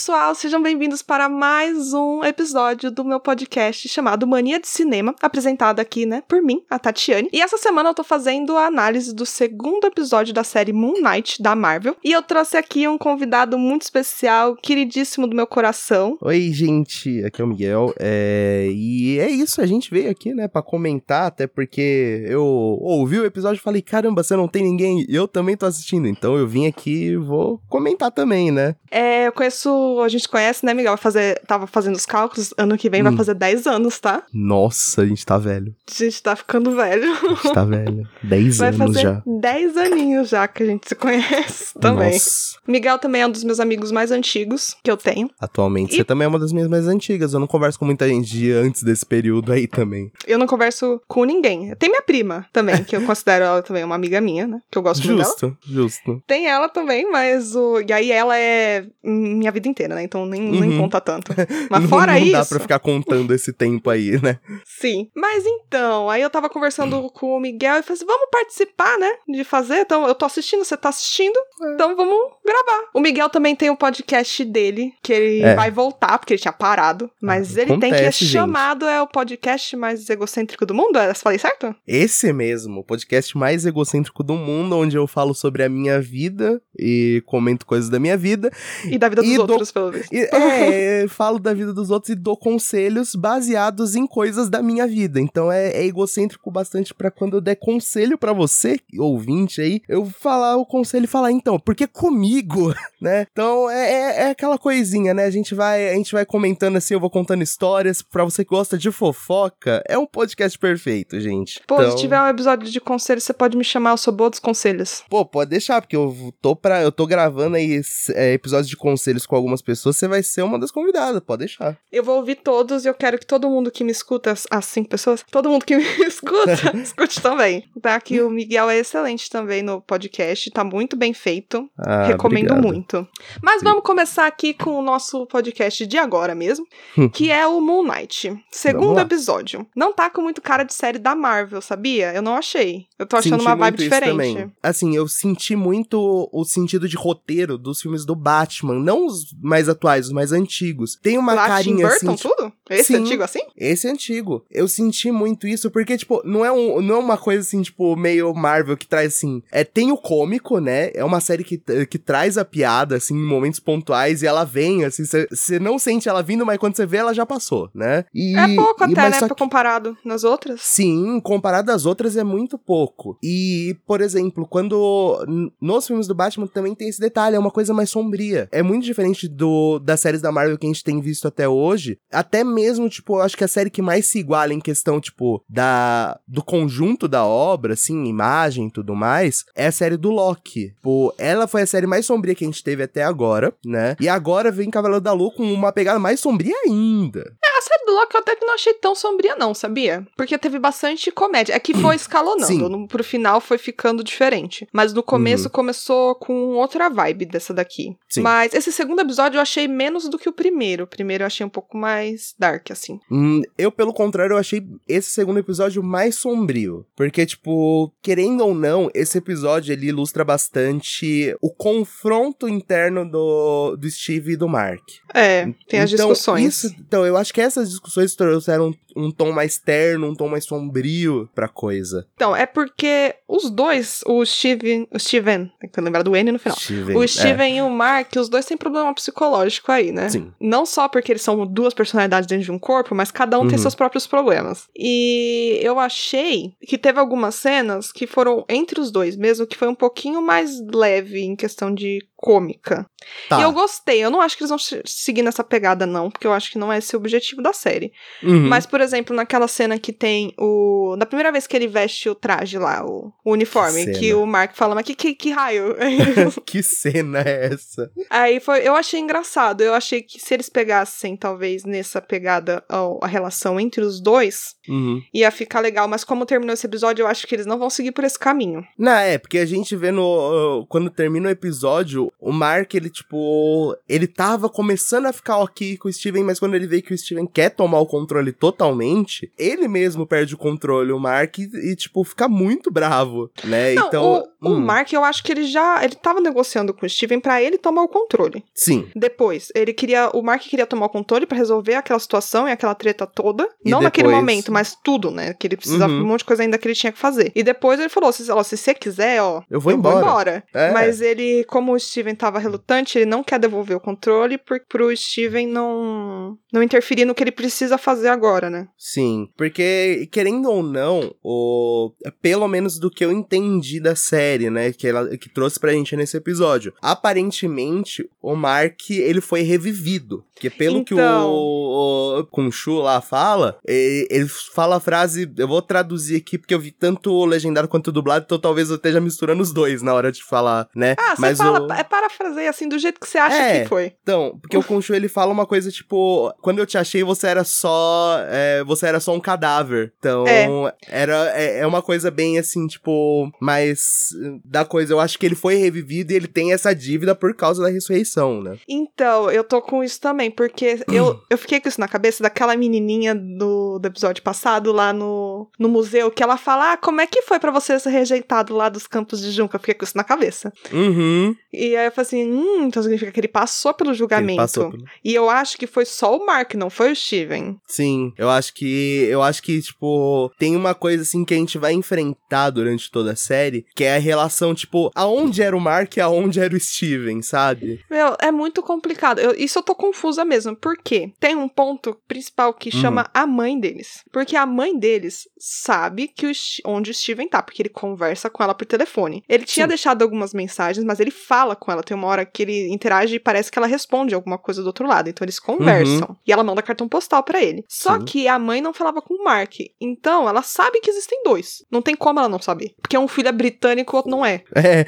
pessoal, 0.00 0.34
sejam 0.34 0.62
bem-vindos 0.62 1.02
para 1.02 1.28
mais 1.28 1.92
um 1.92 2.24
episódio 2.24 2.90
do 2.90 3.04
meu 3.04 3.20
podcast 3.20 3.86
chamado 3.86 4.26
Mania 4.26 4.58
de 4.58 4.66
Cinema, 4.66 5.14
apresentado 5.20 5.78
aqui, 5.78 6.06
né, 6.06 6.22
por 6.26 6.40
mim, 6.40 6.62
a 6.70 6.78
Tatiane. 6.78 7.28
E 7.30 7.42
essa 7.42 7.58
semana 7.58 7.90
eu 7.90 7.94
tô 7.94 8.02
fazendo 8.02 8.56
a 8.56 8.64
análise 8.64 9.14
do 9.14 9.26
segundo 9.26 9.86
episódio 9.86 10.32
da 10.32 10.42
série 10.42 10.72
Moon 10.72 10.94
Knight 11.02 11.42
da 11.42 11.54
Marvel, 11.54 11.94
e 12.02 12.12
eu 12.12 12.22
trouxe 12.22 12.56
aqui 12.56 12.88
um 12.88 12.96
convidado 12.96 13.58
muito 13.58 13.82
especial, 13.82 14.56
queridíssimo 14.56 15.26
do 15.26 15.36
meu 15.36 15.46
coração. 15.46 16.16
Oi, 16.22 16.50
gente, 16.50 17.22
aqui 17.22 17.42
é 17.42 17.44
o 17.44 17.48
Miguel. 17.48 17.92
É... 18.00 18.70
E 18.72 19.18
é 19.18 19.28
isso, 19.28 19.60
a 19.60 19.66
gente 19.66 19.90
veio 19.90 20.10
aqui, 20.10 20.32
né, 20.32 20.48
para 20.48 20.62
comentar, 20.62 21.26
até 21.26 21.46
porque 21.46 22.24
eu 22.26 22.42
ouvi 22.42 23.18
o 23.18 23.26
episódio 23.26 23.60
e 23.60 23.62
falei, 23.62 23.82
caramba, 23.82 24.22
você 24.22 24.34
não 24.34 24.48
tem 24.48 24.62
ninguém, 24.62 25.04
eu 25.10 25.28
também 25.28 25.58
tô 25.58 25.66
assistindo, 25.66 26.08
então 26.08 26.38
eu 26.38 26.48
vim 26.48 26.66
aqui 26.66 27.08
e 27.08 27.16
vou 27.18 27.60
comentar 27.68 28.10
também, 28.10 28.50
né? 28.50 28.76
É, 28.90 29.26
eu 29.26 29.32
conheço, 29.32 29.89
a 30.00 30.08
gente 30.08 30.28
conhece, 30.28 30.64
né, 30.64 30.74
Miguel? 30.74 30.92
Vai 30.92 31.02
fazer, 31.02 31.40
tava 31.46 31.66
fazendo 31.66 31.96
os 31.96 32.06
cálculos, 32.06 32.52
ano 32.56 32.76
que 32.76 32.90
vem 32.90 33.00
hum. 33.00 33.04
vai 33.04 33.16
fazer 33.16 33.34
10 33.34 33.66
anos, 33.66 33.98
tá? 33.98 34.22
Nossa, 34.32 35.02
a 35.02 35.06
gente 35.06 35.24
tá 35.24 35.38
velho. 35.38 35.74
A 35.88 36.04
gente 36.04 36.22
tá 36.22 36.36
ficando 36.36 36.74
velho. 36.74 37.12
A 37.12 37.28
gente 37.28 37.52
tá 37.52 37.64
velho. 37.64 38.08
10 38.22 38.60
anos 38.60 38.76
já. 39.00 39.12
Vai 39.12 39.22
fazer 39.22 39.22
10 39.40 39.76
aninhos 39.76 40.28
já 40.28 40.46
que 40.46 40.62
a 40.62 40.66
gente 40.66 40.88
se 40.88 40.94
conhece 40.94 41.74
também. 41.80 42.12
Nossa. 42.12 42.58
Miguel 42.66 42.98
também 42.98 43.22
é 43.22 43.26
um 43.26 43.30
dos 43.30 43.44
meus 43.44 43.60
amigos 43.60 43.90
mais 43.90 44.10
antigos 44.10 44.76
que 44.82 44.90
eu 44.90 44.96
tenho. 44.96 45.30
Atualmente, 45.40 45.94
e... 45.94 45.96
você 45.96 46.04
também 46.04 46.26
é 46.26 46.28
uma 46.28 46.38
das 46.38 46.52
minhas 46.52 46.68
mais 46.68 46.86
antigas. 46.86 47.32
Eu 47.32 47.40
não 47.40 47.46
converso 47.46 47.78
com 47.78 47.84
muita 47.84 48.08
gente 48.08 48.30
de 48.30 48.52
antes 48.52 48.82
desse 48.82 49.04
período 49.04 49.52
aí 49.52 49.66
também. 49.66 50.12
Eu 50.26 50.38
não 50.38 50.46
converso 50.46 51.00
com 51.08 51.24
ninguém. 51.24 51.74
Tem 51.76 51.88
minha 51.88 52.02
prima 52.02 52.46
também, 52.52 52.82
que 52.84 52.94
eu 52.94 53.02
considero 53.02 53.44
ela 53.44 53.62
também 53.62 53.84
uma 53.84 53.94
amiga 53.94 54.20
minha, 54.20 54.46
né? 54.46 54.60
Que 54.70 54.78
eu 54.78 54.82
gosto 54.82 55.02
justo, 55.02 55.14
muito 55.14 55.22
dela. 55.24 55.56
Justo, 55.62 55.72
justo. 55.72 56.22
Tem 56.26 56.48
ela 56.48 56.68
também, 56.68 57.10
mas 57.10 57.54
o... 57.54 57.80
E 57.80 57.92
aí 57.92 58.12
ela 58.12 58.36
é 58.36 58.86
minha 59.02 59.50
vida 59.50 59.68
inteira, 59.68 59.79
né? 59.88 60.02
Então 60.02 60.26
nem, 60.26 60.42
uhum. 60.42 60.60
nem 60.60 60.78
conta 60.78 61.00
tanto. 61.00 61.32
Mas 61.70 61.84
fora 61.86 62.12
não, 62.12 62.18
não 62.18 62.26
isso. 62.26 62.32
Não 62.32 62.40
dá 62.40 62.46
pra 62.46 62.60
ficar 62.60 62.78
contando 62.78 63.34
esse 63.34 63.52
tempo 63.52 63.90
aí, 63.90 64.20
né? 64.22 64.38
Sim. 64.64 65.08
Mas 65.14 65.44
então, 65.46 66.08
aí 66.08 66.22
eu 66.22 66.30
tava 66.30 66.48
conversando 66.48 67.10
com 67.10 67.36
o 67.36 67.40
Miguel 67.40 67.78
e 67.78 67.82
falei 67.82 67.96
assim: 67.96 68.06
vamos 68.06 68.28
participar, 68.30 68.98
né? 68.98 69.10
De 69.28 69.44
fazer. 69.44 69.80
Então, 69.80 70.06
eu 70.06 70.14
tô 70.14 70.24
assistindo, 70.24 70.64
você 70.64 70.76
tá 70.76 70.88
assistindo. 70.88 71.36
É. 71.36 71.74
Então 71.74 71.96
vamos 71.96 72.32
gravar. 72.44 72.88
O 72.94 73.00
Miguel 73.00 73.28
também 73.28 73.54
tem 73.54 73.70
um 73.70 73.76
podcast 73.76 74.44
dele, 74.44 74.92
que 75.02 75.12
ele 75.12 75.42
é. 75.42 75.54
vai 75.54 75.70
voltar, 75.70 76.18
porque 76.18 76.34
ele 76.34 76.40
tinha 76.40 76.52
parado. 76.52 77.10
Mas 77.20 77.56
ah, 77.56 77.62
ele 77.62 77.72
acontece, 77.72 77.92
tem 77.92 78.00
que 78.00 78.08
é 78.08 78.12
chamado 78.12 78.86
é 78.86 79.00
o 79.02 79.06
podcast 79.06 79.76
mais 79.76 80.08
egocêntrico 80.08 80.66
do 80.66 80.74
mundo. 80.74 80.98
Eu 80.98 81.14
falei 81.14 81.38
certo? 81.38 81.74
Esse 81.86 82.32
mesmo, 82.32 82.80
o 82.80 82.84
podcast 82.84 83.36
mais 83.36 83.66
egocêntrico 83.66 84.22
do 84.22 84.34
mundo, 84.34 84.76
onde 84.76 84.96
eu 84.96 85.06
falo 85.06 85.34
sobre 85.34 85.62
a 85.62 85.68
minha 85.68 86.00
vida 86.00 86.60
e 86.78 87.22
comento 87.26 87.66
coisas 87.66 87.90
da 87.90 87.98
minha 87.98 88.16
vida. 88.16 88.50
E 88.84 88.98
da 88.98 89.08
vida 89.08 89.22
dos 89.22 89.38
outros, 89.38 89.59
pelo 89.70 89.90
visto. 89.90 90.10
é, 90.14 91.06
falo 91.08 91.38
da 91.38 91.52
vida 91.52 91.72
dos 91.72 91.90
outros 91.90 92.10
e 92.10 92.14
dou 92.14 92.36
conselhos 92.36 93.14
baseados 93.14 93.94
em 93.94 94.06
coisas 94.06 94.48
da 94.48 94.62
minha 94.62 94.86
vida. 94.86 95.20
Então 95.20 95.50
é, 95.50 95.70
é 95.70 95.84
egocêntrico 95.84 96.50
bastante 96.50 96.94
para 96.94 97.10
quando 97.10 97.36
eu 97.36 97.40
der 97.40 97.56
conselho 97.56 98.16
para 98.16 98.32
você, 98.32 98.78
ouvinte 98.98 99.60
aí, 99.60 99.82
eu 99.88 100.06
falar 100.06 100.56
o 100.56 100.64
conselho 100.64 101.04
e 101.04 101.08
falar, 101.08 101.32
então, 101.32 101.58
porque 101.58 101.86
comigo, 101.86 102.74
né? 103.00 103.26
Então 103.30 103.68
é, 103.70 103.92
é, 103.92 104.22
é, 104.22 104.30
aquela 104.30 104.58
coisinha, 104.58 105.12
né? 105.12 105.24
A 105.24 105.30
gente 105.30 105.54
vai, 105.54 105.90
a 105.90 105.94
gente 105.94 106.12
vai 106.12 106.24
comentando 106.24 106.76
assim, 106.76 106.94
eu 106.94 107.00
vou 107.00 107.10
contando 107.10 107.42
histórias. 107.42 108.02
para 108.02 108.24
você 108.24 108.44
que 108.44 108.50
gosta 108.50 108.78
de 108.78 108.90
fofoca, 108.90 109.82
é 109.88 109.98
um 109.98 110.06
podcast 110.06 110.58
perfeito, 110.58 111.20
gente. 111.20 111.60
Pô, 111.66 111.76
então... 111.76 111.90
se 111.90 111.96
tiver 111.98 112.20
um 112.20 112.28
episódio 112.28 112.70
de 112.70 112.80
conselho, 112.80 113.20
você 113.20 113.32
pode 113.32 113.56
me 113.56 113.64
chamar, 113.64 113.90
eu 113.90 113.96
sou 113.96 114.12
boa 114.12 114.30
dos 114.30 114.38
conselhos. 114.38 115.02
Pô, 115.08 115.24
pode 115.24 115.50
deixar, 115.50 115.80
porque 115.80 115.96
eu 115.96 116.32
tô 116.40 116.54
para 116.54 116.82
eu 116.82 116.92
tô 116.92 117.06
gravando 117.06 117.56
aí 117.56 117.80
é, 118.14 118.32
episódios 118.32 118.68
de 118.68 118.76
conselhos 118.76 119.26
com 119.26 119.36
algumas 119.50 119.62
pessoas, 119.62 119.96
você 119.96 120.06
vai 120.06 120.22
ser 120.22 120.42
uma 120.42 120.58
das 120.58 120.70
convidadas, 120.70 121.20
pode 121.20 121.40
deixar. 121.40 121.76
Eu 121.90 122.04
vou 122.04 122.16
ouvir 122.16 122.36
todos 122.36 122.84
e 122.84 122.88
eu 122.88 122.94
quero 122.94 123.18
que 123.18 123.26
todo 123.26 123.48
mundo 123.48 123.70
que 123.70 123.82
me 123.82 123.90
escuta, 123.90 124.34
as 124.50 124.64
cinco 124.64 124.88
pessoas, 124.88 125.24
todo 125.30 125.48
mundo 125.48 125.64
que 125.64 125.76
me 125.76 125.82
escuta, 126.06 126.76
escute 126.78 127.20
também. 127.20 127.64
Tá? 127.80 128.00
Que 128.00 128.20
o 128.22 128.30
Miguel 128.30 128.70
é 128.70 128.78
excelente 128.78 129.28
também 129.28 129.62
no 129.62 129.80
podcast, 129.80 130.50
tá 130.50 130.62
muito 130.62 130.96
bem 130.96 131.12
feito. 131.12 131.68
Ah, 131.78 132.06
Recomendo 132.06 132.52
obrigado. 132.52 132.72
muito. 132.72 133.08
Mas 133.42 133.62
vamos 133.62 133.82
começar 133.82 134.26
aqui 134.26 134.54
com 134.54 134.78
o 134.78 134.82
nosso 134.82 135.26
podcast 135.26 135.86
de 135.86 135.98
agora 135.98 136.34
mesmo, 136.34 136.64
que 137.12 137.30
é 137.30 137.46
o 137.46 137.60
Moon 137.60 137.82
Knight. 137.82 138.32
Segundo 138.50 139.00
episódio. 139.00 139.66
Não 139.74 139.92
tá 139.92 140.08
com 140.08 140.22
muito 140.22 140.40
cara 140.40 140.62
de 140.62 140.74
série 140.74 140.98
da 140.98 141.14
Marvel, 141.14 141.60
sabia? 141.60 142.12
Eu 142.12 142.22
não 142.22 142.36
achei. 142.36 142.86
Eu 142.98 143.06
tô 143.06 143.16
achando 143.16 143.32
senti 143.32 143.46
uma 143.46 143.56
vibe 143.56 143.76
diferente. 143.78 144.52
Assim, 144.62 144.94
eu 144.94 145.08
senti 145.08 145.56
muito 145.56 146.28
o 146.32 146.44
sentido 146.44 146.88
de 146.88 146.96
roteiro 146.96 147.58
dos 147.58 147.80
filmes 147.80 148.04
do 148.04 148.14
Batman, 148.14 148.74
não 148.74 149.06
os 149.06 149.32
mais 149.42 149.68
atuais, 149.68 150.06
os 150.06 150.12
mais 150.12 150.32
antigos. 150.32 150.96
Tem 151.02 151.16
uma 151.18 151.34
Lá 151.34 151.46
carinha 151.48 151.76
Tim 151.76 151.82
Burton, 151.82 152.12
assim. 152.12 152.28
tudo? 152.28 152.52
Esse 152.70 152.94
Sim, 152.94 153.02
antigo 153.02 153.22
assim? 153.22 153.40
Esse 153.56 153.88
é 153.88 153.90
antigo. 153.90 154.44
Eu 154.50 154.68
senti 154.68 155.10
muito 155.10 155.46
isso, 155.46 155.70
porque, 155.70 155.96
tipo, 155.96 156.22
não 156.24 156.44
é, 156.44 156.52
um, 156.52 156.80
não 156.80 156.94
é 156.96 156.98
uma 156.98 157.18
coisa 157.18 157.40
assim, 157.40 157.60
tipo, 157.62 157.96
meio 157.96 158.32
Marvel 158.32 158.76
que 158.76 158.86
traz 158.86 159.14
assim. 159.14 159.42
É, 159.50 159.64
tem 159.64 159.90
o 159.90 159.96
cômico, 159.96 160.58
né? 160.58 160.90
É 160.94 161.04
uma 161.04 161.20
série 161.20 161.42
que, 161.42 161.58
que 161.58 161.98
traz 161.98 162.38
a 162.38 162.44
piada, 162.44 162.96
assim, 162.96 163.14
em 163.14 163.26
momentos 163.26 163.60
pontuais, 163.60 164.22
e 164.22 164.26
ela 164.26 164.44
vem, 164.44 164.84
assim, 164.84 165.04
você 165.04 165.58
não 165.58 165.78
sente 165.78 166.08
ela 166.08 166.22
vindo, 166.22 166.46
mas 166.46 166.58
quando 166.58 166.76
você 166.76 166.86
vê, 166.86 166.98
ela 166.98 167.12
já 167.12 167.26
passou, 167.26 167.68
né? 167.74 168.04
E, 168.14 168.36
é 168.36 168.54
pouco 168.54 168.84
e, 168.84 168.92
até, 168.92 169.10
né? 169.10 169.28
Que... 169.28 169.34
Comparado 169.34 169.96
nas 170.04 170.22
outras. 170.22 170.60
Sim, 170.60 171.20
comparado 171.20 171.72
às 171.72 171.86
outras 171.86 172.16
é 172.16 172.22
muito 172.22 172.58
pouco. 172.58 173.18
E, 173.22 173.76
por 173.86 174.00
exemplo, 174.00 174.46
quando. 174.46 175.26
Nos 175.60 175.86
filmes 175.86 176.06
do 176.06 176.14
Batman 176.14 176.46
também 176.46 176.74
tem 176.74 176.88
esse 176.88 177.00
detalhe, 177.00 177.36
é 177.36 177.38
uma 177.38 177.50
coisa 177.50 177.74
mais 177.74 177.90
sombria. 177.90 178.48
É 178.52 178.62
muito 178.62 178.84
diferente 178.84 179.26
do 179.28 179.78
das 179.78 180.00
séries 180.00 180.20
da 180.20 180.30
Marvel 180.30 180.58
que 180.58 180.66
a 180.66 180.68
gente 180.70 180.84
tem 180.84 181.00
visto 181.00 181.26
até 181.26 181.48
hoje. 181.48 181.98
Até 182.12 182.44
mesmo, 182.44 182.59
tipo, 182.88 183.16
eu 183.16 183.22
acho 183.22 183.36
que 183.36 183.44
a 183.44 183.48
série 183.48 183.70
que 183.70 183.82
mais 183.82 184.06
se 184.06 184.18
iguala 184.18 184.52
em 184.52 184.60
questão, 184.60 185.00
tipo, 185.00 185.42
da 185.48 186.18
do 186.26 186.42
conjunto 186.42 187.08
da 187.08 187.24
obra, 187.24 187.74
assim, 187.74 188.04
imagem 188.04 188.66
e 188.68 188.70
tudo 188.70 188.94
mais, 188.94 189.44
é 189.54 189.66
a 189.66 189.72
série 189.72 189.96
do 189.96 190.10
Loki. 190.10 190.70
Tipo, 190.74 191.14
ela 191.18 191.46
foi 191.46 191.62
a 191.62 191.66
série 191.66 191.86
mais 191.86 192.06
sombria 192.06 192.34
que 192.34 192.44
a 192.44 192.46
gente 192.46 192.62
teve 192.62 192.82
até 192.82 193.02
agora, 193.02 193.52
né? 193.64 193.96
E 194.00 194.08
agora 194.08 194.50
vem 194.50 194.70
Cavaleiro 194.70 195.02
da 195.02 195.12
Lua 195.12 195.32
com 195.32 195.52
uma 195.52 195.72
pegada 195.72 195.98
mais 195.98 196.20
sombria 196.20 196.54
ainda. 196.64 197.32
É, 197.60 197.62
a 197.62 197.62
série 197.62 197.84
do 197.84 197.92
Loki 197.92 198.14
eu 198.16 198.20
até 198.20 198.36
que 198.36 198.44
não 198.44 198.54
achei 198.54 198.74
tão 198.74 198.94
sombria, 198.94 199.36
não, 199.36 199.52
sabia? 199.54 200.06
Porque 200.16 200.38
teve 200.38 200.58
bastante 200.58 201.10
comédia. 201.10 201.52
É 201.54 201.58
que 201.58 201.74
foi 201.74 201.94
escalonando. 201.96 202.68
No, 202.68 202.88
pro 202.88 203.04
final 203.04 203.40
foi 203.40 203.58
ficando 203.58 204.02
diferente. 204.02 204.66
Mas 204.72 204.92
no 204.92 205.02
começo 205.02 205.44
uhum. 205.44 205.50
começou 205.50 206.14
com 206.14 206.54
outra 206.54 206.88
vibe 206.88 207.26
dessa 207.26 207.52
daqui. 207.52 207.96
Sim. 208.08 208.22
Mas 208.22 208.54
esse 208.54 208.72
segundo 208.72 209.00
episódio 209.00 209.36
eu 209.36 209.42
achei 209.42 209.68
menos 209.68 210.08
do 210.08 210.18
que 210.18 210.28
o 210.28 210.32
primeiro. 210.32 210.84
O 210.84 210.86
primeiro 210.86 211.22
eu 211.22 211.26
achei 211.26 211.44
um 211.44 211.50
pouco 211.50 211.76
mais 211.76 212.34
dark, 212.38 212.70
assim. 212.70 212.98
Hum, 213.10 213.42
eu, 213.58 213.70
pelo 213.70 213.92
contrário, 213.92 214.34
eu 214.34 214.38
achei 214.38 214.62
esse 214.88 215.10
segundo 215.10 215.38
episódio 215.38 215.82
mais 215.82 216.14
sombrio. 216.16 216.86
Porque, 216.96 217.26
tipo, 217.26 217.92
querendo 218.02 218.44
ou 218.44 218.54
não, 218.54 218.90
esse 218.94 219.18
episódio 219.18 219.72
ele 219.72 219.86
ilustra 219.86 220.24
bastante 220.24 221.34
o 221.40 221.50
confronto 221.50 222.48
interno 222.48 223.08
do, 223.08 223.76
do 223.76 223.90
Steve 223.90 224.32
e 224.32 224.36
do 224.36 224.48
Mark. 224.48 224.82
É, 225.12 225.46
tem 225.68 225.80
as 225.80 225.92
então, 225.92 226.08
discussões. 226.08 226.64
Isso, 226.64 226.74
então, 226.78 227.04
eu 227.04 227.16
acho 227.16 227.32
que 227.32 227.40
essas 227.50 227.70
discussões 227.70 228.14
trouxeram 228.14 228.74
um 228.96 229.10
tom 229.10 229.32
mais 229.32 229.58
terno, 229.58 230.08
um 230.08 230.14
tom 230.14 230.28
mais 230.28 230.44
sombrio 230.44 231.28
pra 231.34 231.48
coisa. 231.48 232.06
Então, 232.14 232.34
é 232.34 232.46
porque 232.46 233.14
os 233.28 233.50
dois, 233.50 234.00
o 234.06 234.24
Steven, 234.24 234.86
o 234.90 234.98
Steven, 234.98 235.50
tem 235.60 235.70
que 235.70 235.80
lembrar 235.80 236.02
do 236.02 236.16
N 236.16 236.32
no 236.32 236.38
final. 236.38 236.58
Steven, 236.58 236.96
o 236.96 237.06
Steven 237.06 237.54
é. 237.54 237.56
e 237.58 237.62
o 237.62 237.70
Mark, 237.70 238.14
os 238.16 238.28
dois 238.28 238.44
têm 238.44 238.56
problema 238.56 238.92
psicológico 238.94 239.70
aí, 239.70 239.92
né? 239.92 240.08
Sim. 240.08 240.32
Não 240.40 240.66
só 240.66 240.88
porque 240.88 241.12
eles 241.12 241.22
são 241.22 241.46
duas 241.46 241.74
personalidades 241.74 242.26
dentro 242.26 242.44
de 242.44 242.52
um 242.52 242.58
corpo, 242.58 242.94
mas 242.94 243.10
cada 243.10 243.38
um 243.38 243.42
uhum. 243.42 243.48
tem 243.48 243.58
seus 243.58 243.74
próprios 243.74 244.06
problemas. 244.06 244.68
E 244.76 245.58
eu 245.62 245.78
achei 245.78 246.52
que 246.66 246.78
teve 246.78 246.98
algumas 246.98 247.34
cenas 247.34 247.92
que 247.92 248.06
foram 248.06 248.44
entre 248.48 248.80
os 248.80 248.90
dois 248.90 249.16
mesmo, 249.16 249.46
que 249.46 249.56
foi 249.56 249.68
um 249.68 249.74
pouquinho 249.74 250.22
mais 250.22 250.60
leve 250.72 251.20
em 251.20 251.36
questão 251.36 251.72
de 251.72 252.00
cômica. 252.20 252.86
Tá. 253.28 253.40
E 253.40 253.42
eu 253.42 253.52
gostei. 253.52 254.04
Eu 254.04 254.10
não 254.10 254.20
acho 254.20 254.36
que 254.36 254.42
eles 254.42 254.50
vão 254.50 254.58
seguir 254.84 255.22
nessa 255.22 255.42
pegada, 255.42 255.86
não, 255.86 256.10
porque 256.10 256.26
eu 256.26 256.32
acho 256.32 256.50
que 256.50 256.58
não 256.58 256.70
é 256.70 256.78
esse 256.78 256.94
o 256.94 256.98
objetivo 256.98 257.40
da 257.40 257.52
série. 257.52 257.92
Uhum. 258.22 258.46
Mas, 258.46 258.66
por 258.66 258.80
exemplo, 258.80 259.16
naquela 259.16 259.48
cena 259.48 259.78
que 259.78 259.92
tem 259.92 260.34
o. 260.38 260.96
Da 260.98 261.06
primeira 261.06 261.32
vez 261.32 261.46
que 261.46 261.56
ele 261.56 261.66
veste 261.66 262.08
o 262.10 262.14
traje 262.14 262.58
lá, 262.58 262.84
o, 262.84 263.10
o 263.24 263.32
uniforme, 263.32 263.86
que, 263.86 263.98
que, 263.98 264.14
o 264.14 264.26
Mark 264.26 264.54
fala, 264.54 264.74
mas 264.74 264.84
que, 264.84 264.94
que, 264.94 265.14
que 265.14 265.30
raio? 265.30 265.74
que 266.44 266.62
cena 266.62 267.20
é 267.20 267.52
essa? 267.54 267.90
Aí 268.10 268.38
foi. 268.38 268.66
Eu 268.66 268.74
achei 268.74 269.00
engraçado. 269.00 269.62
Eu 269.62 269.72
achei 269.72 270.02
que 270.02 270.20
se 270.20 270.34
eles 270.34 270.50
pegassem, 270.50 271.16
talvez, 271.16 271.64
nessa 271.64 272.02
pegada, 272.02 272.62
a, 272.68 273.06
relação 273.06 273.58
entre 273.58 273.80
os 273.80 274.00
dois, 274.00 274.56
uhum. 274.68 275.00
ia 275.14 275.30
ficar 275.30 275.60
legal. 275.60 275.88
Mas 275.88 276.04
como 276.04 276.26
terminou 276.26 276.52
esse 276.52 276.66
episódio, 276.66 277.02
eu 277.02 277.06
acho 277.06 277.26
que 277.26 277.34
eles 277.34 277.46
não 277.46 277.58
vão 277.58 277.70
seguir 277.70 277.92
por 277.92 278.04
esse 278.04 278.18
caminho. 278.18 278.62
Não, 278.78 278.92
é, 278.92 279.16
porque 279.16 279.38
a 279.38 279.46
gente 279.46 279.74
vê 279.74 279.90
no. 279.90 280.66
Quando 280.68 280.90
termina 280.90 281.28
o 281.28 281.32
episódio, 281.32 282.09
o 282.18 282.32
Mark, 282.32 282.74
ele, 282.74 282.90
tipo, 282.90 283.76
ele 283.88 284.06
tava 284.06 284.48
começando 284.48 285.06
a 285.06 285.12
ficar 285.12 285.38
ok 285.38 285.76
com 285.76 285.88
o 285.88 285.92
Steven, 285.92 286.24
mas 286.24 286.38
quando 286.38 286.54
ele 286.54 286.66
vê 286.66 286.82
que 286.82 286.92
o 286.92 286.98
Steven 286.98 287.26
quer 287.26 287.50
tomar 287.50 287.80
o 287.80 287.86
controle 287.86 288.32
totalmente, 288.32 289.30
ele 289.38 289.68
mesmo 289.68 290.06
perde 290.06 290.34
o 290.34 290.38
controle, 290.38 290.92
o 290.92 290.98
Mark, 290.98 291.38
e, 291.38 291.50
e 291.70 291.76
tipo, 291.76 292.02
fica 292.04 292.28
muito 292.28 292.70
bravo, 292.70 293.30
né? 293.44 293.74
Não, 293.74 293.86
então. 293.86 294.29
O 294.42 294.50
hum. 294.50 294.60
Mark, 294.60 294.92
eu 294.92 295.04
acho 295.04 295.22
que 295.22 295.32
ele 295.32 295.44
já. 295.44 295.84
Ele 295.84 295.94
tava 295.94 296.20
negociando 296.20 296.72
com 296.72 296.86
o 296.86 296.88
Steven 296.88 297.20
para 297.20 297.42
ele 297.42 297.58
tomar 297.58 297.82
o 297.82 297.88
controle. 297.88 298.44
Sim. 298.54 298.88
Depois, 298.96 299.48
ele 299.54 299.72
queria. 299.72 300.10
O 300.14 300.22
Mark 300.22 300.42
queria 300.42 300.66
tomar 300.66 300.86
o 300.86 300.90
controle 300.90 301.26
para 301.26 301.36
resolver 301.36 301.74
aquela 301.74 301.98
situação 301.98 302.48
e 302.48 302.52
aquela 302.52 302.74
treta 302.74 303.06
toda. 303.06 303.44
E 303.64 303.70
não 303.70 303.80
depois... 303.80 303.84
naquele 303.84 304.08
momento, 304.08 304.50
mas 304.50 304.76
tudo, 304.82 305.10
né? 305.10 305.34
Que 305.34 305.46
ele 305.46 305.56
precisava 305.56 305.92
uhum. 305.92 306.02
um 306.02 306.06
monte 306.06 306.20
de 306.20 306.24
coisa 306.24 306.42
ainda 306.42 306.58
que 306.58 306.66
ele 306.66 306.74
tinha 306.74 306.92
que 306.92 306.98
fazer. 306.98 307.30
E 307.34 307.42
depois 307.42 307.78
ele 307.78 307.88
falou: 307.88 308.12
se, 308.12 308.30
ó, 308.30 308.42
se 308.42 308.56
você 308.56 308.74
quiser, 308.74 309.22
ó. 309.22 309.42
Eu 309.50 309.60
vou 309.60 309.72
eu 309.72 309.78
embora. 309.78 309.94
Vou 309.96 310.04
embora. 310.04 310.44
É. 310.54 310.70
Mas 310.72 311.00
ele, 311.00 311.44
como 311.44 311.72
o 311.72 311.78
Steven 311.78 312.14
tava 312.14 312.38
relutante, 312.38 312.98
ele 312.98 313.06
não 313.06 313.22
quer 313.22 313.38
devolver 313.38 313.76
o 313.76 313.80
controle 313.80 314.38
por, 314.38 314.60
pro 314.68 314.96
Steven 314.96 315.46
não, 315.46 316.38
não 316.52 316.62
interferir 316.62 317.04
no 317.04 317.14
que 317.14 317.22
ele 317.22 317.32
precisa 317.32 317.76
fazer 317.76 318.08
agora, 318.08 318.48
né? 318.48 318.68
Sim. 318.78 319.28
Porque, 319.36 320.08
querendo 320.10 320.50
ou 320.50 320.62
não, 320.62 321.14
o 321.22 321.92
pelo 322.22 322.48
menos 322.48 322.78
do 322.78 322.90
que 322.90 323.04
eu 323.04 323.12
entendi 323.12 323.80
da 323.80 323.94
série, 323.94 324.29
né, 324.38 324.72
que 324.72 324.86
ela 324.86 325.16
que 325.16 325.28
trouxe 325.28 325.58
pra 325.58 325.72
gente 325.72 325.96
nesse 325.96 326.16
episódio. 326.16 326.72
Aparentemente, 326.80 328.08
o 328.22 328.34
Mark, 328.34 328.90
ele 328.90 329.20
foi 329.20 329.42
revivido, 329.42 330.24
porque 330.34 330.50
pelo 330.50 330.78
então... 330.78 330.84
que 330.84 330.94
o, 330.94 330.98
então. 330.98 331.30
o 331.30 332.26
Khonshu 332.30 332.80
lá 332.80 333.00
fala, 333.00 333.58
ele, 333.66 334.06
ele, 334.10 334.28
fala 334.28 334.76
a 334.76 334.80
frase, 334.80 335.30
eu 335.36 335.48
vou 335.48 335.60
traduzir 335.60 336.16
aqui 336.16 336.38
porque 336.38 336.54
eu 336.54 336.60
vi 336.60 336.70
tanto 336.70 337.12
o 337.12 337.24
legendado 337.24 337.68
quanto 337.68 337.88
o 337.88 337.92
dublado, 337.92 338.24
então 338.24 338.38
talvez 338.38 338.70
eu 338.70 338.76
esteja 338.76 339.00
misturando 339.00 339.42
os 339.42 339.52
dois 339.52 339.82
na 339.82 339.94
hora 339.94 340.12
de 340.12 340.22
falar, 340.22 340.68
né? 340.74 340.94
Ah, 340.98 341.14
você 341.16 341.36
fala, 341.36 341.66
o... 341.66 341.72
é 341.72 341.84
parafraseia 341.84 342.50
assim 342.50 342.68
do 342.68 342.78
jeito 342.78 343.00
que 343.00 343.08
você 343.08 343.18
acha 343.18 343.36
é, 343.36 343.62
que 343.62 343.68
foi. 343.68 343.94
Então, 344.02 344.38
porque 344.40 344.56
o 344.56 344.62
Khonshu 344.62 344.94
ele 344.94 345.08
fala 345.08 345.32
uma 345.32 345.46
coisa 345.46 345.70
tipo, 345.70 346.32
quando 346.40 346.58
eu 346.58 346.66
te 346.66 346.78
achei 346.78 347.02
você 347.02 347.26
era 347.26 347.44
só, 347.44 348.18
é, 348.28 348.62
você 348.64 348.86
era 348.86 349.00
só 349.00 349.14
um 349.14 349.20
cadáver. 349.20 349.92
Então, 349.98 350.26
é. 350.26 350.74
era 350.88 351.32
é, 351.34 351.58
é 351.58 351.66
uma 351.66 351.82
coisa 351.82 352.10
bem 352.10 352.38
assim, 352.38 352.66
tipo, 352.66 353.30
mais 353.40 354.10
da 354.44 354.64
coisa. 354.64 354.92
Eu 354.92 355.00
acho 355.00 355.18
que 355.18 355.26
ele 355.26 355.34
foi 355.34 355.56
revivido 355.56 356.12
e 356.12 356.16
ele 356.16 356.26
tem 356.26 356.52
essa 356.52 356.74
dívida 356.74 357.14
por 357.14 357.34
causa 357.34 357.62
da 357.62 357.68
ressurreição, 357.68 358.42
né? 358.42 358.58
Então, 358.68 359.30
eu 359.30 359.44
tô 359.44 359.60
com 359.62 359.82
isso 359.82 360.00
também, 360.00 360.30
porque 360.30 360.80
eu, 360.90 361.20
eu 361.30 361.38
fiquei 361.38 361.60
com 361.60 361.68
isso 361.68 361.80
na 361.80 361.88
cabeça 361.88 362.22
daquela 362.22 362.56
menininha 362.56 363.14
do, 363.14 363.78
do 363.78 363.86
episódio 363.86 364.22
passado 364.22 364.72
lá 364.72 364.92
no, 364.92 365.48
no 365.58 365.68
museu, 365.68 366.10
que 366.10 366.22
ela 366.22 366.36
fala: 366.36 366.72
Ah, 366.72 366.76
como 366.76 367.00
é 367.00 367.06
que 367.06 367.22
foi 367.22 367.38
para 367.38 367.50
você 367.50 367.78
ser 367.78 367.90
rejeitado 367.90 368.54
lá 368.54 368.68
dos 368.68 368.86
campos 368.86 369.20
de 369.20 369.30
Junca? 369.30 369.56
Eu 369.56 369.60
fiquei 369.60 369.74
com 369.74 369.84
isso 369.84 369.96
na 369.96 370.04
cabeça. 370.04 370.52
Uhum. 370.72 371.34
E 371.52 371.76
aí 371.76 371.86
eu 371.86 371.92
falei 371.92 372.06
assim: 372.06 372.30
hum, 372.30 372.66
então 372.66 372.82
significa 372.82 373.10
que 373.10 373.20
ele 373.20 373.28
passou 373.28 373.74
pelo 373.74 373.94
julgamento. 373.94 374.40
Passou 374.40 374.70
pelo... 374.70 374.84
E 375.04 375.14
eu 375.14 375.28
acho 375.28 375.58
que 375.58 375.66
foi 375.66 375.84
só 375.84 376.16
o 376.16 376.24
Mark, 376.24 376.54
não 376.54 376.70
foi 376.70 376.92
o 376.92 376.96
Steven. 376.96 377.58
Sim, 377.66 378.12
eu 378.16 378.28
acho 378.30 378.54
que. 378.54 379.06
Eu 379.08 379.22
acho 379.22 379.42
que, 379.42 379.60
tipo, 379.60 380.30
tem 380.38 380.56
uma 380.56 380.74
coisa 380.74 381.02
assim 381.02 381.24
que 381.24 381.34
a 381.34 381.36
gente 381.36 381.58
vai 381.58 381.72
enfrentar 381.72 382.50
durante 382.50 382.90
toda 382.90 383.12
a 383.12 383.16
série, 383.16 383.66
que 383.74 383.84
é 383.84 383.96
a 383.96 383.98
relação, 384.10 384.54
tipo, 384.54 384.90
aonde 384.94 385.42
era 385.42 385.56
o 385.56 385.60
Mark 385.60 385.96
e 385.96 386.00
aonde 386.00 386.40
era 386.40 386.54
o 386.54 386.60
Steven, 386.60 387.22
sabe? 387.22 387.84
Meu, 387.90 388.16
é 388.20 388.30
muito 388.30 388.62
complicado. 388.62 389.18
Eu, 389.18 389.34
isso 389.36 389.58
eu 389.58 389.62
tô 389.62 389.74
confusa 389.74 390.24
mesmo. 390.24 390.54
Por 390.54 390.76
quê? 390.76 391.12
Tem 391.18 391.36
um 391.36 391.48
ponto 391.48 391.96
principal 392.06 392.52
que 392.52 392.74
uhum. 392.74 392.80
chama 392.80 393.10
a 393.14 393.26
mãe 393.26 393.58
deles. 393.58 394.04
Porque 394.12 394.36
a 394.36 394.46
mãe 394.46 394.78
deles 394.78 395.28
sabe 395.38 396.08
que 396.08 396.26
o, 396.26 396.32
onde 396.66 396.90
o 396.90 396.94
Steven 396.94 397.28
tá, 397.28 397.42
porque 397.42 397.62
ele 397.62 397.68
conversa 397.68 398.28
com 398.28 398.42
ela 398.42 398.54
por 398.54 398.66
telefone. 398.66 399.22
Ele 399.28 399.44
tinha 399.44 399.64
Sim. 399.64 399.68
deixado 399.68 400.02
algumas 400.02 400.34
mensagens, 400.34 400.84
mas 400.84 401.00
ele 401.00 401.10
fala 401.10 401.56
com 401.56 401.70
ela. 401.70 401.82
Tem 401.82 401.96
uma 401.96 402.08
hora 402.08 402.26
que 402.26 402.42
ele 402.42 402.72
interage 402.72 403.14
e 403.14 403.20
parece 403.20 403.50
que 403.50 403.58
ela 403.58 403.66
responde 403.66 404.14
alguma 404.14 404.38
coisa 404.38 404.62
do 404.62 404.66
outro 404.66 404.86
lado. 404.86 405.08
Então 405.08 405.24
eles 405.24 405.38
conversam. 405.38 406.08
Uhum. 406.08 406.16
E 406.26 406.32
ela 406.32 406.44
manda 406.44 406.62
cartão 406.62 406.88
postal 406.88 407.22
para 407.22 407.42
ele. 407.42 407.64
Só 407.68 407.98
Sim. 407.98 408.04
que 408.04 408.28
a 408.28 408.38
mãe 408.38 408.60
não 408.60 408.74
falava 408.74 409.00
com 409.00 409.14
o 409.14 409.24
Mark. 409.24 409.54
Então 409.80 410.28
ela 410.28 410.42
sabe 410.42 410.80
que 410.80 410.90
existem 410.90 411.22
dois. 411.22 411.64
Não 411.70 411.82
tem 411.82 411.94
como 411.94 412.18
ela 412.18 412.28
não 412.28 412.40
saber. 412.40 412.74
Porque 412.80 412.98
um 412.98 413.08
filho 413.08 413.28
é 413.28 413.32
britânico, 413.32 413.96
outro 414.00 414.10
não 414.10 414.24
é. 414.24 414.42
É. 414.54 414.84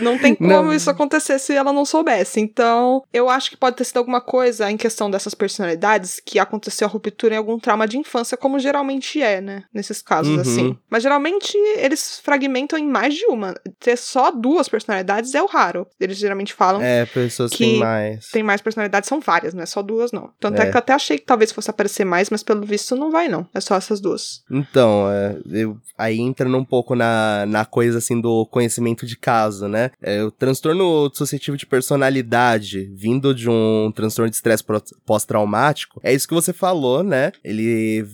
Não 0.00 0.18
tem 0.18 0.34
como 0.36 0.48
não. 0.48 0.72
isso 0.72 0.90
acontecer 0.90 1.38
se 1.38 1.54
ela 1.54 1.72
não 1.72 1.84
soubesse. 1.84 2.40
Então, 2.40 3.02
eu 3.12 3.28
acho 3.28 3.50
que 3.50 3.56
pode 3.56 3.76
ter 3.76 3.84
sido 3.84 3.98
alguma 3.98 4.20
coisa 4.20 4.70
em 4.70 4.76
questão 4.76 5.10
dessas 5.10 5.34
personalidades 5.34 6.20
que 6.24 6.38
aconteceu 6.38 6.86
a 6.86 6.90
ruptura 6.90 7.34
em 7.34 7.38
algum 7.38 7.58
trauma 7.58 7.86
de 7.86 7.98
infância, 7.98 8.36
como 8.36 8.58
geralmente 8.58 9.22
é, 9.22 9.40
né? 9.40 9.64
Nesses 9.72 10.02
casos, 10.02 10.34
uhum. 10.34 10.40
assim. 10.40 10.78
Mas 10.90 11.02
geralmente 11.02 11.56
eles 11.76 12.20
fragmentam 12.22 12.78
em 12.78 12.86
mais 12.86 13.14
de 13.14 13.26
uma. 13.26 13.54
Ter 13.80 13.96
só 13.96 14.30
duas 14.30 14.68
personalidades 14.68 15.34
é 15.34 15.42
o 15.42 15.46
raro. 15.46 15.86
Eles 16.00 16.18
geralmente 16.18 16.54
falam. 16.54 16.82
É, 16.82 17.06
pessoas 17.06 17.50
que 17.52 17.58
têm 17.58 17.78
mais. 17.78 18.28
Tem 18.28 18.42
mais 18.42 18.60
personalidades, 18.60 19.08
são 19.08 19.20
várias, 19.20 19.54
não 19.54 19.62
é 19.62 19.66
só 19.66 19.82
duas, 19.82 20.12
não. 20.12 20.30
Tanto 20.40 20.60
é. 20.60 20.66
é. 20.66 20.70
que 20.70 20.76
eu 20.76 20.78
até 20.78 20.92
achei 20.92 21.18
que 21.18 21.24
talvez 21.24 21.52
fosse 21.52 21.70
aparecer 21.70 22.04
mais, 22.04 22.30
mas 22.30 22.42
pelo 22.42 22.64
visto 22.64 22.96
não 22.96 23.10
vai, 23.10 23.28
não. 23.28 23.46
É 23.54 23.60
só 23.60 23.76
essas 23.76 24.00
duas. 24.00 24.42
Então, 24.50 25.10
é, 25.10 25.36
eu, 25.50 25.76
aí 25.96 26.20
entrando 26.20 26.56
um 26.56 26.64
pouco 26.64 26.94
na, 26.94 27.44
na 27.46 27.64
coisa 27.64 27.98
assim 27.98 28.20
do 28.20 28.31
conhecimento 28.50 29.06
de 29.06 29.16
caso, 29.16 29.68
né? 29.68 29.90
É, 30.00 30.22
o 30.22 30.30
transtorno 30.30 31.08
dissociativo 31.10 31.56
de 31.56 31.66
personalidade 31.66 32.90
vindo 32.94 33.34
de 33.34 33.48
um 33.48 33.92
transtorno 33.94 34.30
de 34.30 34.36
estresse 34.36 34.64
pós-traumático, 35.04 36.00
é 36.02 36.12
isso 36.12 36.28
que 36.28 36.34
você 36.34 36.52
falou, 36.52 37.02
né? 37.02 37.32
Ele 37.44 38.06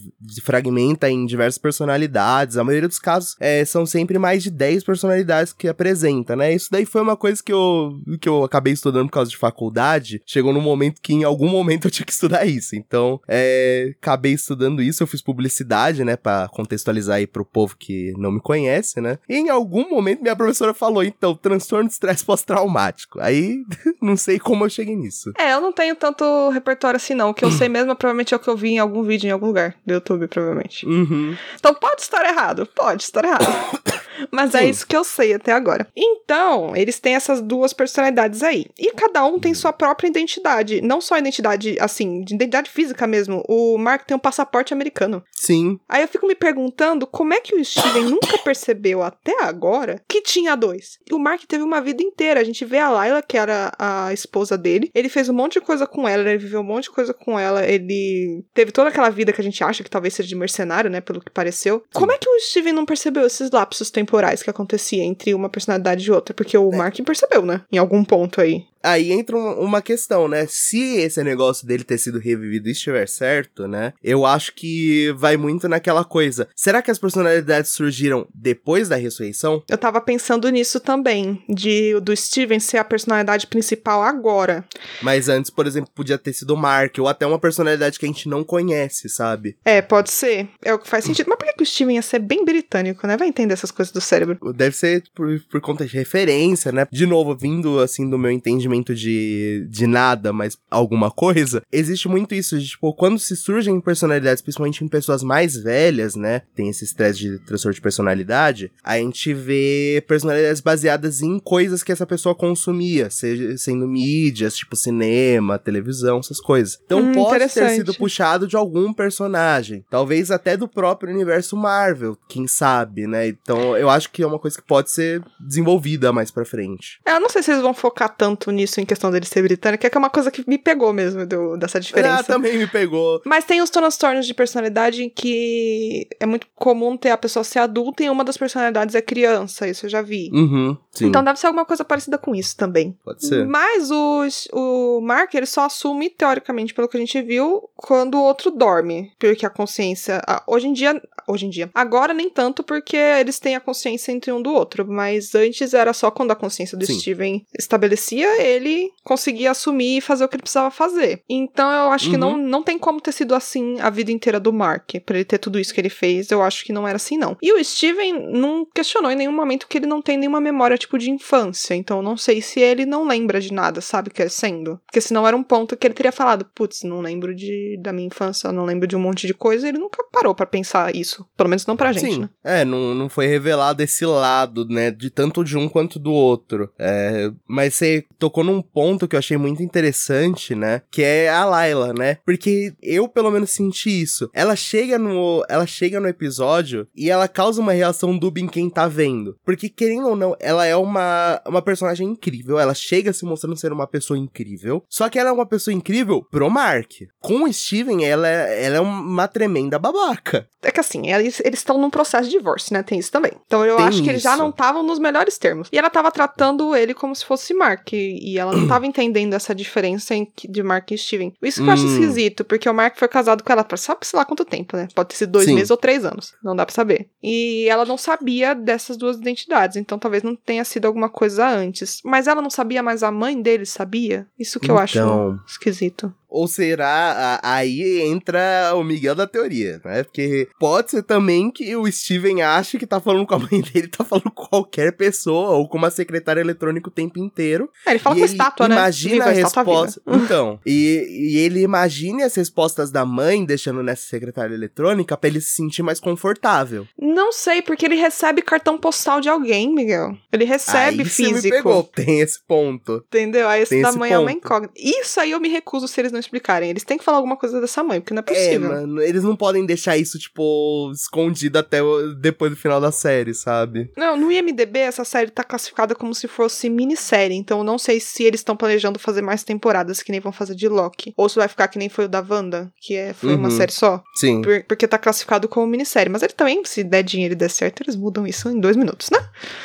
fragmenta 0.43 1.11
em 1.11 1.27
diversas 1.27 1.59
personalidades. 1.59 2.57
A 2.57 2.65
maioria 2.65 2.89
dos 2.89 2.99
casos 2.99 3.37
é, 3.41 3.65
são 3.65 3.87
sempre 3.87 4.19
mais 4.19 4.43
de 4.43 4.51
10 4.51 4.85
personalidades 4.85 5.53
que 5.53 5.69
apresenta, 5.69 6.35
né? 6.37 6.53
Isso 6.55 6.69
daí 6.71 6.85
foi 6.85 7.03
uma 7.03 7.17
coisa 7.17 7.43
que 7.43 7.53
eu, 7.53 8.01
que 8.21 8.29
eu 8.29 8.45
acabei 8.45 8.73
estudando 8.73 9.07
por 9.07 9.15
causa 9.15 9.31
de 9.31 9.37
faculdade. 9.37 10.23
Chegou 10.27 10.53
num 10.53 10.61
momento 10.61 11.01
que 11.01 11.13
em 11.13 11.25
algum 11.25 11.49
momento 11.49 11.87
eu 11.87 11.91
tinha 11.91 12.07
que 12.07 12.13
estudar 12.13 12.47
isso. 12.47 12.77
Então, 12.77 13.21
é, 13.29 13.95
acabei 14.01 14.33
estudando 14.33 14.83
isso. 14.83 15.03
Eu 15.03 15.07
fiz 15.07 15.23
publicidade, 15.23 16.05
né? 16.05 16.17
Pra 16.17 16.49
contextualizar 16.49 17.17
aí 17.17 17.27
pro 17.27 17.45
povo 17.45 17.77
que 17.77 18.13
não 18.17 18.33
me 18.33 18.41
conhece, 18.41 19.01
né? 19.01 19.19
E 19.29 19.37
em 19.37 19.49
algum 19.49 19.89
momento 19.99 20.23
minha 20.23 20.37
professora 20.37 20.73
falou, 20.73 21.03
então, 21.03 21.35
transtorno 21.35 21.89
de 21.89 21.95
estresse 21.95 22.25
pós-traumático. 22.25 23.21
Aí, 23.21 23.65
não 24.01 24.17
sei 24.17 24.39
como 24.39 24.65
eu 24.65 24.71
cheguei 24.71 24.97
nisso. 24.97 25.33
É, 25.39 25.53
eu 25.53 25.61
não 25.61 25.73
tenho 25.73 25.95
tanto 25.95 26.49
repertório 26.51 26.97
assim, 26.97 27.15
não. 27.15 27.31
O 27.31 27.35
que 27.35 27.45
eu 27.45 27.51
sei 27.53 27.69
mesmo 27.69 27.93
é 27.93 27.95
provavelmente 27.95 28.35
é 28.35 28.37
o 28.37 28.41
que 28.41 28.49
eu 28.49 28.57
vi 28.57 28.71
em 28.71 28.79
algum 28.79 29.03
vídeo 29.03 29.29
em 29.29 29.33
algum 29.33 29.47
lugar 29.47 29.75
do 29.85 29.95
YouTube, 29.95 30.29
provavelmente. 30.29 30.87
Uhum. 30.87 31.37
Então 31.57 31.75
pode 31.75 32.03
estar 32.03 32.25
errado, 32.25 32.67
pode 32.75 33.03
estar 33.03 33.25
errado. 33.25 33.45
Mas 34.31 34.55
é 34.55 34.61
Sim. 34.61 34.65
é 34.65 34.71
isso 34.71 34.87
que 34.87 34.97
eu 34.97 35.05
sei 35.05 35.35
até 35.35 35.53
agora. 35.53 35.87
Então, 35.97 36.75
eles 36.77 36.99
têm 36.99 37.15
essas 37.15 37.41
duas 37.41 37.73
personalidades 37.73 38.43
aí. 38.43 38.67
E 38.79 38.93
cada 38.93 39.25
um 39.25 39.39
tem 39.39 39.55
sua 39.55 39.73
própria 39.73 40.09
identidade. 40.09 40.81
Não 40.81 41.01
só 41.01 41.17
identidade, 41.19 41.77
assim, 41.81 42.23
de 42.23 42.35
identidade 42.35 42.71
física 42.71 43.07
mesmo. 43.07 43.45
O 43.49 43.79
Mark 43.79 44.07
tem 44.07 44.17
um 44.17 44.21
passaporte 44.21 44.73
americano. 44.73 45.23
Sim. 45.33 45.79
Aí 45.89 46.03
eu 46.03 46.09
fico 46.09 46.27
me 46.27 46.35
perguntando 46.35 47.07
como 47.07 47.35
é 47.35 47.41
que 47.41 47.55
o 47.55 47.65
Steven 47.65 48.05
nunca 48.11 48.39
percebeu 48.39 49.03
até 49.03 49.45
agora 49.45 50.03
que 50.09 50.21
tinha 50.21 50.57
dois. 50.57 50.99
O 51.13 51.19
Mark 51.19 51.43
teve 51.47 51.63
uma 51.63 51.81
vida 51.81 52.03
inteira. 52.03 52.41
A 52.41 52.45
gente 52.45 52.65
vê 52.65 52.79
a 52.79 52.91
Layla, 52.91 53.23
que 53.23 53.37
era 53.37 53.73
a 53.79 54.13
esposa 54.13 54.59
dele. 54.59 54.91
Ele 54.95 55.09
fez 55.09 55.29
um 55.29 55.35
monte 55.35 55.55
de 55.55 55.61
coisa 55.61 55.87
com 55.87 56.09
ela, 56.09 56.29
ele 56.29 56.39
viveu 56.39 56.61
um 56.61 56.65
monte 56.65 56.85
de 56.85 56.91
coisa 56.91 57.15
com 57.15 57.39
ela. 57.39 57.67
Ele 57.67 58.45
teve 58.53 58.73
toda 58.73 58.89
aquela 58.89 59.11
vida 59.11 59.33
que 59.33 59.41
a 59.41 59.45
gente 59.45 59.63
acha 59.63 59.85
que 59.85 59.91
talvez 59.91 60.15
seja 60.15 60.29
de 60.29 60.35
mercenário, 60.35 60.91
né? 60.91 61.01
Pelo 61.01 61.21
que 61.21 61.31
pareceu. 61.31 61.83
Como 61.93 62.13
é 62.13 62.19
que 62.19 62.29
o 62.29 62.41
Steven 62.41 62.73
não 62.73 62.85
percebeu 62.85 63.27
esses 63.27 63.51
lapsos 63.51 63.91
temporais? 63.91 64.08
Temporais 64.09 64.43
que 64.43 64.49
acontecia 64.49 65.05
entre 65.05 65.35
uma 65.35 65.51
personalidade 65.51 66.09
e 66.09 66.11
outra, 66.11 66.35
porque 66.35 66.57
o 66.57 66.73
é. 66.73 66.77
Mark 66.77 66.97
percebeu, 67.05 67.45
né? 67.45 67.61
Em 67.71 67.77
algum 67.77 68.03
ponto 68.03 68.41
aí. 68.41 68.65
Aí 68.83 69.13
entra 69.13 69.37
uma 69.37 69.83
questão, 69.83 70.29
né? 70.29 70.47
Se 70.49 70.97
esse 70.97 71.23
negócio 71.23 71.67
dele 71.67 71.85
ter 71.85 71.99
sido 71.99 72.19
revivido 72.19 72.69
estiver 72.69 73.09
certo, 73.09 73.67
né? 73.67 73.93
Eu 74.03 74.25
acho 74.25 74.55
que 74.55 75.13
vai 75.17 75.37
muito 75.37 75.69
naquela 75.69 76.05
coisa. 76.05 76.49
Será 76.55 76.81
que 76.81 76.91
as 76.91 76.99
personalidades 76.99 77.73
surgiram 77.73 78.27
depois 78.35 78.89
da 78.89 78.97
ressurreição? 78.97 79.63
Eu 79.69 79.79
tava 79.79 80.01
pensando 80.01 80.49
nisso 80.49 80.81
também, 80.81 81.43
de 81.49 81.99
do 82.01 82.17
Steven 82.17 82.61
ser 82.61 82.79
a 82.79 82.85
personalidade 82.85 83.47
principal 83.47 84.03
agora. 84.03 84.65
Mas 85.03 85.29
antes, 85.29 85.51
por 85.51 85.67
exemplo, 85.67 85.91
podia 85.95 86.19
ter 86.19 86.33
sido 86.33 86.55
o 86.55 86.57
Mark, 86.57 86.97
ou 86.99 87.09
até 87.09 87.27
uma 87.27 87.39
personalidade 87.39 87.99
que 87.99 88.07
a 88.07 88.09
gente 88.09 88.29
não 88.29 88.45
conhece, 88.45 89.09
sabe? 89.09 89.57
É, 89.65 89.83
pode 89.83 90.11
ser. 90.11 90.49
É 90.63 90.73
o 90.73 90.79
que 90.79 90.89
faz 90.89 91.05
sentido. 91.05 91.27
Mas 91.29 91.39
por 91.39 91.53
que, 91.53 91.63
o 91.63 91.67
Steven 91.67 91.97
ia 91.97 92.03
ser 92.03 92.21
bem 92.21 92.45
britânico, 92.45 93.07
né? 93.07 93.17
Vai 93.17 93.29
entender 93.29 93.55
essas 93.55 93.71
coisas 93.71 93.93
do 93.93 94.01
cérebro. 94.01 94.39
Deve 94.53 94.77
ser 94.77 95.03
por, 95.15 95.29
por 95.51 95.61
conta 95.61 95.85
de 95.85 95.97
referência, 95.97 96.71
né? 96.71 96.87
De 96.91 97.07
novo, 97.07 97.37
vindo 97.37 97.81
assim 97.81 98.09
do 98.09 98.19
meu 98.19 98.31
entendimento 98.31 98.68
entendimento 98.69 98.95
de, 98.95 99.67
de 99.69 99.87
nada, 99.87 100.33
mas 100.33 100.59
alguma 100.71 101.11
coisa, 101.11 101.63
existe 101.73 102.09
muito 102.09 102.35
isso, 102.35 102.59
de, 102.59 102.69
tipo, 102.69 102.93
quando 102.95 103.19
se 103.19 103.37
surgem 103.37 103.81
personalidades, 103.81 104.43
principalmente 104.43 104.85
em 104.85 104.89
pessoas 104.89 105.23
mais 105.23 105.57
velhas, 105.57 106.15
né, 106.15 106.43
tem 106.55 106.69
esse 106.69 106.85
estresse 106.85 107.19
de 107.19 107.39
transtorno 107.41 107.75
de 107.75 107.81
personalidade, 107.81 108.71
a 108.83 108.99
gente 108.99 109.33
vê 109.33 110.05
personalidades 110.07 110.61
baseadas 110.61 111.23
em 111.23 111.39
coisas 111.39 111.83
que 111.83 111.93
essa 111.93 112.07
pessoa 112.07 112.35
consumia, 112.35 113.11
seja, 113.11 113.57
sendo 113.57 113.87
mídias, 113.87 114.57
tipo 114.57 114.77
cinema, 114.77 115.59
televisão, 115.59 116.19
essas 116.19 116.41
coisas. 116.41 116.79
Então 116.85 117.01
hum, 117.01 117.13
pode 117.13 117.49
ter 117.49 117.71
sido 117.71 117.95
puxado 117.95 118.47
de 118.47 118.57
algum 118.57 118.93
personagem, 118.93 119.85
talvez 119.91 120.31
até 120.31 120.57
do 120.57 120.69
próprio 120.69 121.13
universo 121.13 121.57
Marvel, 121.57 122.17
quem 122.29 122.47
sabe, 122.47 123.07
né? 123.07 123.29
Então 123.29 123.77
eu 123.77 123.89
acho 123.89 124.11
que 124.11 124.23
é 124.23 124.27
uma 124.27 124.39
coisa 124.39 124.57
que 124.57 124.67
pode 124.67 124.91
ser 124.91 125.23
desenvolvida 125.41 126.13
mais 126.13 126.31
pra 126.31 126.45
frente. 126.45 127.01
É, 127.07 127.13
eu 127.13 127.21
não 127.21 127.29
sei 127.29 127.43
se 127.43 127.51
eles 127.51 127.63
vão 127.63 127.75
focar 127.75 128.15
tanto 128.17 128.51
nisso 128.59 128.81
em 128.81 128.85
questão 128.85 129.11
dele 129.11 129.25
ser 129.27 129.43
britânico, 129.43 129.87
é 129.87 129.91
que 129.91 129.97
é 129.97 129.99
uma 129.99 130.11
coisa 130.11 130.31
que 130.31 130.45
me 130.49 130.59
pegou 130.59 130.93
mesmo 130.93 131.25
do, 131.27 131.57
dessa 131.57 131.81
diferença. 131.81 132.21
Ah, 132.21 132.23
também 132.25 132.59
me 132.59 132.67
pegou. 132.67 133.21
Mas 133.25 133.45
tem 133.45 133.63
os 133.63 133.71
transtornos 133.71 134.27
de 134.27 134.35
personalidade 134.35 135.03
em 135.05 135.09
que 135.09 136.07
é 136.21 136.27
muito 136.27 136.47
comum 136.57 136.97
ter 136.97 137.11
a 137.11 137.17
pessoa 137.17 137.45
ser 137.45 137.61
adulta 137.61 138.03
e 138.03 138.11
uma 138.11 138.25
das 138.25 138.37
personalidades 138.37 138.95
é 138.95 139.01
criança, 139.01 139.67
isso 139.69 139.87
eu 139.87 139.91
já 139.91 140.03
vi. 140.03 140.31
Uhum. 140.33 140.77
Então 141.01 141.23
deve 141.23 141.39
ser 141.39 141.47
alguma 141.47 141.65
coisa 141.65 141.85
parecida 141.85 142.19
com 142.19 142.35
isso 142.35 142.57
também. 142.57 142.97
Pode 143.05 143.25
ser. 143.25 143.47
Mas 143.47 143.91
o, 143.91 144.23
o 144.53 145.01
Mark, 145.01 145.33
ele 145.35 145.47
só 145.47 145.65
assume, 145.67 146.11
teoricamente, 146.11 146.75
pelo 146.75 146.89
que 146.89 146.97
a 146.97 147.01
gente 147.01 147.23
viu, 147.23 147.69
quando 147.77 148.17
o 148.17 148.23
outro 148.23 148.51
dorme. 148.51 149.13
Porque 149.19 149.47
a 149.47 149.51
consciência. 149.51 150.21
a- 150.27 150.43
hoje 150.47 150.67
em 150.67 150.73
dia. 150.73 151.01
Hoje 151.29 151.47
em 151.47 151.51
dia. 151.51 151.71
Agora 151.75 152.13
nem 152.15 152.29
tanto, 152.29 152.63
porque 152.65 152.97
eles 152.97 153.39
têm 153.39 153.55
a 153.55 153.61
consciência 153.61 154.11
entre 154.11 154.33
um 154.33 154.43
do 154.43 154.53
outro. 154.53 154.85
Mas 154.89 155.35
antes 155.35 155.73
era 155.75 155.93
só 155.93 156.11
quando 156.11 156.31
a 156.33 156.37
consciência 156.37 156.77
do 156.77 156.85
Sim. 156.87 156.99
Steven 156.99 157.47
estabelecia, 157.57 158.27
ele 158.49 158.91
conseguia 159.05 159.51
assumir 159.51 159.99
e 159.99 160.01
fazer 160.01 160.25
o 160.25 160.29
que 160.29 160.37
ele 160.37 160.43
precisava 160.43 160.71
fazer. 160.71 161.23
Então 161.29 161.71
eu 161.71 161.91
acho 161.91 162.09
que 162.11 162.17
Uhum. 162.17 162.21
não, 162.21 162.37
não 162.37 162.63
tem 162.63 162.79
como 162.79 163.01
ter 163.01 163.13
sido 163.13 163.35
assim 163.35 163.79
a 163.81 163.91
vida 163.91 164.11
inteira 164.13 164.39
do 164.41 164.53
Mark. 164.53 164.91
Pra 165.05 165.17
ele 165.17 165.25
ter 165.25 165.39
tudo 165.39 165.59
isso 165.59 165.73
que 165.75 165.81
ele 165.81 165.89
fez, 165.91 166.31
eu 166.31 166.43
acho 166.43 166.65
que 166.65 166.73
não 166.73 166.87
era 166.87 166.97
assim, 166.97 167.17
não. 167.17 167.37
E 167.43 167.53
o 167.53 167.63
Steven 167.65 168.31
não 168.33 168.67
questionou 168.75 169.11
em 169.11 169.17
nenhum 169.17 169.33
momento 169.33 169.67
que 169.69 169.79
ele 169.79 169.87
não 169.87 170.01
tem 170.03 170.17
nenhuma 170.17 170.41
memória, 170.41 170.77
tipo, 170.79 170.99
de 170.99 171.11
infância. 171.11 171.75
Então 171.75 171.99
eu 171.99 172.03
não 172.03 172.17
sei 172.17 172.41
se 172.41 172.61
ele 172.61 172.85
não 172.87 173.07
lembra 173.07 173.41
de 173.41 173.53
nada, 173.53 173.81
sabe, 173.81 174.11
crescendo. 174.11 174.81
Porque 174.87 175.01
senão 175.01 175.27
era 175.27 175.37
um 175.37 175.43
ponto 175.43 175.77
que 175.77 175.87
ele 175.87 175.95
teria 175.95 176.13
falado, 176.13 176.45
putz, 176.55 176.83
não 176.83 177.01
lembro 177.01 177.35
de, 177.35 177.79
da 177.83 177.93
minha 177.93 178.07
infância, 178.07 178.51
não 178.53 178.65
lembro 178.65 178.87
de 178.87 178.97
um 178.97 179.01
monte 179.01 179.27
de 179.27 179.35
coisa. 179.35 179.69
Ele 179.69 179.79
nunca 179.79 180.03
parou 180.13 180.35
pra 180.35 180.47
pensar 180.47 180.95
isso. 180.95 181.27
Pelo 181.37 181.49
menos 181.49 181.67
não 181.67 181.77
pra 181.77 181.93
gente, 181.93 182.15
Sim, 182.15 182.21
né? 182.21 182.29
é, 182.45 182.65
não, 182.65 182.95
não 182.95 183.09
foi 183.09 183.27
revelado 183.27 183.83
esse 183.83 184.05
lado, 184.07 184.67
né, 184.67 184.91
de 184.91 185.11
tanto 185.11 185.45
de 185.45 185.57
um 185.57 185.69
quanto 185.69 185.99
do 185.99 186.13
outro. 186.13 186.71
É, 186.79 187.31
mas 187.47 187.75
você 187.75 188.05
tocou 188.19 188.38
num 188.43 188.63
ponto 188.63 189.07
que 189.09 189.15
eu 189.17 189.19
achei 189.19 189.37
muito 189.37 189.63
interessante, 189.63 190.55
né, 190.55 190.83
que 190.91 191.03
é 191.03 191.29
a 191.29 191.45
Layla, 191.45 191.93
né, 191.93 192.19
porque 192.25 192.73
eu 192.83 193.09
pelo 193.09 193.31
menos 193.31 193.51
senti 193.51 194.03
isso. 194.03 194.29
Ela 194.33 194.55
chega 194.57 194.99
no, 194.99 195.45
ela 195.49 195.67
chega 195.67 196.01
no 196.01 196.09
episódio 196.09 196.87
e 196.97 197.11
ela 197.11 197.29
causa 197.29 197.61
uma 197.61 197.73
reação 197.73 198.17
dúbia 198.17 198.43
em 198.43 198.49
quem 198.49 198.69
tá 198.71 198.87
vendo. 198.87 199.37
Porque 199.45 199.69
querendo 199.69 200.09
ou 200.09 200.17
não, 200.17 200.37
ela 200.41 200.67
é 200.67 200.77
uma, 200.77 201.41
uma 201.47 201.63
personagem 201.63 202.07
incrível, 202.09 202.59
ela 202.59 202.75
chega 202.75 203.13
se 203.13 203.25
mostrando 203.25 203.57
ser 203.57 203.73
uma 203.73 203.87
pessoa 203.87 204.19
incrível, 204.19 204.83
só 204.89 205.09
que 205.09 205.19
ela 205.19 205.31
é 205.31 205.33
uma 205.33 205.47
pessoa 205.47 205.75
incrível 205.75 206.23
pro 206.31 206.51
Mark. 206.51 206.91
Com 207.21 207.45
o 207.45 207.53
Steven, 207.53 208.05
ela, 208.05 208.29
é- 208.29 208.65
ela 208.65 208.77
é 208.77 208.81
uma 208.81 209.29
tremenda 209.29 209.79
babaca. 209.79 210.49
É 210.63 210.73
que 210.73 210.81
assim, 210.81 211.09
eles 211.11 211.41
estão 211.41 211.79
num 211.79 211.89
processo 211.91 212.29
de 212.29 212.37
divórcio, 212.37 212.75
né? 212.75 212.83
Tem 212.83 212.99
isso 212.99 213.13
também. 213.13 213.31
Então 213.47 213.65
eu 213.65 213.77
Tem 213.77 213.87
acho 213.87 214.03
que 214.03 214.11
eles 214.11 214.23
já 214.23 214.37
não 214.37 214.51
estavam 214.51 214.83
nos 214.83 214.99
melhores 214.99 215.39
termos. 215.39 215.69
E 215.73 215.79
ela 215.79 215.89
tava 215.89 216.11
tratando 216.11 216.75
ele 216.75 216.95
como 216.95 217.15
se 217.15 217.25
fosse 217.25 217.55
Mark. 217.55 217.93
E 217.93 218.28
e 218.35 218.39
ela 218.39 218.53
não 218.53 218.67
tava 218.67 218.87
entendendo 218.87 219.35
essa 219.35 219.55
diferença 219.55 220.15
de 220.49 220.63
Mark 220.63 220.91
e 220.91 220.99
Steven. 220.99 221.35
Isso 221.43 221.63
que 221.63 221.69
eu 221.69 221.73
acho 221.73 221.85
Hum. 221.85 221.87
esquisito, 221.93 222.45
porque 222.45 222.69
o 222.69 222.75
Mark 222.75 222.97
foi 222.99 223.09
casado 223.09 223.43
com 223.43 223.53
ela 223.53 223.65
por 223.65 223.79
sabe 223.79 224.07
sei 224.07 224.19
lá 224.19 224.25
quanto 224.25 224.45
tempo, 224.45 224.77
né? 224.77 224.89
Pode 224.95 225.11
ter 225.11 225.17
sido 225.17 225.33
dois 225.33 225.47
Sim. 225.47 225.55
meses 225.55 225.71
ou 225.71 225.77
três 225.77 226.05
anos. 226.05 226.35
Não 226.43 226.55
dá 226.57 226.65
pra 226.67 226.75
saber. 226.75 227.09
E 227.23 227.67
ela 227.69 227.85
não 227.85 227.97
sabia 227.99 228.55
dessas 228.55 228.97
duas 228.97 229.17
identidades. 229.19 229.77
Então 229.77 229.99
talvez 229.99 230.23
não 230.23 230.35
tenha 230.37 230.65
sido 230.65 230.87
alguma 230.87 231.09
coisa 231.09 231.47
antes. 231.49 232.01
Mas 232.05 232.27
ela 232.27 232.43
não 232.43 232.51
sabia, 232.51 232.83
mas 232.83 233.03
a 233.03 233.11
mãe 233.11 233.41
dele 233.41 233.67
sabia. 233.67 234.27
Isso 234.39 234.59
que 234.61 234.71
eu 234.71 234.79
acho 234.79 234.99
Então. 234.99 235.39
esquisito. 235.47 236.13
Ou 236.29 236.47
será, 236.47 237.41
a- 237.43 237.55
aí 237.57 238.03
entra 238.03 238.73
o 238.75 238.85
Miguel 238.85 239.15
da 239.15 239.27
teoria, 239.27 239.81
né? 239.85 240.03
Porque 240.05 240.49
pode 240.59 240.91
ser 240.91 241.03
também 241.03 241.51
que 241.51 241.75
o 241.77 241.91
Steven 241.91 242.43
ache 242.43 242.79
que 242.79 242.87
tá 242.87 243.01
falando 243.01 243.27
com 243.27 243.35
a 243.35 243.39
mãe 243.39 243.61
dele, 243.73 243.89
tá 243.89 244.05
falando 244.05 244.31
com 244.31 244.47
qualquer 244.47 244.93
pessoa, 244.97 245.51
ou 245.57 245.69
com 245.69 245.79
uma 245.79 245.91
secretária 245.91 246.41
eletrônica 246.41 246.89
o 246.89 246.93
tempo 246.93 247.19
inteiro. 247.19 247.71
É, 247.87 247.91
ele 247.91 247.99
fala 247.99 248.15
com 248.17 248.23
ele 248.23 248.31
estátua, 248.33 248.69
né? 248.69 248.75
imagina 248.77 249.25
a 249.27 249.31
resposta. 249.31 250.01
Então, 250.29 250.61
e, 250.67 251.33
e 251.33 251.39
ele 251.39 251.63
imagine 251.63 252.23
as 252.23 252.35
respostas 252.35 252.91
da 252.91 253.05
mãe, 253.05 253.45
deixando 253.45 253.83
nessa 253.83 254.03
secretária 254.09 254.53
eletrônica, 254.55 255.17
pra 255.17 255.29
ele 255.31 255.41
se 255.41 255.53
sentir 255.57 255.83
mais 255.83 255.99
confortável. 256.01 256.87
Não 257.01 257.33
sei, 257.33 257.63
porque 257.63 257.87
ele 257.87 257.95
recebe 257.95 258.43
cartão 258.43 258.77
postal 258.77 259.21
de 259.21 259.29
alguém, 259.29 259.73
Miguel. 259.73 260.17
Ele 260.33 260.45
recebe 260.45 261.03
aí 261.03 261.09
você 261.09 261.23
me 261.23 261.29
físico. 261.35 261.57
pegou, 261.57 261.83
tem 261.85 262.21
esse 262.21 262.39
ponto. 262.47 263.03
Entendeu? 263.07 263.49
Aí 263.49 263.63
esse 263.63 263.71
Tem 263.71 263.83
da 263.83 263.89
esse 263.91 263.99
mãe 263.99 264.13
é 264.13 264.19
uma 264.19 264.27
ponto. 264.31 264.37
incógnita. 264.39 264.75
Isso 264.77 265.19
aí 265.21 265.31
eu 265.31 265.41
me 265.41 265.49
recuso 265.49 265.87
se 265.89 266.01
eles 266.01 266.13
não 266.13 266.18
explicarem. 266.21 266.71
Eles 266.71 266.85
têm 266.85 266.99
que 266.99 267.05
falar 267.05 267.19
alguma 267.19 267.37
coisa 267.37 267.61
dessa 267.61 267.83
mãe, 267.83 268.01
porque 268.01 268.15
não 268.15 268.21
é 268.27 268.31
É, 268.31 268.35
possível. 268.35 268.69
mano, 268.69 269.01
eles 269.03 269.23
não 269.23 269.37
podem 269.37 269.65
deixar 269.67 269.97
isso, 269.97 270.19
tipo, 270.19 270.91
escondido 270.93 271.59
até 271.59 271.79
depois 272.21 272.51
do 272.51 272.57
final 272.57 272.81
da 272.81 272.91
série, 272.93 273.35
sabe? 273.35 273.91
Não, 273.97 274.17
no 274.17 274.31
IMDB 274.31 274.79
essa 274.81 275.05
série 275.05 275.31
tá 275.31 275.43
classificada 275.45 275.95
como 275.95 276.15
se 276.15 276.27
fosse 276.29 276.69
minissérie, 276.69 277.37
então 277.37 277.59
eu 277.59 277.65
não 277.65 277.79
sei 277.79 278.01
se 278.01 278.23
eles 278.25 278.41
estão 278.41 278.57
planejando 278.57 278.99
fazer 278.99 279.23
mais 279.23 279.43
temporadas 279.45 280.03
que 280.03 280.11
nem 280.13 280.21
vão 280.21 280.33
fazer 280.33 280.55
de 280.55 280.69
Loki, 280.69 281.13
ou 281.17 281.29
se 281.29 281.37
vai 281.37 281.49
ficar 281.49 281.69
que 281.69 281.79
nem 281.79 281.89
foi 281.89 282.05
o 282.07 282.09
da 282.09 282.25
Wanda, 282.29 282.73
que 282.81 282.95
é, 282.95 283.13
foi 283.13 283.35
uma 283.35 283.49
Uhum. 283.49 283.57
série 283.57 283.73
só, 283.73 284.03
Sim. 284.15 284.43
por- 284.43 284.65
porque 284.65 284.87
tá 284.89 284.99
classificado 284.99 285.49
como 285.49 285.67
minissérie. 285.67 286.11
Mas 286.11 286.23
ele 286.23 286.33
também, 286.33 286.63
se 286.65 286.83
der 286.85 287.03
dinheiro 287.03 287.33
e 287.35 287.37
der 287.37 287.51
certo, 287.51 287.83
eles 287.83 287.97
mudam 287.97 288.27
isso 288.27 288.49
em 288.49 288.59
dois 288.61 288.77
minutos, 288.77 289.11
né? 289.11 289.19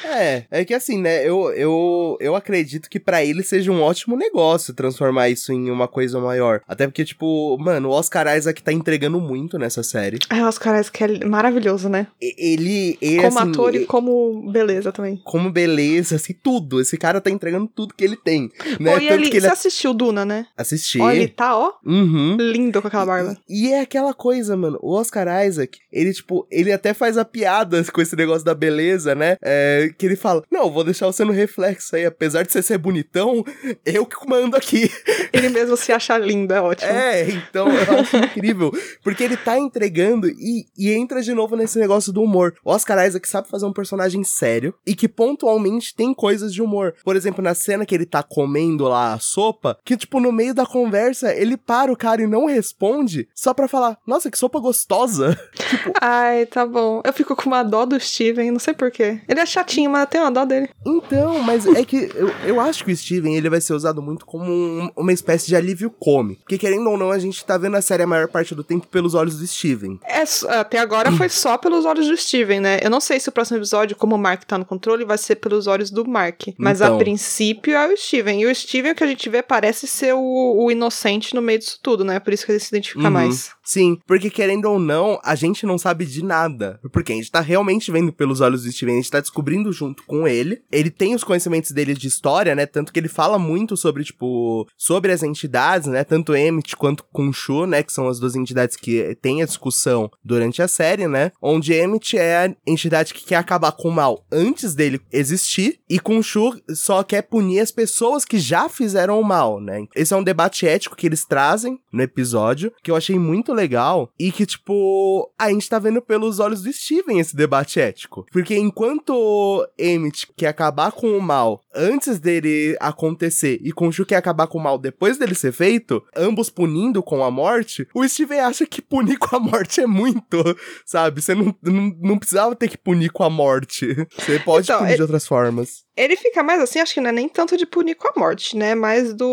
É, 0.06 0.44
é 0.52 0.66
que 0.66 0.74
assim, 0.74 1.00
né, 1.02 1.28
eu, 1.28 1.52
eu, 1.54 2.18
eu 2.20 2.36
acredito 2.36 2.90
que 2.90 3.00
pra 3.00 3.24
ele 3.24 3.44
seja 3.44 3.72
um 3.72 3.82
ótimo 3.82 4.16
negócio 4.16 4.74
transformar 4.74 5.30
isso 5.30 5.52
em 5.52 5.70
uma 5.72 5.88
coisa 5.88 6.20
maior. 6.20 6.43
Até 6.68 6.88
porque, 6.88 7.04
tipo, 7.06 7.58
mano, 7.60 7.90
o 7.90 7.92
Oscar 7.92 8.36
Isaac 8.36 8.62
tá 8.62 8.72
entregando 8.72 9.20
muito 9.20 9.58
nessa 9.58 9.84
série. 9.84 10.20
Ai, 10.30 10.42
os 10.44 10.58
caras 10.58 10.90
que 10.90 11.04
é 11.04 11.26
maravilhoso, 11.26 11.90
né? 11.90 12.08
E- 12.22 12.54
Ele, 12.54 12.98
ele 13.02 13.18
como 13.24 13.40
assim, 13.40 13.50
ator 13.50 13.76
e 13.76 13.80
e- 13.80 13.86
como 13.86 14.52
beleza 14.52 14.92
também. 14.92 15.22
como 15.24 15.52
beleza, 15.52 16.16
assim, 16.16 16.34
tudo. 16.34 16.82
Esse 16.82 16.98
cara 16.98 17.22
tá 17.22 17.30
entregando 17.30 17.68
tudo 17.74 17.94
que 17.94 18.04
ele 18.04 18.16
tem, 18.18 18.50
né? 18.80 18.94
Pô, 18.94 19.00
e 19.00 19.08
ele, 19.10 19.30
que 19.30 19.38
ele 19.38 19.42
você 19.48 19.54
assistiu 19.54 19.94
Duna, 19.94 20.26
né? 20.26 20.46
assistir. 20.58 21.02
Ó, 21.02 21.12
ele 21.12 21.28
tá, 21.28 21.58
ó, 21.58 21.74
Uhum. 21.86 22.38
lindo 22.40 22.82
com 22.82 22.88
aquela 22.88 23.06
barba. 23.06 23.38
E 23.48 23.72
é 23.72 23.82
aquela 23.82 24.14
coisa, 24.14 24.56
mano. 24.58 24.78
O 24.82 24.94
Oscar 24.96 25.28
Isaac, 25.46 25.80
ele, 25.92 26.14
tipo, 26.14 26.48
ele 26.52 26.72
até 26.72 26.94
faz 26.94 27.18
a 27.18 27.26
piada 27.26 27.84
com 27.92 28.02
esse 28.02 28.16
negócio 28.16 28.44
da 28.46 28.54
beleza, 28.56 29.14
né? 29.16 29.38
É, 29.42 29.90
que 29.98 30.06
ele 30.06 30.16
fala: 30.16 30.44
Não, 30.52 30.72
vou 30.72 30.84
deixar 30.84 31.06
você 31.08 31.24
no 31.24 31.32
reflexo 31.32 31.96
aí. 31.96 32.06
Apesar 32.06 32.44
de 32.44 32.52
você 32.52 32.62
ser 32.62 32.78
bonitão, 32.78 33.44
eu 33.86 34.06
que 34.06 34.16
mando 34.28 34.56
aqui. 34.56 34.90
Ele 35.32 35.50
mesmo 35.50 35.76
se 35.78 35.92
acha 35.92 36.18
lindo, 36.18 36.33
é 36.50 36.62
ótimo. 36.62 36.92
É, 36.92 37.30
então 37.30 37.68
eu 37.70 38.00
acho 38.00 38.18
incrível. 38.18 38.72
Porque 39.04 39.24
ele 39.24 39.38
tá 39.38 39.58
entregando 39.58 40.28
e, 40.30 40.66
e 40.78 40.92
entra 40.92 41.22
de 41.22 41.34
novo 41.34 41.56
nesse 41.56 41.80
negócio 41.80 42.12
do 42.12 42.22
humor. 42.22 42.54
O 42.64 42.72
Oscar 42.72 43.06
Isaac 43.06 43.28
sabe 43.28 43.48
fazer 43.50 43.66
um 43.66 43.74
personagem 43.74 44.24
sério 44.24 44.74
e 44.86 44.96
que 44.96 45.08
pontualmente 45.08 45.96
tem 45.96 46.14
coisas 46.14 46.54
de 46.54 46.62
humor. 46.62 46.94
Por 47.04 47.16
exemplo, 47.16 47.44
na 47.44 47.54
cena 47.54 47.86
que 47.86 47.94
ele 47.96 48.06
tá 48.06 48.22
comendo 48.24 48.86
lá 48.86 49.14
a 49.14 49.20
sopa, 49.20 49.78
que, 49.84 49.98
tipo, 49.98 50.20
no 50.20 50.32
meio 50.32 50.54
da 50.54 50.66
conversa, 50.66 51.34
ele 51.36 51.58
para 51.58 51.92
o 51.92 51.98
cara 51.98 52.22
e 52.24 52.28
não 52.28 52.46
responde 52.46 53.28
só 53.34 53.54
pra 53.54 53.68
falar: 53.68 53.98
Nossa, 54.06 54.30
que 54.32 54.38
sopa 54.38 54.60
gostosa. 54.60 55.38
Ai, 56.02 56.46
tá 56.46 56.66
bom. 56.66 57.02
Eu 57.06 57.14
fico 57.14 57.36
com 57.36 57.48
uma 57.48 57.64
dó 57.64 57.86
do 57.86 58.00
Steven, 58.00 58.52
não 58.52 58.60
sei 58.60 58.74
porquê. 58.74 59.22
Ele 59.28 59.40
é 59.40 59.46
chatinho, 59.46 59.90
mas 59.90 60.02
eu 60.02 60.08
tenho 60.08 60.24
uma 60.24 60.32
dó 60.32 60.46
dele. 60.46 60.70
Então, 60.86 61.40
mas 61.40 61.66
é 61.66 61.84
que 61.84 62.10
eu, 62.16 62.30
eu 62.46 62.60
acho 62.60 62.84
que 62.86 62.92
o 62.92 62.96
Steven 62.98 63.36
ele 63.36 63.50
vai 63.50 63.62
ser 63.62 63.74
usado 63.74 64.02
muito 64.02 64.26
como 64.26 64.46
um- 64.52 64.90
uma 64.96 65.12
espécie 65.14 65.48
de 65.48 65.56
alívio 65.56 65.90
cômico. 65.90 66.23
Porque 66.30 66.58
querendo 66.58 66.90
ou 66.90 66.98
não, 66.98 67.12
a 67.12 67.20
gente 67.20 67.44
tá 67.46 67.58
vendo 67.58 67.76
a 67.78 67.82
série 67.82 68.04
a 68.04 68.08
maior 68.08 68.28
parte 68.28 68.54
do 68.56 68.64
tempo 68.64 68.88
pelos 68.88 69.14
olhos 69.14 69.38
do 69.38 69.46
Steven. 69.48 70.00
É, 70.06 70.24
até 70.58 70.80
agora 70.80 71.12
foi 71.12 71.30
só 71.30 71.58
pelos 71.58 71.86
olhos 71.86 72.08
do 72.08 72.16
Steven, 72.18 72.60
né? 72.60 72.80
Eu 72.82 72.90
não 72.90 73.00
sei 73.00 73.20
se 73.20 73.30
o 73.30 73.32
próximo 73.32 73.58
episódio, 73.58 73.96
como 73.96 74.16
o 74.16 74.20
Mark 74.20 74.44
tá 74.44 74.58
no 74.58 74.66
controle, 74.66 75.06
vai 75.06 75.18
ser 75.18 75.36
pelos 75.36 75.68
olhos 75.68 75.90
do 75.92 76.06
Mark. 76.08 76.44
Mas 76.58 76.82
a 76.82 76.88
Então. 76.88 76.98
princípio 76.98 77.74
é 77.76 77.94
o 77.94 77.98
Steven. 77.98 78.42
E 78.42 78.46
o 78.46 78.56
Steven, 78.56 78.92
o 78.92 78.96
que 78.96 79.04
a 79.04 79.08
gente 79.08 79.30
vê, 79.30 79.42
parece 79.42 79.88
ser 79.88 80.14
o, 80.14 80.56
o 80.64 80.72
inocente 80.72 81.34
no 81.36 81.42
meio 81.42 81.60
disso 81.60 81.80
tudo, 81.82 82.04
né? 82.04 82.20
Por 82.20 82.34
isso 82.34 82.46
que 82.46 82.52
ele 82.52 82.60
se 82.60 82.68
identifica 82.70 83.06
Uhum. 83.06 83.12
mais. 83.12 83.52
Sim, 83.64 83.98
porque 84.06 84.30
querendo 84.30 84.66
ou 84.66 84.80
não, 84.80 85.20
a 85.24 85.36
gente 85.36 85.66
não 85.66 85.78
sabe 85.78 86.06
de 86.06 86.24
nada. 86.24 86.80
Porque 86.92 87.14
a 87.14 87.16
gente 87.16 87.32
tá 87.32 87.40
realmente 87.40 87.92
vendo 87.92 88.12
pelos 88.12 88.42
olhos 88.42 88.64
do 88.64 88.72
Steven, 88.72 88.96
a 88.96 88.98
gente 88.98 89.12
tá 89.12 89.20
descobrindo 89.20 89.72
junto 89.72 90.04
com 90.04 90.28
ele. 90.28 90.62
Ele 90.72 90.90
tem 90.90 91.16
os 91.16 91.24
conhecimentos 91.24 91.72
dele 91.72 91.94
de 91.94 92.08
história, 92.08 92.56
né? 92.56 92.66
Tanto 92.66 92.92
que 92.92 93.00
ele 93.00 93.08
fala 93.08 93.40
muito 93.40 93.78
sobre, 93.78 94.04
tipo, 94.04 94.68
sobre 94.78 95.12
as 95.12 95.24
entidades, 95.24 95.88
né? 95.88 96.04
Tanto 96.04 96.36
Emmett 96.36 96.76
quanto 96.76 97.06
Khonshu, 97.14 97.66
né? 97.66 97.84
Que 97.84 97.94
são 97.94 98.08
as 98.08 98.20
duas 98.20 98.36
entidades 98.36 98.76
que 98.76 99.18
tem 99.22 99.42
a 99.42 99.46
discussão 99.46 100.10
durante 100.24 100.62
a 100.62 100.68
série, 100.68 101.08
né? 101.08 101.32
Onde 101.42 101.74
Emmett 101.74 102.18
é 102.18 102.46
a 102.46 102.56
entidade 102.68 103.14
que 103.14 103.26
quer 103.26 103.38
acabar 103.38 103.72
com 103.72 103.90
o 103.90 103.92
mal 103.92 104.26
antes 104.32 104.76
dele 104.76 105.00
existir, 105.12 105.80
e 105.90 106.00
Khonshu 106.00 106.60
só 106.70 107.04
quer 107.04 107.22
punir 107.22 107.60
as 107.60 107.72
pessoas 107.72 108.26
que 108.26 108.40
já 108.40 108.68
fizeram 108.68 109.20
o 109.20 109.24
mal, 109.24 109.60
né? 109.62 109.86
Esse 109.96 110.14
é 110.14 110.18
um 110.18 110.24
debate 110.24 110.68
ético 110.68 110.96
que 110.96 111.06
eles 111.06 111.26
trazem 111.26 111.80
no 111.92 112.02
episódio, 112.02 112.72
que 112.84 112.90
eu 112.90 112.96
achei 112.96 113.18
muito 113.18 113.53
legal, 113.54 114.12
e 114.20 114.32
que, 114.32 114.46
tipo, 114.46 115.32
a 115.40 115.50
gente 115.50 115.70
tá 115.70 115.80
vendo 115.80 116.02
pelos 116.02 116.40
olhos 116.40 116.62
do 116.64 116.72
Steven 116.74 117.20
esse 117.20 117.36
debate 117.36 117.80
ético. 117.80 118.26
Porque 118.32 118.56
enquanto 118.56 119.68
Emmett 119.78 120.28
quer 120.36 120.48
acabar 120.48 120.92
com 120.92 121.18
o 121.18 121.22
mal 121.22 121.62
antes 121.76 122.20
dele 122.20 122.76
acontecer, 122.80 123.60
e 123.62 123.72
Khonshu 123.72 124.06
quer 124.06 124.18
acabar 124.18 124.48
com 124.48 124.58
o 124.58 124.62
mal 124.62 124.78
depois 124.78 125.18
dele 125.18 125.36
ser 125.36 125.52
feito, 125.52 126.04
ambos 126.16 126.50
punindo 126.50 127.02
com 127.02 127.24
a 127.24 127.32
morte, 127.32 127.88
o 127.94 128.08
Steven 128.08 128.40
acha 128.40 128.66
que 128.66 128.82
punir 128.82 129.18
com 129.18 129.36
a 129.36 129.40
morte 129.40 129.82
é 129.82 129.88
muito, 129.88 130.38
sabe? 130.86 131.22
Você 131.22 131.34
não, 131.34 131.56
não, 131.62 131.96
não 132.02 132.18
precisava 132.20 132.56
ter 132.56 132.70
que 132.70 132.78
punir 132.78 133.10
com 133.12 133.24
a 133.24 133.30
morte. 133.30 133.96
Você 134.18 134.40
pode 134.40 134.66
Então, 134.66 134.80
punir 134.80 134.94
é- 134.94 134.96
de 134.96 135.02
outras 135.02 135.26
formas. 135.28 135.84
Ele 135.96 136.16
fica 136.16 136.42
mais 136.42 136.60
assim, 136.60 136.80
acho 136.80 136.92
que 136.96 137.00
não 137.02 137.10
é 137.10 137.14
nem 137.14 137.30
tanto 137.30 137.56
de 137.56 137.68
punir 137.68 137.94
com 137.94 138.08
a 138.08 138.20
morte, 138.20 138.58
né? 138.58 138.74
Mas 138.74 139.14
do. 139.14 139.28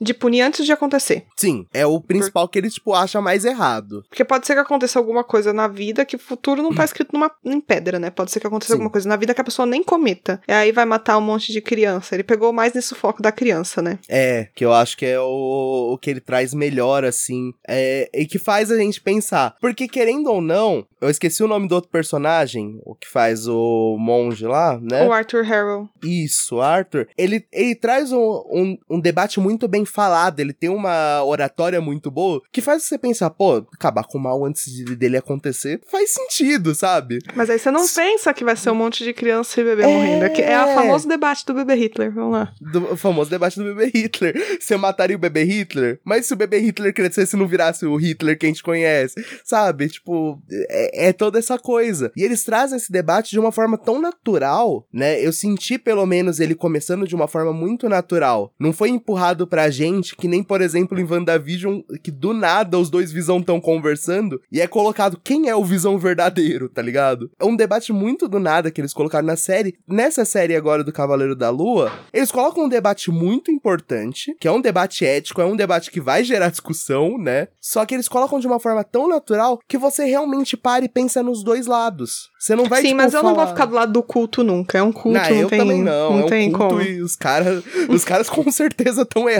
De 0.00 0.14
punir 0.14 0.42
antes 0.42 0.64
de 0.64 0.72
acontecer. 0.72 1.24
Sim, 1.36 1.66
é 1.72 1.86
o 1.86 2.00
principal 2.00 2.46
Por... 2.46 2.52
que 2.52 2.58
ele, 2.58 2.70
tipo, 2.70 2.94
acha 2.94 3.20
mais 3.20 3.44
errado. 3.44 4.04
Porque 4.08 4.24
pode 4.24 4.46
ser 4.46 4.54
que 4.54 4.60
aconteça 4.60 4.98
alguma 4.98 5.24
coisa 5.24 5.52
na 5.52 5.68
vida 5.68 6.04
que 6.04 6.16
o 6.16 6.18
futuro 6.18 6.62
não 6.62 6.74
tá 6.74 6.84
escrito 6.84 7.12
numa, 7.12 7.30
em 7.44 7.60
pedra, 7.60 7.98
né? 7.98 8.10
Pode 8.10 8.30
ser 8.30 8.40
que 8.40 8.46
aconteça 8.46 8.72
Sim. 8.72 8.74
alguma 8.74 8.90
coisa 8.90 9.08
na 9.08 9.16
vida 9.16 9.34
que 9.34 9.40
a 9.40 9.44
pessoa 9.44 9.66
nem 9.66 9.82
cometa. 9.82 10.40
E 10.46 10.52
aí 10.52 10.72
vai 10.72 10.84
matar 10.84 11.18
um 11.18 11.22
monte 11.22 11.52
de 11.52 11.60
criança. 11.60 12.14
Ele 12.14 12.22
pegou 12.22 12.52
mais 12.52 12.72
nesse 12.72 12.94
foco 12.94 13.22
da 13.22 13.32
criança, 13.32 13.80
né? 13.80 13.98
É, 14.08 14.48
que 14.54 14.64
eu 14.64 14.72
acho 14.72 14.96
que 14.96 15.06
é 15.06 15.20
o, 15.20 15.92
o 15.92 15.98
que 15.98 16.10
ele 16.10 16.20
traz 16.20 16.54
melhor, 16.54 17.04
assim. 17.04 17.52
É, 17.66 18.10
e 18.14 18.26
que 18.26 18.38
faz 18.38 18.70
a 18.70 18.76
gente 18.76 19.00
pensar. 19.00 19.56
Porque, 19.60 19.88
querendo 19.88 20.30
ou 20.30 20.40
não, 20.40 20.86
eu 21.00 21.10
esqueci 21.10 21.42
o 21.42 21.48
nome 21.48 21.68
do 21.68 21.74
outro 21.74 21.90
personagem, 21.90 22.80
o 22.84 22.94
que 22.94 23.08
faz 23.08 23.46
o 23.46 23.96
monge 23.98 24.44
lá, 24.46 24.78
né? 24.80 25.06
O 25.06 25.12
Arthur 25.12 25.44
Harrow. 25.44 25.88
Isso, 26.02 26.60
Arthur. 26.60 27.08
Ele, 27.16 27.46
ele 27.52 27.74
traz 27.74 28.12
um, 28.12 28.18
um, 28.50 28.78
um, 28.90 29.00
debate 29.00 29.38
muito 29.38 29.55
bem 29.66 29.84
falado, 29.84 30.40
ele 30.40 30.52
tem 30.52 30.68
uma 30.68 31.22
oratória 31.24 31.80
muito 31.80 32.10
boa, 32.10 32.42
que 32.52 32.60
faz 32.60 32.82
você 32.82 32.98
pensar, 32.98 33.30
pô, 33.30 33.66
acabar 33.72 34.04
com 34.04 34.18
o 34.18 34.20
mal 34.20 34.44
antes 34.44 34.70
de, 34.70 34.96
dele 34.96 35.16
acontecer, 35.16 35.80
faz 35.90 36.10
sentido, 36.10 36.74
sabe? 36.74 37.18
Mas 37.34 37.48
aí 37.48 37.58
você 37.58 37.70
não 37.70 37.82
S 37.82 37.94
pensa 37.94 38.34
que 38.34 38.44
vai 38.44 38.56
ser 38.56 38.70
um 38.70 38.74
monte 38.74 39.04
de 39.04 39.12
criança 39.12 39.60
e 39.60 39.64
bebê 39.64 39.82
é... 39.82 39.86
morrendo. 39.86 40.24
É 40.24 40.64
o 40.64 40.74
famoso 40.74 41.08
debate 41.08 41.44
do 41.46 41.54
bebê 41.54 41.74
Hitler, 41.74 42.12
vamos 42.12 42.32
lá. 42.32 42.52
Do, 42.60 42.92
o 42.92 42.96
famoso 42.96 43.30
debate 43.30 43.58
do 43.58 43.64
bebê 43.64 43.90
Hitler. 43.94 44.58
Você 44.60 44.76
mataria 44.76 45.16
o 45.16 45.18
bebê 45.18 45.44
Hitler? 45.44 46.00
Mas 46.04 46.26
se 46.26 46.34
o 46.34 46.36
bebê 46.36 46.58
Hitler 46.58 46.92
crescesse 46.92 47.36
e 47.36 47.38
não 47.38 47.46
virasse 47.46 47.86
o 47.86 47.96
Hitler 47.96 48.38
que 48.38 48.46
a 48.46 48.48
gente 48.48 48.62
conhece, 48.62 49.14
sabe? 49.44 49.88
Tipo, 49.88 50.40
é, 50.50 51.08
é 51.08 51.12
toda 51.12 51.38
essa 51.38 51.58
coisa. 51.58 52.12
E 52.16 52.22
eles 52.22 52.44
trazem 52.44 52.76
esse 52.76 52.90
debate 52.90 53.30
de 53.30 53.38
uma 53.38 53.52
forma 53.52 53.78
tão 53.78 54.00
natural, 54.00 54.86
né? 54.92 55.20
Eu 55.24 55.32
senti 55.32 55.78
pelo 55.78 56.06
menos 56.06 56.40
ele 56.40 56.54
começando 56.54 57.06
de 57.06 57.14
uma 57.14 57.28
forma 57.28 57.52
muito 57.52 57.88
natural. 57.88 58.52
Não 58.58 58.72
foi 58.72 58.90
empurrado 58.90 59.45
pra 59.46 59.70
gente, 59.70 60.16
que 60.16 60.28
nem, 60.28 60.42
por 60.42 60.60
exemplo, 60.60 60.98
em 60.98 61.04
WandaVision, 61.04 61.80
que 62.02 62.10
do 62.10 62.32
nada 62.32 62.78
os 62.78 62.90
dois 62.90 63.12
Visão 63.12 63.38
estão 63.38 63.60
conversando 63.60 64.40
e 64.50 64.60
é 64.60 64.66
colocado 64.66 65.20
quem 65.22 65.48
é 65.48 65.54
o 65.54 65.64
Visão 65.64 65.98
verdadeiro, 65.98 66.68
tá 66.68 66.82
ligado? 66.82 67.30
É 67.38 67.44
um 67.44 67.56
debate 67.56 67.92
muito 67.92 68.28
do 68.28 68.38
nada 68.38 68.70
que 68.70 68.80
eles 68.80 68.92
colocaram 68.92 69.26
na 69.26 69.36
série. 69.36 69.78
Nessa 69.86 70.24
série 70.24 70.56
agora 70.56 70.82
do 70.82 70.92
Cavaleiro 70.92 71.34
da 71.34 71.50
Lua, 71.50 71.92
eles 72.12 72.30
colocam 72.30 72.64
um 72.64 72.68
debate 72.68 73.10
muito 73.10 73.50
importante, 73.50 74.34
que 74.40 74.48
é 74.48 74.52
um 74.52 74.60
debate 74.60 75.04
ético, 75.04 75.40
é 75.40 75.44
um 75.44 75.56
debate 75.56 75.90
que 75.90 76.00
vai 76.00 76.24
gerar 76.24 76.50
discussão, 76.50 77.18
né? 77.18 77.48
Só 77.60 77.84
que 77.84 77.94
eles 77.94 78.08
colocam 78.08 78.40
de 78.40 78.46
uma 78.46 78.60
forma 78.60 78.82
tão 78.84 79.08
natural 79.08 79.60
que 79.68 79.78
você 79.78 80.04
realmente 80.04 80.56
para 80.56 80.84
e 80.84 80.88
pensa 80.88 81.22
nos 81.22 81.42
dois 81.42 81.66
lados. 81.66 82.30
Você 82.38 82.54
não 82.54 82.64
vai 82.64 82.80
Sim, 82.80 82.88
tipo, 82.88 82.98
mas 82.98 83.12
eu 83.14 83.20
falar... 83.20 83.32
não 83.32 83.40
vou 83.40 83.46
ficar 83.48 83.64
do 83.66 83.74
lado 83.74 83.92
do 83.92 84.02
culto 84.02 84.44
nunca. 84.44 84.78
É 84.78 84.82
um 84.82 84.92
culto, 84.92 85.18
não, 85.18 85.28
não 85.28 85.36
eu 85.36 85.48
tem, 85.48 85.58
também 85.58 85.82
não. 85.82 86.10
não 86.10 86.20
é 86.20 86.24
um 86.24 86.28
tem 86.28 86.52
culto 86.52 86.76
como. 86.76 86.82
e 86.82 87.02
os 87.02 87.16
caras, 87.16 87.64
os 87.88 88.04
caras 88.04 88.28
com 88.30 88.50
certeza 88.50 89.02
estão 89.02 89.28
errados. 89.28 89.35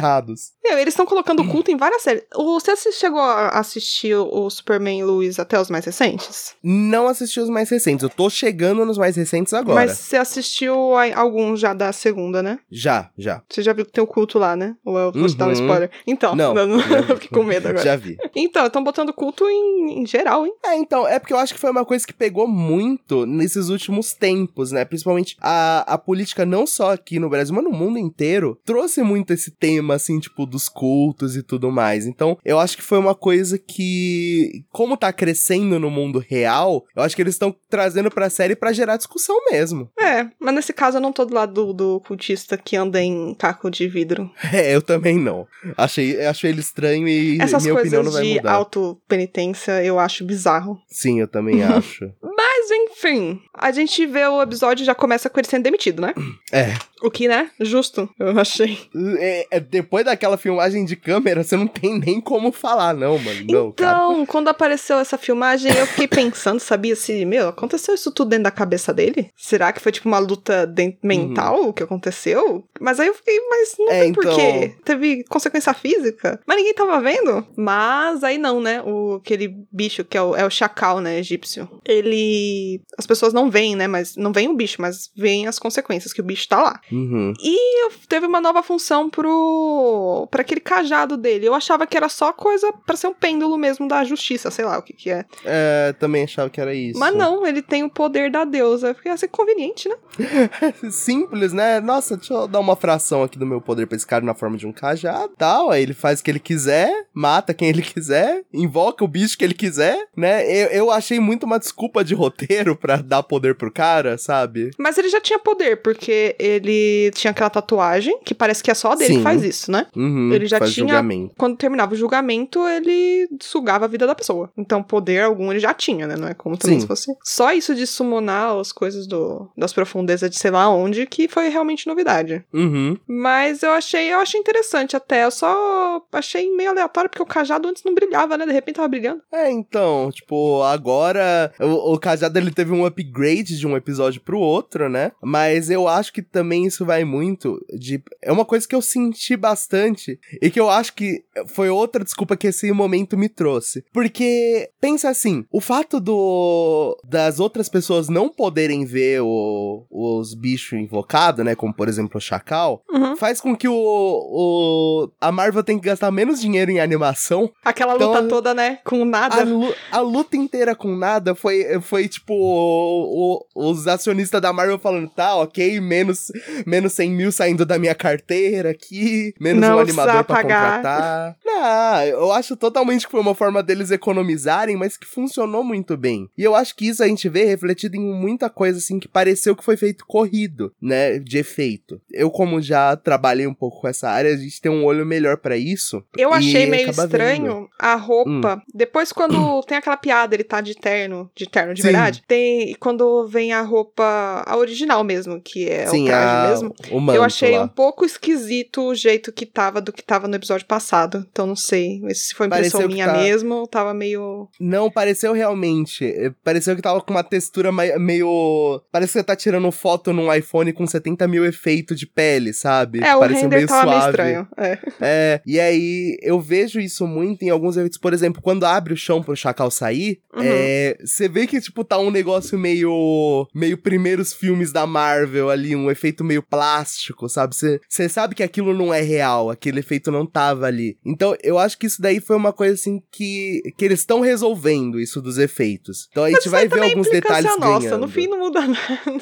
Meu, 0.65 0.79
eles 0.79 0.93
estão 0.95 1.07
colocando 1.07 1.47
culto 1.47 1.71
em 1.71 1.77
várias 1.77 2.03
séries. 2.03 2.23
Você 2.35 2.93
chegou 2.93 3.21
a 3.21 3.51
assistir 3.51 4.15
o 4.15 4.51
Superman 4.51 5.05
Luiz 5.05 5.39
até 5.39 5.61
os 5.61 5.71
mais 5.71 5.85
recentes? 5.85 6.55
Não 6.63 7.07
assisti 7.07 7.41
os 7.41 7.49
mais 7.49 7.69
recentes. 7.71 8.03
Eu 8.03 8.11
tô 8.11 8.29
chegando 8.29 8.85
nos 8.85 8.99
mais 8.99 9.17
recentes 9.17 9.53
agora. 9.53 9.87
Mas 9.87 9.99
você 9.99 10.17
assistiu 10.17 10.77
alguns 11.15 11.61
já 11.61 11.73
da 11.73 11.93
segunda, 11.93 12.43
né? 12.43 12.59
Já, 12.71 13.11
já. 13.17 13.43
Você 13.49 13.63
já 13.63 13.73
viu 13.73 13.85
que 13.85 13.93
tem 13.93 14.03
o 14.03 14.07
culto 14.07 14.39
lá, 14.39 14.57
né? 14.57 14.77
Ou 14.85 14.99
eu 14.99 15.13
vou 15.13 15.23
uhum. 15.23 15.29
te 15.29 15.37
dar 15.37 15.47
um 15.47 15.49
uhum. 15.49 15.55
spoiler? 15.55 15.91
Então, 16.07 16.35
não, 16.35 16.53
não, 16.55 16.67
não 16.67 16.79
eu 16.79 17.17
fiquei 17.17 17.29
com 17.29 17.45
medo 17.45 17.69
agora. 17.69 17.85
Já 17.85 17.97
vi. 17.97 18.17
Então, 18.35 18.67
estão 18.67 18.83
botando 18.83 19.13
culto 19.13 19.49
em, 19.49 20.01
em 20.01 20.07
geral, 20.07 20.47
hein? 20.47 20.53
É, 20.65 20.77
então, 20.77 21.07
é 21.07 21.19
porque 21.19 21.33
eu 21.33 21.39
acho 21.39 21.55
que 21.55 21.61
foi 21.61 21.71
uma 21.71 21.85
coisa 21.85 22.07
que 22.07 22.13
pegou 22.13 22.49
muito 22.49 23.25
nesses 23.27 23.69
últimos 23.69 24.15
tempos, 24.15 24.73
né? 24.73 24.85
Principalmente 24.85 25.37
a, 25.41 25.95
a 25.95 25.99
política, 25.99 26.45
não 26.45 26.67
só 26.67 26.93
aqui 26.93 27.19
no 27.19 27.29
Brasil, 27.29 27.55
mas 27.55 27.65
no 27.65 27.71
mundo 27.71 27.99
inteiro, 27.99 28.59
trouxe 28.65 29.03
muito 29.03 29.33
esse 29.33 29.51
tema, 29.51 29.86
assim, 29.93 30.19
tipo, 30.19 30.47
dos 30.47 30.69
cultos 30.69 31.37
e 31.37 31.43
tudo 31.43 31.71
mais. 31.71 32.07
Então, 32.07 32.39
eu 32.45 32.59
acho 32.59 32.77
que 32.77 32.83
foi 32.83 32.99
uma 32.99 33.15
coisa 33.15 33.59
que, 33.59 34.65
como 34.71 34.97
tá 34.97 35.13
crescendo 35.13 35.79
no 35.79 35.91
mundo 35.91 36.19
real, 36.19 36.85
eu 36.95 37.03
acho 37.03 37.15
que 37.15 37.23
eles 37.23 37.35
estão 37.35 37.55
trazendo 37.69 38.11
pra 38.11 38.31
série 38.31 38.57
para 38.57 38.73
gerar 38.73 38.97
discussão 38.97 39.37
mesmo. 39.51 39.91
É, 39.99 40.29
mas 40.39 40.55
nesse 40.55 40.73
caso 40.73 40.99
eu 40.99 41.01
não 41.01 41.13
tô 41.13 41.25
do 41.25 41.35
lado 41.35 41.53
do, 41.53 41.73
do 41.73 42.01
cultista 42.01 42.57
que 42.57 42.77
anda 42.77 43.01
em 43.03 43.35
caco 43.35 43.71
de 43.71 43.87
vidro. 43.89 44.31
É, 44.57 44.75
eu 44.75 44.81
também 44.81 45.19
não. 45.19 45.47
Achei, 45.77 46.25
achei 46.25 46.51
ele 46.51 46.61
estranho 46.61 47.07
e 47.07 47.39
Essas 47.39 47.63
minha 47.63 47.75
opinião 47.75 48.03
não 48.03 48.11
vai 48.11 48.23
mudar. 48.23 48.31
Essas 48.31 48.41
coisas 48.41 48.43
de 48.43 48.49
auto-penitência 48.49 49.85
eu 49.85 49.99
acho 49.99 50.25
bizarro. 50.25 50.81
Sim, 50.89 51.21
eu 51.21 51.29
também 51.29 51.63
acho. 51.65 52.11
mas 52.23 52.71
enfim, 52.71 53.41
a 53.53 53.71
gente 53.73 54.07
vê 54.07 54.27
o 54.27 54.41
episódio 54.41 54.83
e 54.83 54.87
já 54.87 54.95
começa 54.95 55.29
com 55.29 55.39
ele 55.39 55.49
sendo 55.49 55.65
demitido, 55.65 56.01
né? 56.01 56.15
É. 56.53 56.75
O 57.03 57.11
que, 57.11 57.29
né? 57.29 57.51
Justo, 57.61 58.09
eu 58.19 58.39
achei. 58.39 58.79
É, 59.19 59.47
é, 59.51 59.61
depois 59.61 60.05
daquela 60.05 60.39
filmagem 60.39 60.85
de 60.85 60.97
câmera, 60.97 61.45
você 61.45 61.57
não 61.57 61.67
tem 61.67 61.99
nem 61.99 62.21
como 62.21 62.51
falar, 62.51 62.95
não, 62.95 63.19
mano. 63.19 63.41
Não, 63.49 63.69
então, 63.69 63.73
cara. 63.73 64.27
quando 64.27 64.49
apareceu 64.49 64.99
essa 64.99 65.19
filmagem, 65.19 65.73
eu 65.73 65.87
fiquei 65.87 66.09
pensando, 66.09 66.59
sabia, 66.59 66.97
se, 66.97 67.25
meu, 67.25 67.49
aconteceu 67.49 67.95
isso 67.95 68.11
tudo 68.11 68.31
dentro 68.31 68.45
da 68.45 68.51
cabeça 68.51 68.95
dele? 68.95 69.31
Será 69.37 69.73
que 69.73 69.81
foi 69.81 69.93
tipo 69.93 70.09
uma 70.09 70.19
luta 70.19 70.73
mental 71.03 71.67
uhum. 71.67 71.73
que 71.73 71.83
aconteceu? 71.83 72.65
Mas 72.81 72.99
aí 72.99 73.09
eu 73.09 73.15
fiquei, 73.15 73.39
mas 73.49 73.75
não 73.79 73.91
é, 73.91 74.01
tem 74.01 74.11
então... 74.11 74.23
porquê. 74.23 74.75
Teve 74.85 75.25
consequência 75.25 75.75
física. 75.75 76.41
Mas 76.47 76.57
ninguém 76.57 76.75
tava 76.75 77.01
vendo. 77.01 77.47
Mas 77.57 78.25
aí 78.25 78.39
não, 78.39 78.61
né? 78.61 78.83
O, 78.83 79.17
aquele 79.17 79.55
bicho 79.71 80.05
que 80.05 80.17
é 80.17 80.23
o, 80.23 80.35
é 80.35 80.47
o 80.47 80.51
chacal, 80.51 81.01
né, 81.01 81.19
egípcio. 81.19 81.69
Ele. 81.85 82.81
As 82.99 83.07
pessoas 83.07 83.33
não 83.33 83.51
veem, 83.51 83.77
né? 83.77 83.87
Mas 83.87 84.17
não 84.17 84.33
veem 84.33 84.49
o 84.49 84.57
bicho, 84.57 84.81
mas 84.81 85.11
veem 85.17 85.47
as 85.47 85.59
consequências 85.59 86.13
que 86.13 86.21
o 86.21 86.25
bicho 86.25 86.49
tá 86.49 86.63
lá. 86.63 86.81
Uhum. 86.91 87.33
E 87.43 87.91
teve 88.09 88.27
uma 88.27 88.41
nova 88.41 88.63
função 88.63 89.11
pro. 89.11 90.29
para 90.31 90.43
aquele 90.43 90.61
cajado 90.61 91.17
dele. 91.17 91.47
Eu 91.47 91.55
achava 91.55 91.87
que 91.87 91.97
era 91.97 92.09
só 92.09 92.33
coisa 92.33 92.73
para 92.85 92.97
ser 92.97 93.09
um 93.09 93.15
pêndulo 93.15 93.59
mesmo 93.59 93.89
da 93.89 94.05
justiça, 94.05 94.51
sei 94.51 94.65
lá 94.65 94.79
o 94.79 94.83
que 94.83 94.93
que 94.93 95.11
é. 95.11 95.25
É, 95.45 95.95
também 95.99 96.25
achava 96.25 96.51
que 96.51 96.61
era 96.61 96.75
isso. 96.75 96.99
Mas 96.99 97.15
não, 97.15 97.47
ele 97.47 97.63
tem 97.63 97.83
o 97.83 97.91
poder 97.91 98.31
da 98.31 98.45
deusa. 98.45 98.95
Porque 98.95 99.09
ia 99.09 99.17
ser 99.17 99.29
conveniente, 99.29 99.89
né? 99.89 99.97
Simples, 100.91 101.53
né? 101.53 101.81
Nossa, 101.81 102.17
deixa 102.17 102.35
eu 102.35 102.49
dar 102.49 102.61
uma 102.61 102.77
fração 102.77 103.23
aqui 103.23 103.39
do 103.39 103.47
meu 103.47 103.61
poder 103.61 103.87
pra 103.87 103.97
esse 103.97 104.07
cara 104.07 104.25
na 104.25 104.35
forma 104.35 104.57
de 104.57 104.67
um 104.67 104.73
cajado. 104.73 105.33
Tal, 105.37 105.71
aí 105.71 105.83
ele 105.83 105.95
faz 105.95 106.21
o 106.21 106.25
que 106.25 106.31
ele 106.31 106.41
quiser, 106.41 106.93
mata 107.13 107.55
quem 107.55 107.69
ele 107.69 107.83
quiser, 107.83 108.45
invoca 108.53 109.05
o 109.05 109.09
bicho 109.09 109.37
que 109.37 109.45
ele 109.45 109.55
quiser, 109.55 110.07
né? 110.17 110.45
Eu, 110.47 110.69
eu 110.69 110.91
achei 110.91 111.19
muito 111.19 111.45
uma 111.45 111.59
desculpa 111.59 112.05
de 112.05 112.15
roteiro 112.15 112.77
para 112.77 112.97
dar 112.97 113.23
poder 113.23 113.55
pro 113.55 113.73
cara, 113.73 114.17
sabe? 114.19 114.71
Mas 114.79 114.99
ele 114.99 115.09
já 115.09 115.21
tinha 115.21 115.39
poder, 115.39 115.83
porque 115.83 116.37
ele 116.39 116.76
tinha 117.15 117.31
aquela 117.31 117.51
tatuagem, 117.51 118.19
que 118.25 118.35
parece 118.35 118.63
que 118.63 118.71
é 118.71 118.75
só 118.75 118.95
dele 118.95 119.15
Sim. 119.15 119.19
que 119.19 119.23
faz 119.23 119.43
isso, 119.43 119.71
né? 119.71 119.87
Uhum, 119.95 120.33
ele 120.33 120.47
já 120.47 120.59
tinha. 120.59 120.87
Julgamento. 120.87 121.35
Quando 121.37 121.57
terminava 121.57 121.95
o 121.95 121.97
julgamento, 121.97 122.67
ele 122.67 123.29
sugava 123.41 123.85
a 123.85 123.89
vida 123.89 124.07
da 124.07 124.15
pessoa. 124.15 124.51
Então, 124.57 124.83
poder 124.83 125.23
algum 125.23 125.51
ele 125.51 125.61
já 125.61 125.75
tinha, 125.75 126.07
né? 126.07 126.17
Não 126.17 126.29
é 126.29 126.35
como 126.35 126.57
também 126.57 126.77
Sim. 126.77 126.83
se 126.83 126.87
fosse. 126.87 127.13
Só 127.23 127.53
isso 127.53 127.75
de 127.75 127.87
summonar 127.87 128.57
as 128.59 128.73
coisas 128.73 129.07
do, 129.07 129.51
das 129.57 129.73
profundezas 129.73 130.31
de 130.31 130.37
sei 130.37 130.51
lá 130.51 130.69
onde, 130.69 131.07
que 131.07 131.29
foi 131.29 131.49
realmente 131.49 131.87
novidade. 131.87 132.45
Uhum. 132.53 132.97
Mas 133.07 133.63
eu 133.63 133.71
achei, 133.71 134.13
eu 134.13 134.19
achei 134.19 134.41
interessante 134.41 134.97
até. 134.97 135.25
Eu 135.25 135.31
só 135.31 136.03
achei 136.13 136.51
meio 136.55 136.71
aleatório, 136.71 137.11
porque 137.11 137.23
o 137.23 137.27
cajado 137.27 137.69
antes 137.69 137.83
não 137.85 137.95
brilhava, 137.95 138.37
né? 138.37 138.47
De 138.47 138.53
repente 138.53 138.77
tava 138.77 138.89
brilhando. 138.89 139.23
É, 139.33 139.51
então, 139.51 140.11
tipo, 140.13 140.63
agora 140.63 141.53
o, 141.61 141.95
o 141.95 141.99
cajado 141.99 142.39
ele 142.39 142.51
teve 142.51 142.73
um 142.73 142.85
upgrade 142.85 143.59
de 143.59 143.67
um 143.67 143.77
episódio 143.77 144.21
pro 144.21 144.39
outro, 144.39 144.89
né? 144.89 145.13
Mas 145.23 145.71
eu 145.71 145.89
acho 145.89 146.13
que 146.13 146.23
também 146.23 146.66
isso 146.67 146.85
vai 146.85 147.05
muito 147.05 147.65
de. 147.73 148.03
É 148.23 148.33
uma 148.33 148.45
coisa 148.45 148.67
que 148.67 148.75
eu 148.75 148.83
senti 148.83 149.37
bastante 149.37 150.19
e 150.41 150.51
que 150.51 150.61
eu 150.61 150.69
acho 150.69 150.93
que 150.95 151.25
foi 151.47 151.69
outra 151.69 152.05
desculpa 152.05 152.37
que 152.37 152.49
esse 152.49 152.71
momento 152.73 153.17
me 153.17 153.29
trouxe. 153.29 153.85
Porque, 153.93 154.71
pensa 154.81 155.09
assim, 155.09 155.45
o 155.51 155.61
fato 155.61 156.01
do 156.01 156.97
das 157.05 157.41
outras 157.41 157.69
pessoas 157.69 158.09
não 158.09 158.29
poderem 158.29 158.85
ver 158.85 159.21
o, 159.23 159.85
os 159.91 160.35
bichos 160.35 160.79
invocados, 160.79 161.45
né? 161.45 161.55
Como 161.55 161.73
por 161.73 161.89
exemplo 161.89 162.19
o 162.19 162.21
Chacal, 162.21 162.83
uhum. 162.91 163.17
faz 163.17 163.41
com 163.41 163.57
que 163.57 163.69
o, 163.69 163.75
o 163.75 165.11
a 165.21 165.31
Marvel 165.33 165.63
tenha 165.63 165.79
que 165.79 165.87
gastar 165.87 166.11
menos 166.11 166.41
dinheiro 166.41 166.71
em 166.71 166.81
animação. 166.81 167.51
Aquela 167.65 167.95
então, 167.95 168.13
luta 168.13 168.29
toda, 168.29 168.55
né? 168.55 168.79
Com 168.85 169.05
nada. 169.05 169.45
A, 169.91 169.99
a, 169.99 170.01
luta 170.01 170.37
inteira 170.37 170.75
com 170.75 170.97
nada 170.97 171.35
foi, 171.35 171.81
foi 171.81 172.09
tipo 172.09 172.35
o, 172.35 173.45
o, 173.55 173.71
os 173.71 173.87
acionistas 173.87 174.41
da 174.41 174.53
Marvel 174.53 174.79
falando, 174.79 175.09
tá, 175.09 175.37
ok, 175.37 175.81
menos 175.81 176.31
menos 176.65 176.93
100 176.93 177.11
mil 177.11 177.33
saindo 177.33 177.67
da 177.67 177.79
minha 177.79 177.95
carteira 177.95 178.71
aqui, 178.71 179.35
menos 179.41 179.61
Não 179.61 179.77
um 179.77 179.81
animador 179.81 180.25
pra 180.25 180.37
pagar. 180.37 180.77
contratar. 180.77 181.37
Não, 181.45 182.03
eu 182.05 182.33
acho 182.33 182.57
totalmente 182.57 183.07
que 183.07 183.11
foi 183.11 183.21
uma 183.21 183.35
forma 183.35 183.63
deles 183.63 183.91
economizarem, 183.91 184.77
mas 184.77 184.97
que 184.97 185.07
funcionou 185.07 185.65
muito 185.65 185.97
bem. 185.97 186.29
E 186.37 186.43
eu 186.43 186.55
acho 186.55 186.75
que 186.77 186.87
isso 186.89 187.03
a 187.03 187.07
gente 187.09 187.29
vê 187.29 187.45
refletido 187.45 187.97
em 187.97 188.01
muita 188.01 188.49
coisa, 188.49 188.79
assim, 188.79 188.99
que 188.99 189.09
pareceu 189.09 189.57
que 189.57 189.65
foi 189.65 189.77
feito 189.77 190.05
corrido, 190.07 190.73
né, 190.81 191.19
de 191.19 191.39
efeito. 191.39 192.01
Eu, 192.13 192.31
como 192.31 192.61
já 192.61 192.97
trabalhei 192.97 193.47
um 193.47 193.55
pouco 193.55 193.81
com 193.81 193.89
essa 193.89 194.09
área, 194.09 194.33
a 194.33 194.37
gente 194.37 194.61
tem 194.61 194.71
um 194.71 194.85
olho 194.85 195.05
melhor 195.05 195.37
para 195.39 195.57
isso. 195.57 196.03
Eu 196.17 196.33
achei 196.33 196.67
meio 196.67 196.91
estranho 196.91 197.45
vendo. 197.55 197.69
a 197.79 197.95
roupa. 197.95 198.63
Depois, 198.75 199.13
quando 199.13 199.63
tem 199.67 199.77
aquela 199.79 199.97
piada, 199.97 200.35
ele 200.35 200.45
tá 200.45 200.61
de 200.61 200.75
terno, 200.75 201.31
de 201.35 201.49
terno 201.49 201.75
de 201.75 201.83
Sim. 201.83 201.89
verdade. 201.89 202.23
Tem. 202.27 202.71
E 202.71 202.75
quando 202.75 203.27
vem 203.27 203.53
a 203.53 203.63
roupa, 203.63 204.43
a 204.47 204.57
original 204.57 205.03
mesmo, 205.05 205.41
que 205.41 205.69
é 205.69 205.87
Sim, 205.87 206.05
o 206.05 206.07
traje 206.07 206.46
a- 206.46 206.46
mesmo. 206.49 206.75
o 206.91 207.01
manto 207.01 207.17
eu 207.17 207.23
achei 207.23 207.57
lá. 207.57 207.65
um 207.65 207.69
pouco 207.69 208.05
esquisito 208.05 208.83
o 208.83 208.95
jeito 208.95 209.33
que 209.33 209.45
tava 209.47 209.81
do 209.81 209.93
que 209.93 210.03
tava 210.03 210.27
no 210.29 210.35
episódio 210.37 210.67
passado. 210.67 211.27
Então 211.31 211.47
não 211.47 211.57
sei 211.57 212.01
se 212.15 212.35
foi 212.35 212.47
impressão 212.47 212.81
Pareceu 212.81 212.89
minha 212.95 213.07
tá- 213.07 213.19
mesmo 213.19 213.55
ou 213.55 213.67
tava 213.67 213.93
meio. 213.95 214.49
Não, 214.61 214.91
pareceu 214.91 215.33
realmente. 215.33 216.05
eh, 216.05 216.33
Pareceu 216.45 216.75
que 216.77 216.83
tava 216.83 217.01
com 217.01 217.11
uma 217.13 217.25
textura 217.25 217.71
meio. 217.73 218.83
Parece 218.91 219.13
que 219.13 219.19
você 219.19 219.25
tá 219.25 219.37
tirando 219.37 219.71
foto 219.73 220.13
num 220.13 220.33
iPhone 220.33 220.73
com 220.73 220.87
70 220.87 221.27
mil 221.29 221.45
efeitos 221.45 221.99
de 221.99 222.07
pele, 222.07 222.53
sabe? 222.53 223.01
É, 223.03 223.15
o 223.17 223.21
Pareceu 223.21 223.43
render 223.43 223.57
meio 223.57 223.69
tava 223.69 223.85
meio 223.91 223.97
suave. 224.01 224.11
estranho. 224.11 224.49
É. 224.57 224.79
É, 225.01 225.41
e 225.47 225.61
aí 225.61 226.17
eu 226.23 226.41
vejo 226.41 226.81
isso 226.81 227.07
muito 227.07 227.43
em 227.43 227.51
alguns 227.51 227.77
eventos. 227.77 227.99
Por 227.99 228.13
exemplo, 228.13 228.41
quando 228.43 228.65
abre 228.65 228.93
o 228.93 228.97
chão 228.97 229.23
pro 229.23 229.37
Chacal 229.37 229.71
sair, 229.71 230.21
Uhum. 230.35 230.43
é, 230.45 230.97
você 231.05 231.29
vê 231.29 231.47
que, 231.47 231.61
tipo, 231.61 231.83
tá 231.85 231.99
um 231.99 232.11
negócio 232.11 232.59
meio. 232.59 233.47
meio 233.55 233.79
primeiros 233.79 234.33
filmes 234.33 234.73
da 234.73 234.87
Marvel 234.87 235.49
ali, 235.51 235.75
um 235.75 235.91
efeito 235.91 236.23
meio 236.25 236.36
plástico, 236.43 237.29
sabe? 237.29 237.55
Você 237.55 238.09
sabe 238.09 238.35
que 238.35 238.43
aquilo 238.43 238.75
não 238.75 238.93
é 238.93 239.01
real, 239.01 239.51
aquele 239.51 239.81
efeito 239.81 240.11
não 240.11 240.27
tava 240.27 240.67
ali. 240.67 240.99
Então, 241.05 241.37
eu 241.43 241.59
acho 241.59 241.79
que 241.79 241.87
isso 241.87 242.01
daí 242.01 242.21
foi 242.21 242.37
uma 242.37 242.53
coisa 242.53 242.75
assim 242.75 243.03
que, 243.11 243.63
que 243.77 243.85
eles 243.85 244.01
estão 244.01 244.21
resolvendo 244.21 245.01
isso 245.01 245.21
dos 245.21 245.39
efeitos. 245.39 246.09
Então 246.11 246.25
a 246.25 246.31
gente 246.31 246.49
vai 246.49 246.69
ver 246.69 246.81
é 246.81 246.85
alguns 246.85 247.09
detalhes 247.09 247.51
nossa. 247.59 247.81
ganhando. 247.81 248.01
No 248.01 248.09
fim 248.09 248.27
não 248.27 248.39
muda 248.39 248.61
nada. 248.67 248.77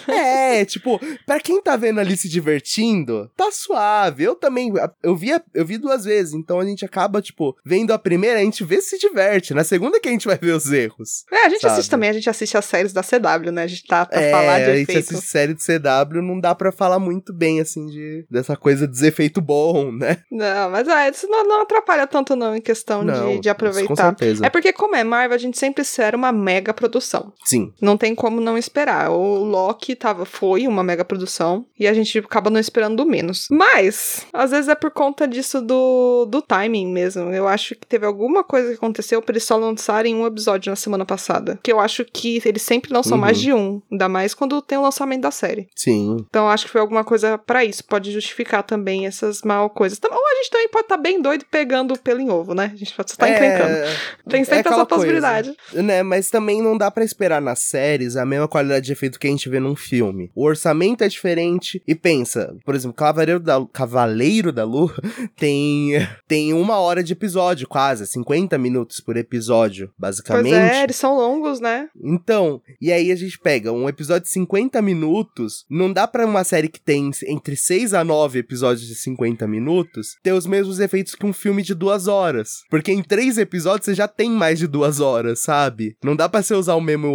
É, 0.08 0.64
tipo, 0.64 1.00
pra 1.26 1.40
quem 1.40 1.60
tá 1.62 1.76
vendo 1.76 2.00
ali 2.00 2.16
se 2.16 2.28
divertindo, 2.28 3.30
tá 3.36 3.50
suave. 3.50 4.24
Eu 4.24 4.34
também, 4.34 4.72
eu 5.02 5.16
vi, 5.16 5.30
eu 5.54 5.64
vi 5.64 5.78
duas 5.78 6.04
vezes, 6.04 6.34
então 6.34 6.60
a 6.60 6.64
gente 6.64 6.84
acaba, 6.84 7.20
tipo, 7.20 7.56
vendo 7.64 7.92
a 7.92 7.98
primeira, 7.98 8.40
a 8.40 8.42
gente 8.42 8.64
vê 8.64 8.80
se 8.80 8.98
diverte. 8.98 9.54
Na 9.54 9.64
segunda 9.64 10.00
que 10.00 10.08
a 10.08 10.12
gente 10.12 10.26
vai 10.26 10.36
ver 10.36 10.52
os 10.52 10.70
erros. 10.70 11.24
É, 11.32 11.46
a 11.46 11.48
gente 11.48 11.62
Sabe? 11.62 11.74
assiste 11.74 11.90
também, 11.90 12.10
a 12.10 12.12
gente 12.12 12.28
assiste 12.28 12.56
as 12.56 12.64
séries 12.64 12.92
da 12.92 13.02
CW, 13.02 13.50
né? 13.52 13.64
A 13.64 13.66
gente 13.66 13.86
tá 13.86 14.06
pra 14.06 14.20
é, 14.20 14.30
falar 14.30 14.58
de 14.58 14.70
a 14.70 14.76
gente 14.76 14.90
efeito. 14.90 15.14
assiste 15.14 15.28
série 15.28 15.54
do 15.54 15.60
CW, 15.60 16.22
não 16.22 16.40
dá 16.40 16.54
pra 16.54 16.72
falar 16.72 16.98
muito 17.04 17.32
bem, 17.32 17.60
assim, 17.60 17.86
de 17.86 18.26
dessa 18.30 18.56
coisa 18.56 18.88
de 18.88 19.06
efeito 19.06 19.40
bom, 19.40 19.92
né? 19.92 20.18
Não, 20.30 20.70
mas 20.70 20.88
é, 20.88 21.10
isso 21.10 21.26
não, 21.28 21.44
não 21.46 21.62
atrapalha 21.62 22.06
tanto 22.06 22.34
não 22.34 22.56
em 22.56 22.60
questão 22.60 23.02
não, 23.04 23.32
de, 23.34 23.40
de 23.40 23.48
Com 23.48 23.52
aproveitar. 23.52 23.96
certeza. 23.96 24.44
É 24.46 24.50
porque, 24.50 24.72
como 24.72 24.96
é 24.96 25.04
Marvel, 25.04 25.34
a 25.34 25.38
gente 25.38 25.58
sempre 25.58 25.82
espera 25.82 26.16
uma 26.16 26.32
mega 26.32 26.72
produção. 26.72 27.32
Sim. 27.44 27.72
Não 27.80 27.96
tem 27.96 28.14
como 28.14 28.40
não 28.40 28.56
esperar. 28.58 29.10
O 29.10 29.44
Loki 29.44 29.94
tava, 29.94 30.24
foi 30.24 30.66
uma 30.66 30.82
mega 30.82 31.04
produção 31.04 31.66
e 31.78 31.86
a 31.86 31.92
gente 31.94 32.18
acaba 32.18 32.50
não 32.50 32.60
esperando 32.60 33.04
menos. 33.04 33.46
Mas, 33.50 34.26
às 34.32 34.50
vezes 34.50 34.68
é 34.68 34.74
por 34.74 34.90
conta 34.90 35.26
disso 35.28 35.60
do, 35.60 36.26
do 36.26 36.40
timing 36.42 36.92
mesmo. 36.92 37.30
Eu 37.32 37.46
acho 37.48 37.74
que 37.74 37.86
teve 37.86 38.06
alguma 38.06 38.42
coisa 38.44 38.68
que 38.70 38.74
aconteceu 38.76 39.20
pra 39.22 39.32
eles 39.32 39.44
só 39.44 39.56
lançarem 39.56 40.14
um 40.14 40.26
episódio 40.26 40.70
na 40.70 40.76
semana 40.76 41.04
passada. 41.04 41.58
Que 41.62 41.72
eu 41.72 41.80
acho 41.80 42.04
que 42.04 42.40
eles 42.44 42.62
sempre 42.62 42.92
lançam 42.92 43.14
Uhum. 43.14 43.20
mais 43.20 43.38
de 43.38 43.52
um. 43.52 43.80
Ainda 43.90 44.08
mais 44.08 44.34
quando 44.34 44.60
tem 44.62 44.78
o 44.78 44.82
lançamento 44.82 45.22
da 45.22 45.30
série. 45.30 45.68
Sim. 45.76 46.16
Então, 46.28 46.48
acho 46.48 46.64
que 46.66 46.70
foi 46.70 46.80
alguma 46.80 46.93
coisa 47.02 47.38
pra 47.38 47.64
isso. 47.64 47.82
Pode 47.82 48.12
justificar 48.12 48.62
também 48.62 49.06
essas 49.06 49.42
mal 49.42 49.68
coisas. 49.70 49.98
Ou 50.04 50.10
a 50.12 50.34
gente 50.36 50.50
também 50.50 50.68
pode 50.68 50.84
estar 50.84 50.96
bem 50.98 51.20
doido 51.20 51.44
pegando 51.50 51.98
pelo 51.98 52.20
em 52.20 52.30
ovo, 52.30 52.54
né? 52.54 52.70
A 52.72 52.76
gente 52.76 52.94
pode 52.94 53.10
estar 53.10 53.28
encrencando. 53.28 53.72
É, 53.74 53.96
Tem 54.28 54.44
sempre 54.44 54.60
aquela 54.60 54.76
essa 54.76 54.86
possibilidade. 54.86 55.56
né? 55.72 56.02
Mas 56.02 56.30
também 56.30 56.62
não 56.62 56.76
dá 56.76 56.90
pra 56.90 57.02
esperar 57.04 57.40
nas 57.40 57.60
séries 57.60 58.16
a 58.16 58.24
mesma 58.26 58.46
qualidade 58.46 58.86
de 58.86 58.92
efeito 58.92 59.18
que 59.18 59.26
a 59.26 59.30
gente 59.30 59.48
vê 59.48 59.58
num 59.58 59.74
filme. 59.74 60.30
O 60.34 60.44
orçamento 60.44 61.02
é 61.02 61.08
diferente 61.08 61.82
e 61.86 61.94
pensa, 61.94 62.54
por 62.64 62.74
exemplo, 62.74 62.94
Cavaleiro 62.94 63.40
da, 63.40 63.64
Cavaleiro 63.72 64.52
da 64.52 64.64
Lua 64.64 64.94
tem, 65.36 65.92
tem 66.28 66.52
uma 66.52 66.78
hora 66.78 67.02
de 67.02 67.12
episódio, 67.12 67.66
quase, 67.66 68.06
50 68.06 68.58
minutos 68.58 69.00
por 69.00 69.16
episódio, 69.16 69.86
Pois 69.88 69.94
basicamente. 69.98 70.54
é, 70.54 70.82
eles 70.82 70.96
são 70.96 71.16
longos, 71.16 71.60
né? 71.60 71.88
Então, 72.02 72.60
e 72.80 72.92
aí 72.92 73.10
a 73.10 73.16
gente 73.16 73.38
pega 73.38 73.72
um 73.72 73.88
episódio 73.88 74.24
de 74.24 74.30
50 74.30 74.80
minutos, 74.82 75.64
não 75.70 75.92
dá 75.92 76.06
pra 76.06 76.26
uma 76.26 76.44
série 76.44 76.68
que 76.74 76.80
tem 76.80 77.10
entre 77.26 77.56
6 77.56 77.94
a 77.94 78.02
9 78.04 78.40
episódios 78.40 78.86
de 78.86 78.94
50 78.96 79.46
minutos 79.46 80.16
ter 80.22 80.32
os 80.32 80.46
mesmos 80.46 80.80
efeitos 80.80 81.14
que 81.14 81.24
um 81.24 81.32
filme 81.32 81.62
de 81.62 81.74
duas 81.74 82.08
horas. 82.08 82.62
Porque 82.68 82.90
em 82.92 83.02
três 83.02 83.38
episódios 83.38 83.86
você 83.86 83.94
já 83.94 84.08
tem 84.08 84.28
mais 84.30 84.58
de 84.58 84.66
duas 84.66 85.00
horas, 85.00 85.38
sabe? 85.40 85.96
Não 86.04 86.16
dá 86.16 86.28
pra 86.28 86.42
você 86.42 86.54
usar 86.54 86.74
o 86.74 86.80
mesmo 86.80 87.08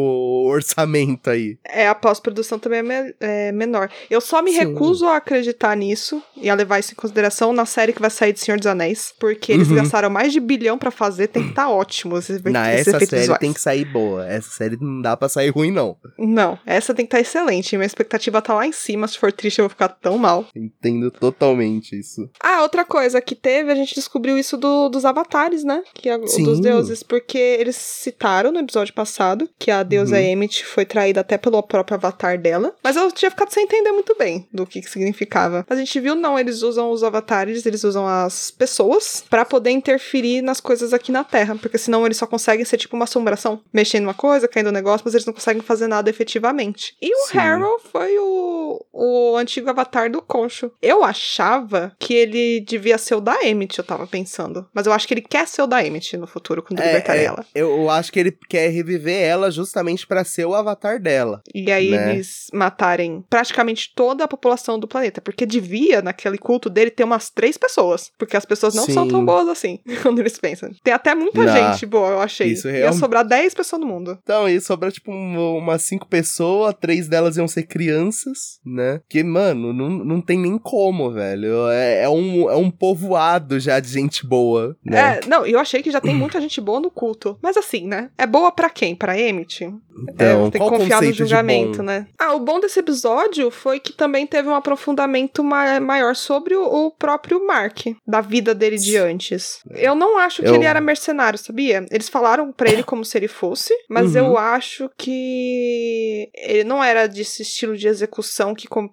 orçamento 0.47 1.29
aí. 1.29 1.57
É, 1.65 1.87
a 1.87 1.95
pós-produção 1.95 2.57
também 2.59 2.79
é, 2.79 2.83
me- 2.83 3.13
é 3.19 3.51
menor. 3.51 3.89
Eu 4.09 4.21
só 4.21 4.41
me 4.41 4.51
Sim. 4.51 4.59
recuso 4.59 5.05
a 5.05 5.17
acreditar 5.17 5.75
nisso 5.75 6.21
e 6.37 6.49
a 6.49 6.55
levar 6.55 6.79
isso 6.79 6.91
em 6.93 6.95
consideração 6.95 7.53
na 7.53 7.65
série 7.65 7.93
que 7.93 8.01
vai 8.01 8.09
sair 8.09 8.33
de 8.33 8.39
Senhor 8.39 8.57
dos 8.57 8.67
Anéis. 8.67 9.13
Porque 9.19 9.51
eles 9.51 9.67
Uhum. 9.69 9.75
gastaram 9.75 10.09
mais 10.09 10.31
de 10.33 10.39
bilhão 10.39 10.77
pra 10.77 10.91
fazer, 10.91 11.27
tem 11.27 11.43
que 11.43 11.49
estar 11.49 11.69
ótimo 11.69 12.17
esses, 12.17 12.41
Na 12.43 12.73
esses 12.73 12.87
essa 12.93 13.05
série 13.05 13.21
visuais. 13.21 13.39
tem 13.39 13.53
que 13.53 13.61
sair 13.61 13.85
boa. 13.85 14.25
Essa 14.27 14.49
série 14.49 14.77
não 14.79 15.01
dá 15.01 15.15
pra 15.17 15.29
sair 15.29 15.49
ruim, 15.49 15.71
não. 15.71 15.97
Não, 16.17 16.57
essa 16.65 16.93
tem 16.93 17.05
que 17.05 17.15
estar 17.15 17.19
excelente. 17.21 17.75
Minha 17.77 17.85
expectativa 17.85 18.41
tá 18.41 18.53
lá 18.53 18.65
em 18.65 18.71
cima. 18.71 19.07
Se 19.07 19.17
for 19.17 19.31
triste, 19.49 19.59
eu 19.59 19.63
vou 19.63 19.69
ficar 19.69 19.87
tão 19.89 20.17
mal. 20.17 20.45
Entendo 20.55 21.09
totalmente 21.11 21.97
isso. 21.99 22.29
Ah, 22.41 22.61
outra 22.61 22.85
coisa 22.85 23.19
que 23.21 23.35
teve, 23.35 23.71
a 23.71 23.75
gente 23.75 23.95
descobriu 23.95 24.37
isso 24.37 24.55
do- 24.57 24.89
dos 24.89 25.05
avatares, 25.05 25.63
né? 25.63 25.81
Que 25.93 26.09
Sim. 26.27 26.43
dos 26.43 26.59
deuses, 26.59 27.01
porque 27.03 27.37
eles 27.37 27.75
citaram 27.75 28.51
no 28.51 28.59
episódio 28.59 28.93
passado 28.93 29.49
que 29.57 29.71
a 29.71 29.83
deusa 29.83 30.15
Uhum. 30.15 30.21
Emmett 30.21 30.65
foi 30.65 30.85
traída 30.85 31.21
até 31.21 31.37
pelo 31.37 31.61
próprio 31.63 31.95
avatar 31.95 32.37
dela. 32.39 32.75
Mas 32.83 32.95
eu 32.95 33.11
tinha 33.11 33.31
ficado 33.31 33.51
sem 33.51 33.63
entender 33.63 33.91
muito 33.91 34.15
bem 34.17 34.47
do 34.53 34.65
que, 34.65 34.81
que 34.81 34.89
significava. 34.89 35.65
A 35.69 35.75
gente 35.75 35.99
viu, 35.99 36.15
não, 36.15 36.37
eles 36.37 36.61
usam 36.61 36.91
os 36.91 37.03
avatares, 37.03 37.65
eles 37.65 37.83
usam 37.83 38.07
as 38.07 38.51
pessoas 38.51 39.23
pra 39.29 39.43
poder 39.45 39.71
interferir 39.71 40.41
nas 40.41 40.59
coisas 40.59 40.93
aqui 40.93 41.11
na 41.11 41.23
Terra. 41.23 41.55
Porque 41.59 41.77
senão 41.77 42.05
eles 42.05 42.17
só 42.17 42.27
conseguem 42.27 42.65
ser 42.65 42.77
tipo 42.77 42.95
uma 42.95 43.05
assombração. 43.05 43.61
Mexendo 43.73 44.03
uma 44.03 44.13
coisa, 44.13 44.47
caindo 44.47 44.69
um 44.69 44.73
negócio, 44.73 45.01
mas 45.05 45.13
eles 45.13 45.25
não 45.25 45.33
conseguem 45.33 45.61
fazer 45.61 45.87
nada 45.87 46.09
efetivamente. 46.09 46.95
E 47.01 47.13
o 47.13 47.27
Sim. 47.27 47.37
Harold 47.37 47.83
foi 47.91 48.17
o, 48.19 48.85
o 48.93 49.37
antigo 49.39 49.69
avatar 49.69 50.11
do 50.11 50.21
Concho. 50.21 50.71
Eu 50.81 51.03
achava 51.03 51.93
que 51.99 52.13
ele 52.13 52.59
devia 52.61 52.97
ser 52.97 53.15
o 53.15 53.21
da 53.21 53.43
Emmett, 53.43 53.77
eu 53.79 53.83
tava 53.85 54.05
pensando. 54.07 54.67
Mas 54.73 54.85
eu 54.85 54.93
acho 54.93 55.07
que 55.07 55.13
ele 55.13 55.21
quer 55.21 55.47
ser 55.47 55.61
o 55.61 55.67
da 55.67 55.83
Emmett 55.85 56.15
no 56.17 56.27
futuro, 56.27 56.61
quando 56.63 56.79
libertar 56.81 57.15
É, 57.15 57.21
é, 57.21 57.23
ela. 57.25 57.45
eu 57.55 57.89
acho 57.89 58.11
que 58.11 58.19
ele 58.19 58.37
quer 58.49 58.69
reviver 58.69 59.21
ela 59.21 59.49
justamente 59.51 60.05
pra 60.05 60.23
ser 60.23 60.45
o 60.45 60.53
avatar 60.55 61.01
dela. 61.01 61.41
E 61.53 61.71
aí 61.71 61.89
né? 61.91 62.13
eles 62.13 62.47
matarem 62.53 63.23
praticamente 63.29 63.91
toda 63.95 64.23
a 64.23 64.27
população 64.27 64.79
do 64.79 64.87
planeta. 64.87 65.21
Porque 65.21 65.45
devia, 65.45 66.01
naquele 66.01 66.37
culto 66.37 66.69
dele, 66.69 66.91
ter 66.91 67.03
umas 67.03 67.29
três 67.29 67.57
pessoas. 67.57 68.11
Porque 68.17 68.35
as 68.37 68.45
pessoas 68.45 68.73
não 68.75 68.85
são 68.85 69.03
Sim. 69.05 69.11
tão 69.11 69.25
boas 69.25 69.47
assim, 69.47 69.79
quando 70.01 70.19
eles 70.19 70.37
pensam. 70.37 70.69
Tem 70.83 70.93
até 70.93 71.15
muita 71.15 71.43
Não, 71.43 71.53
gente 71.73 71.85
boa, 71.85 72.09
eu 72.11 72.19
achei. 72.21 72.47
isso 72.51 72.67
Ia 72.67 72.73
real- 72.73 72.93
sobrar 72.93 73.25
10 73.25 73.53
pessoas 73.53 73.79
no 73.81 73.87
mundo. 73.87 74.17
Então, 74.21 74.45
aí 74.45 74.59
sobra, 74.59 74.91
tipo, 74.91 75.11
um- 75.11 75.57
umas 75.57 75.83
cinco 75.83 76.07
pessoas, 76.07 76.75
três 76.79 77.07
delas 77.07 77.37
iam 77.37 77.47
ser 77.47 77.63
crianças, 77.63 78.59
né? 78.65 79.01
Que, 79.09 79.23
mano, 79.29 79.71
não, 79.71 79.89
não 79.89 80.21
tem 80.21 80.37
nem 80.37 80.57
como, 80.57 81.11
velho. 81.11 81.67
É, 81.69 82.03
é 82.03 82.09
um, 82.09 82.49
é 82.49 82.55
um 82.55 82.69
povoado 82.71 83.59
já 83.59 83.79
de 83.79 83.87
gente 83.89 84.25
boa, 84.25 84.75
né? 84.83 85.19
É, 85.23 85.27
não, 85.27 85.45
eu 85.45 85.59
achei 85.59 85.81
que 85.81 85.91
já 85.91 86.01
tem 86.01 86.13
muita 86.15 86.41
gente 86.41 86.59
boa 86.59 86.79
no 86.79 86.89
culto. 86.91 87.37
Mas 87.41 87.55
assim, 87.55 87.87
né? 87.87 88.09
É 88.17 88.25
boa 88.25 88.51
pra 88.51 88.69
quem? 88.69 88.95
Pra 88.95 89.17
Emmett? 89.19 89.63
então, 90.09 90.47
é, 90.47 90.49
tem 90.51 90.61
que 90.61 90.69
confiar 90.69 91.01
no 91.01 91.11
julgamento, 91.13 91.83
né? 91.83 92.07
Ah, 92.17 92.33
o 92.33 92.39
bom 92.39 92.59
desse 92.59 92.79
episódio 92.79 93.51
foi 93.51 93.79
que 93.79 93.91
também 93.93 94.25
teve 94.25 94.47
um 94.47 94.55
aprofundamento 94.55 95.43
ma- 95.43 95.79
maior 95.79 96.15
sobre 96.15 96.55
o, 96.55 96.63
o 96.63 96.91
próprio 96.91 97.45
Mark, 97.45 97.79
da 98.07 98.21
vida 98.21 98.55
dele 98.55 98.77
de 98.77 98.95
antes. 98.97 99.59
Eu 99.71 99.95
não 99.95 100.17
acho 100.17 100.41
que 100.41 100.47
Eu- 100.47 100.55
ele 100.55 100.65
era 100.65 100.79
mercenário, 100.81 101.37
sabia? 101.37 101.85
Eles 101.91 102.07
falaram 102.09 102.51
pra 102.51 102.69
ele 102.71 102.81
como 102.83 103.03
se 103.03 103.17
ele 103.17 103.27
fosse, 103.27 103.73
mas 103.89 104.15
Uhum. 104.15 104.19
eu 104.27 104.37
acho 104.37 104.89
que 104.97 106.29
ele 106.35 106.63
não 106.63 106.83
era 106.83 107.07
desse 107.07 107.41
estilo 107.41 107.75
de 107.77 107.87
execução 107.87 108.53
que 108.55 108.67
como 108.67 108.89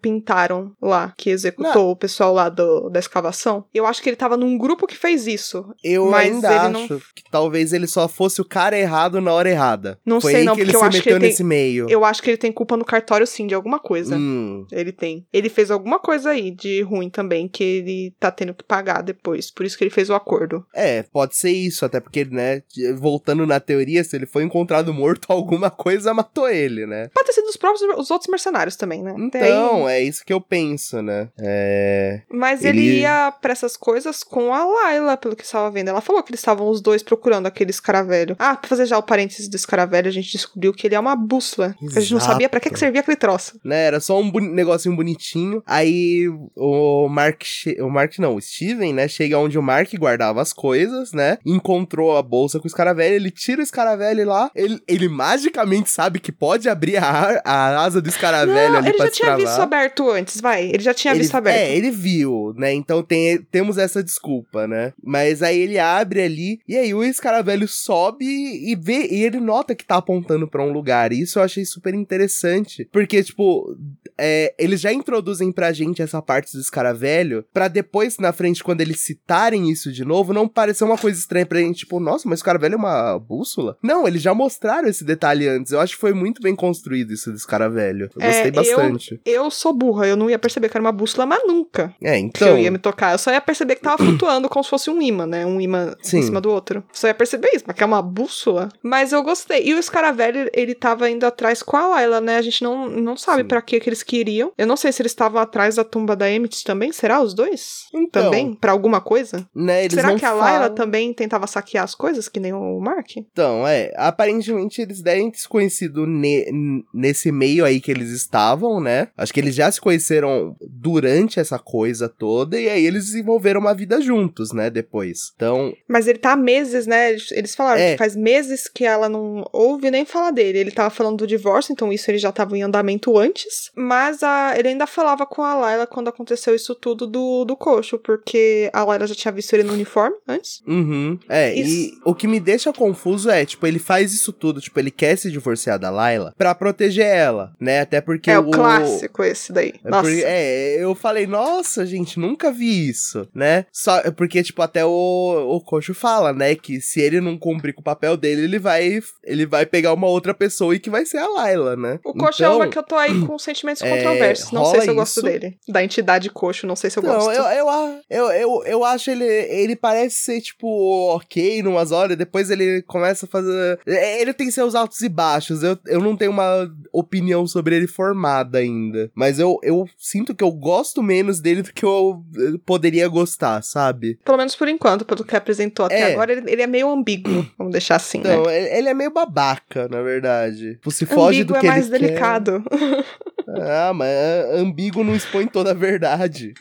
lá, 0.81 1.13
que 1.17 1.31
executou 1.31 1.91
o 1.91 1.97
pessoal 1.97 2.33
lá 2.35 2.49
do, 2.49 2.89
da 2.91 2.99
escavação. 3.01 3.65
Eu 3.75 3.87
acho 3.87 4.03
que 4.03 4.09
ele 4.09 4.17
tava 4.17 4.37
num 4.37 4.57
grupo 4.59 4.87
que 4.87 4.97
fez 4.97 5.27
isso. 5.27 5.65
Eu 5.83 6.15
ainda 6.15 6.49
ele 6.49 6.59
acho 6.59 6.71
não- 6.71 6.89
que 6.89 7.23
talvez 7.31 7.73
ele 7.73 7.87
só 7.87 8.09
fosse 8.09 8.41
o 8.41 8.45
cara 8.45 8.79
errado 8.79 9.21
na 9.21 9.33
hora 9.33 9.49
errada. 9.51 9.99
Não 10.05 10.21
Foi 10.21 10.33
sei 10.33 10.45
não, 10.45 10.55
que 10.55 10.61
ele 10.63 10.73
porque 10.73 10.77
eu 10.77 10.81
se 10.81 10.87
acho 10.87 11.03
que 11.03 11.09
meteu 11.09 11.17
ele 11.17 11.21
tem- 11.21 11.31
nesse 11.31 11.45
meio. 11.45 11.87
Eu 11.89 12.05
acho 12.05 12.23
que 12.23 12.31
ele 12.31 12.37
tem 12.37 12.53
culpa 12.53 12.77
no 12.77 12.85
cartório, 12.85 13.27
sim, 13.27 13.47
de 13.47 13.55
alguma 13.55 13.79
coisa. 13.79 14.17
Hum, 14.17 14.67
Ele 14.73 14.93
tem. 14.93 15.27
Ele 15.33 15.49
fez 15.49 15.71
alguma 15.71 15.99
coisa 15.99 16.31
aí 16.31 16.51
de 16.51 16.83
ruim 16.83 17.09
também, 17.11 17.49
que 17.49 17.63
ele 17.65 18.15
tá 18.19 18.31
tendo 18.31 18.55
que 18.55 18.65
pagar 18.65 19.03
depois. 19.03 19.51
Por 19.51 19.65
isso 19.67 19.77
que 19.77 19.85
ele 19.85 19.91
fez 19.91 20.11
o 20.11 20.15
acordo. 20.15 20.65
é, 20.75 21.03
pode 21.03 21.37
ser 21.37 21.51
isso, 21.51 21.85
até 21.85 22.01
porque, 22.01 22.25
né, 22.25 22.63
voltando 22.99 23.47
na 23.47 23.59
teoria, 23.61 24.03
se 24.05 24.17
ele 24.17 24.27
foi 24.27 24.43
encontrado 24.45 24.93
morto, 24.93 25.27
alguma 25.33 25.71
coisa 25.71 26.13
matou 26.15 26.49
ele, 26.49 26.87
né? 26.87 27.09
Pode 27.15 27.27
ter 27.27 27.33
sido 27.35 27.47
os 27.49 27.57
próprios 27.57 27.83
os 27.99 28.11
outros 28.11 28.31
mercenários 28.31 28.77
também, 28.77 29.03
né? 29.03 29.15
Tem- 29.31 29.43
Então, 29.43 29.89
é 29.89 30.03
isso 30.03 30.16
isso 30.17 30.25
que 30.25 30.33
eu 30.33 30.41
penso, 30.41 31.03
né? 31.03 31.29
É... 31.39 32.23
Mas 32.31 32.65
ele... 32.65 32.79
ele 32.79 33.01
ia 33.01 33.33
pra 33.41 33.53
essas 33.53 33.77
coisas 33.77 34.23
com 34.23 34.53
a 34.53 34.65
Layla, 34.65 35.17
pelo 35.17 35.37
que 35.37 35.45
estava 35.45 35.71
vendo. 35.71 35.89
Ela 35.89 36.01
falou 36.01 36.23
que 36.23 36.31
eles 36.31 36.41
estavam 36.41 36.69
os 36.69 36.81
dois 36.81 37.03
procurando 37.03 37.47
aquele 37.47 37.71
escaravelho. 37.71 38.37
Ah, 38.39 38.57
pra 38.57 38.69
fazer 38.69 38.87
já 38.87 38.99
o 38.99 39.03
parênteses 39.03 39.49
do 39.49 39.57
escaravelho, 39.57 40.09
a 40.09 40.13
gente 40.13 40.33
descobriu 40.33 40.73
que 40.73 40.87
ele 40.87 40.95
é 40.95 41.01
uma 41.01 41.15
bússola. 41.15 41.75
A 41.95 42.01
gente 42.01 42.13
não 42.13 42.21
sabia 42.21 42.49
para 42.49 42.61
que, 42.61 42.71
que 42.71 42.79
servia 42.79 43.01
aquele 43.01 43.17
troço. 43.17 43.59
Né, 43.65 43.85
era 43.85 44.01
só 44.01 44.21
um 44.21 44.31
negocinho 44.33 44.97
bonitinho. 44.97 45.63
Aí 45.67 46.29
o 46.55 47.09
Mark, 47.09 47.43
o 47.81 47.91
Mark 47.91 48.19
não, 48.19 48.37
o 48.37 48.41
Steven, 48.41 48.93
né, 48.93 49.09
chega 49.09 49.39
onde 49.39 49.59
o 49.59 49.63
Mark 49.63 49.93
guardava 49.95 50.41
as 50.41 50.53
coisas, 50.53 51.13
né? 51.13 51.39
Encontrou 51.45 52.17
a 52.17 52.23
bolsa 52.23 52.59
com 52.59 52.65
o 52.65 52.69
escaravelho, 52.69 53.15
ele 53.15 53.31
tira 53.31 53.61
o 53.61 53.65
escaravelho 53.65 54.27
lá, 54.27 54.51
ele, 54.55 54.81
ele 54.89 55.09
magicamente 55.09 55.91
sabe 55.91 56.21
que 56.21 56.33
pode 56.33 56.69
abrir 56.69 56.97
a, 56.97 57.43
a 57.45 57.85
asa 57.85 58.01
do 58.01 58.09
escaravelho 58.09 58.73
não, 58.73 58.79
ali 58.79 58.89
ele 58.89 58.97
pra 58.97 59.07
já 59.07 59.13
tinha 59.13 59.37
visto 59.37 59.61
aberto 59.61 60.06
antes, 60.11 60.41
vai. 60.41 60.69
Ele 60.69 60.83
já 60.83 60.95
tinha 60.95 61.13
ele, 61.13 61.21
visto 61.21 61.35
aberto. 61.35 61.57
É, 61.57 61.77
ele 61.77 61.91
viu, 61.91 62.55
né? 62.57 62.73
Então 62.73 63.03
tem, 63.03 63.39
temos 63.51 63.79
essa 63.79 64.03
desculpa, 64.03 64.67
né? 64.67 64.93
Mas 65.03 65.43
aí 65.43 65.59
ele 65.59 65.79
abre 65.79 66.23
ali, 66.23 66.61
e 66.69 66.77
aí 66.77 66.95
o 66.95 67.05
escaravelho 67.05 67.69
sobe 67.69 68.25
e 68.25 68.75
vê, 68.77 69.07
e 69.11 69.23
ele 69.23 69.41
nota 69.41 69.75
que 69.75 69.85
tá 69.85 69.97
apontando 69.97 70.49
para 70.49 70.65
um 70.65 70.73
lugar. 70.73 71.13
E 71.13 71.21
isso 71.21 71.39
eu 71.39 71.43
achei 71.43 71.65
super 71.65 71.95
interessante. 71.95 72.89
Porque, 72.93 73.23
tipo, 73.23 73.77
é, 74.19 74.55
eles 74.59 74.81
já 74.81 74.93
introduzem 74.93 75.53
pra 75.53 75.73
gente 75.73 76.03
essa 76.03 76.21
parte 76.23 76.53
do 76.53 76.61
escaravelho, 76.61 77.45
para 77.53 77.69
depois, 77.69 78.19
na 78.19 78.33
frente, 78.33 78.65
quando 78.65 78.81
eles 78.81 79.01
citarem 79.01 79.71
isso 79.71 79.93
de 79.93 80.05
novo, 80.05 80.33
não 80.33 80.49
parecer 80.49 80.85
uma 80.85 80.99
coisa 80.99 81.19
estranha 81.19 81.47
pra 81.47 81.59
gente, 81.59 81.81
tipo, 81.81 82.01
nossa, 82.01 82.29
mas 82.29 82.39
o 82.39 82.41
escaravelho 82.41 82.75
é 82.75 82.79
uma 82.79 83.19
bússola? 83.19 83.77
Não, 83.83 84.07
eles 84.07 84.23
já 84.23 84.35
mostraram 84.35 84.89
esse 84.89 85.05
detalhe 85.05 85.47
antes. 85.49 85.73
Eu 85.73 85.81
acho 85.81 85.95
que 85.95 86.01
foi 86.01 86.13
muito 86.13 86.41
bem 86.43 86.55
construído 86.55 87.13
isso 87.13 87.31
do 87.31 87.37
escaravelho. 87.37 88.11
Eu 88.15 88.23
gostei 88.23 88.49
é, 88.49 88.51
bastante. 88.51 89.21
Eu, 89.25 89.45
eu 89.45 89.51
sou 89.51 89.73
burra, 89.73 90.07
eu 90.07 90.17
não 90.17 90.31
ia 90.31 90.39
perceber 90.39 90.69
que 90.69 90.77
era 90.77 90.85
uma 90.85 90.93
bússola, 90.93 91.27
mas 91.27 91.47
nunca. 91.47 91.95
É, 92.03 92.19
então. 92.19 92.49
Eu 92.49 92.59
ia 92.59 92.71
me 92.71 92.79
tocar. 92.79 93.13
Eu 93.13 93.19
só 93.19 93.31
ia 93.31 93.41
perceber 93.41 93.77
que 93.77 93.83
tava 93.83 93.99
flutuando 94.05 94.49
como 94.49 94.65
se 94.65 94.71
fosse 94.71 94.91
um 94.91 95.01
imã, 95.01 95.27
né? 95.27 95.45
Um 95.45 95.61
imã 95.61 95.95
Sim. 96.03 96.19
em 96.19 96.23
cima 96.23 96.41
do 96.41 96.51
outro. 96.51 96.83
Só 96.93 97.07
ia 97.07 97.15
perceber 97.15 97.51
isso, 97.55 97.65
mas 97.67 97.77
que 97.77 97.83
é 97.83 97.87
uma 97.87 98.03
bússola. 98.03 98.69
Mas 98.83 99.13
eu 99.13 99.23
gostei. 99.23 99.67
E 99.67 99.75
o 99.75 99.79
escaravelho, 99.79 100.51
ele 100.53 100.75
tava 100.75 101.11
indo 101.11 101.25
atrás 101.25 101.63
com 101.63 101.77
a 101.77 102.21
né? 102.21 102.37
A 102.37 102.43
gente 102.43 102.63
não, 102.63 102.89
não 102.89 103.17
sabe 103.17 103.45
para 103.45 103.61
que 103.63 103.81
que 103.81 103.89
eles 103.89 104.03
queriam. 104.07 104.53
Eu 104.57 104.67
não 104.67 104.77
sei 104.77 104.93
se 104.93 105.03
eles 105.03 105.13
estavam 105.13 105.41
atrás 105.41 105.77
da 105.77 105.85
tumba 105.85 106.15
da 106.15 106.31
Emmett 106.31 106.65
também. 106.65 106.93
Será 106.93 107.21
os 107.21 107.35
dois? 107.35 107.87
Então, 107.93 108.25
também? 108.25 108.55
para 108.55 108.73
alguma 108.73 109.01
coisa? 109.01 109.47
Né, 109.55 109.89
Será 109.89 110.15
que 110.15 110.25
a 110.25 110.29
falam... 110.31 110.45
Layla 110.45 110.71
também 110.71 111.13
tentava 111.13 111.47
saquear 111.47 111.85
as 111.85 111.95
coisas, 111.95 112.29
que 112.29 112.41
nem 112.41 112.53
o 112.53 112.81
Mark? 112.81 113.17
Então, 113.17 113.67
é. 113.67 113.93
Aparentemente 113.97 114.81
eles 114.81 115.03
devem 115.03 115.31
ter 115.31 115.39
se 115.39 115.49
conhecido 115.49 116.07
ne 116.07 116.47
nesse 116.95 117.33
meio 117.33 117.65
aí 117.65 117.81
que 117.81 117.91
eles 117.91 118.11
estavam, 118.11 118.81
né? 118.81 119.09
Acho 119.17 119.33
que 119.33 119.41
eles 119.41 119.55
já 119.55 119.71
se 119.71 119.81
conheceram 119.81 120.57
durante 120.61 121.41
essa 121.41 121.59
coisa 121.59 122.09
toda 122.09 122.61
e 122.61 122.69
aí 122.69 122.87
eles 122.87 123.07
desenvolveram 123.07 123.61
uma 123.61 123.75
vida 123.75 124.01
juntos, 124.01 124.53
né? 124.53 124.71
Depois. 124.71 125.33
Então. 125.35 125.73
Mas 125.89 126.07
ele 126.07 126.19
tá 126.19 126.33
há 126.33 126.37
meses, 126.37 126.87
né? 126.87 127.17
Eles 127.33 127.55
falaram 127.55 127.81
é. 127.81 127.93
que 127.93 127.99
faz 127.99 128.15
meses 128.15 128.69
que 128.69 128.85
ela 128.85 129.09
não 129.09 129.45
ouve 129.53 129.91
nem 129.91 130.05
falar 130.05 130.31
dele. 130.31 130.59
Ele 130.59 130.71
tava 130.71 130.91
falando 130.91 131.19
do 131.19 131.27
divórcio, 131.27 131.73
então 131.73 131.93
isso 131.93 132.11
ele 132.11 132.19
já 132.19 132.31
tava 132.31 132.57
em 132.57 132.63
andamento 132.63 133.19
antes. 133.19 133.71
Mas 133.75 133.96
a, 134.23 134.55
ele 134.57 134.69
ainda 134.69 134.87
falava 134.87 135.27
com 135.27 135.43
a 135.43 135.55
Layla 135.55 135.87
quando 135.87 136.09
aconteceu 136.09 136.55
isso 136.55 136.75
tudo 136.75 137.07
do, 137.07 137.45
do 137.45 137.57
coxo, 137.57 137.99
porque 137.99 138.71
a 138.73 138.85
Layla 138.85 139.07
já 139.07 139.15
tinha 139.15 139.33
visto 139.33 139.53
ele 139.55 139.63
no 139.63 139.73
uniforme 139.73 140.17
antes. 140.27 140.63
Uhum. 140.67 141.19
É, 141.29 141.55
isso. 141.55 141.71
e 141.71 141.99
o 142.05 142.15
que 142.15 142.27
me 142.27 142.41
deixa 142.41 142.73
confuso 142.73 143.31
é, 143.31 143.45
tipo, 143.45 143.67
ele 143.67 143.79
faz 143.79 144.13
isso 144.13 144.33
tudo, 144.33 144.61
tipo, 144.61 144.79
ele 144.79 144.91
quer 144.91 145.17
se 145.17 145.31
divorciar 145.31 145.79
da 145.79 145.91
Layla 145.91 146.33
pra 146.37 146.55
proteger 146.55 147.07
ela, 147.07 147.53
né? 147.61 147.81
Até 147.81 148.01
porque. 148.01 148.31
É 148.31 148.39
o, 148.39 148.49
o 148.49 148.51
clássico 148.51 149.23
esse 149.23 149.53
daí. 149.53 149.75
É 149.85 149.91
nossa. 149.91 150.03
Porque, 150.03 150.25
é, 150.25 150.83
eu 150.83 150.95
falei, 150.95 151.27
nossa, 151.27 151.87
gente, 151.87 152.19
nunca 152.19 152.51
vi 152.51 152.89
isso, 152.89 153.29
né? 153.35 153.67
Só 153.73 154.11
porque, 154.13 154.43
tipo, 154.43 154.63
até 154.63 154.85
o, 154.85 155.57
o 155.57 155.61
coxo 155.61 155.95
fala, 155.95 156.33
né? 156.33 156.55
Que 156.55 156.81
se 156.81 157.01
ele 157.01 157.21
não 157.21 157.39
cumprir 157.39 157.75
com 157.75 157.81
o 157.81 157.85
papel 157.85 158.17
dele, 158.17 158.43
ele 158.43 158.59
vai, 158.59 159.01
ele 159.25 159.47
vai 159.47 159.67
pegar 159.67 159.93
uma 159.93 160.07
outra 160.07 160.35
pessoa 160.35 160.75
e 160.75 160.81
que 160.81 160.91
vai 160.91 161.05
ser 161.05 161.19
a 161.19 161.29
Layla, 161.29 161.77
né? 161.77 162.01
O 162.05 162.13
coxo 162.13 162.43
é 162.43 162.47
então, 162.47 162.55
é 162.55 162.65
uma 162.65 162.69
que 162.69 162.79
eu 162.79 162.83
tô 162.83 162.97
aí 162.97 163.21
com 163.27 163.39
sentimentos 163.39 163.83
é, 163.83 163.86
controversos. 163.91 164.53
Não 164.53 164.65
sei 164.67 164.81
se 164.83 164.89
eu 164.89 164.95
gosto 164.95 165.23
dele. 165.23 165.59
Da 165.69 165.83
entidade 165.83 166.31
coxo, 166.31 166.67
não 166.67 166.77
sei 166.77 166.91
se 166.91 166.99
eu 166.99 167.03
não, 167.03 167.15
gosto. 167.15 167.31
Eu, 167.31 167.45
eu, 167.45 167.67
eu, 168.11 168.31
eu, 168.31 168.65
eu 168.65 168.85
acho 168.85 169.11
ele. 169.11 169.25
Ele 169.25 169.77
parece 169.77 170.17
ser, 170.17 170.41
tipo, 170.41 170.67
ok 171.15 171.63
numas 171.63 171.93
horas, 171.93 172.17
depois 172.17 172.51
ele 172.51 172.83
começa 172.83 173.27
a 173.27 173.29
fazer. 173.29 173.79
É, 173.87 174.21
ele 174.21 174.33
tem 174.33 174.51
seus 174.51 174.75
altos 174.75 175.01
e 175.01 175.09
baixos. 175.09 175.63
Eu, 175.63 175.79
eu 175.87 176.01
não 176.01 176.17
tenho 176.17 176.31
uma 176.31 176.71
opinião 176.93 177.47
sobre 177.47 177.77
ele 177.77 177.87
formada 177.87 178.59
ainda. 178.59 179.11
Mas 179.15 179.39
eu, 179.39 179.59
eu 179.63 179.89
sinto 179.97 180.35
que 180.35 180.45
eu 180.45 180.51
gosto 180.51 181.03
menos 181.03 181.41
dele 181.41 181.63
do 181.63 181.73
que 181.73 181.85
eu 181.85 182.25
poderia 182.65 183.09
gostar, 183.09 183.63
sabe? 183.63 184.19
Pelo 184.25 184.39
menos 184.39 184.55
por 184.55 184.69
enquanto, 184.69 185.05
pelo 185.05 185.25
que 185.25 185.37
apresentou 185.37 185.87
até 185.87 186.11
é. 186.11 186.13
agora, 186.13 186.33
ele, 186.33 186.51
ele, 186.51 186.63
é 186.63 186.67
meio 186.67 186.91
ambíguo, 186.91 187.47
vamos 187.57 187.73
deixar 187.73 187.97
assim, 187.97 188.19
então, 188.19 188.45
né? 188.45 188.79
ele 188.79 188.89
é 188.89 188.95
meio 188.95 189.13
babaca, 189.13 189.89
na 189.89 190.03
verdade. 190.03 190.75
Tipo, 190.75 190.91
se 190.91 191.07
foge 191.07 191.45
do 191.45 191.55
que 191.55 191.67
é 191.67 191.71
mais 191.71 191.89
delicado. 191.89 192.63
Ah, 193.63 193.93
mas 193.93 194.09
ambíguo 194.53 195.05
não 195.05 195.15
expõe 195.15 195.47
toda 195.47 195.71
a 195.71 195.75
verdade. 195.75 196.55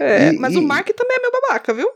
É, 0.00 0.28
e, 0.32 0.38
mas 0.38 0.54
e... 0.54 0.58
o 0.58 0.62
Mark 0.62 0.88
também 0.90 1.16
é 1.16 1.20
meio 1.20 1.32
babaca, 1.32 1.74
viu? 1.74 1.88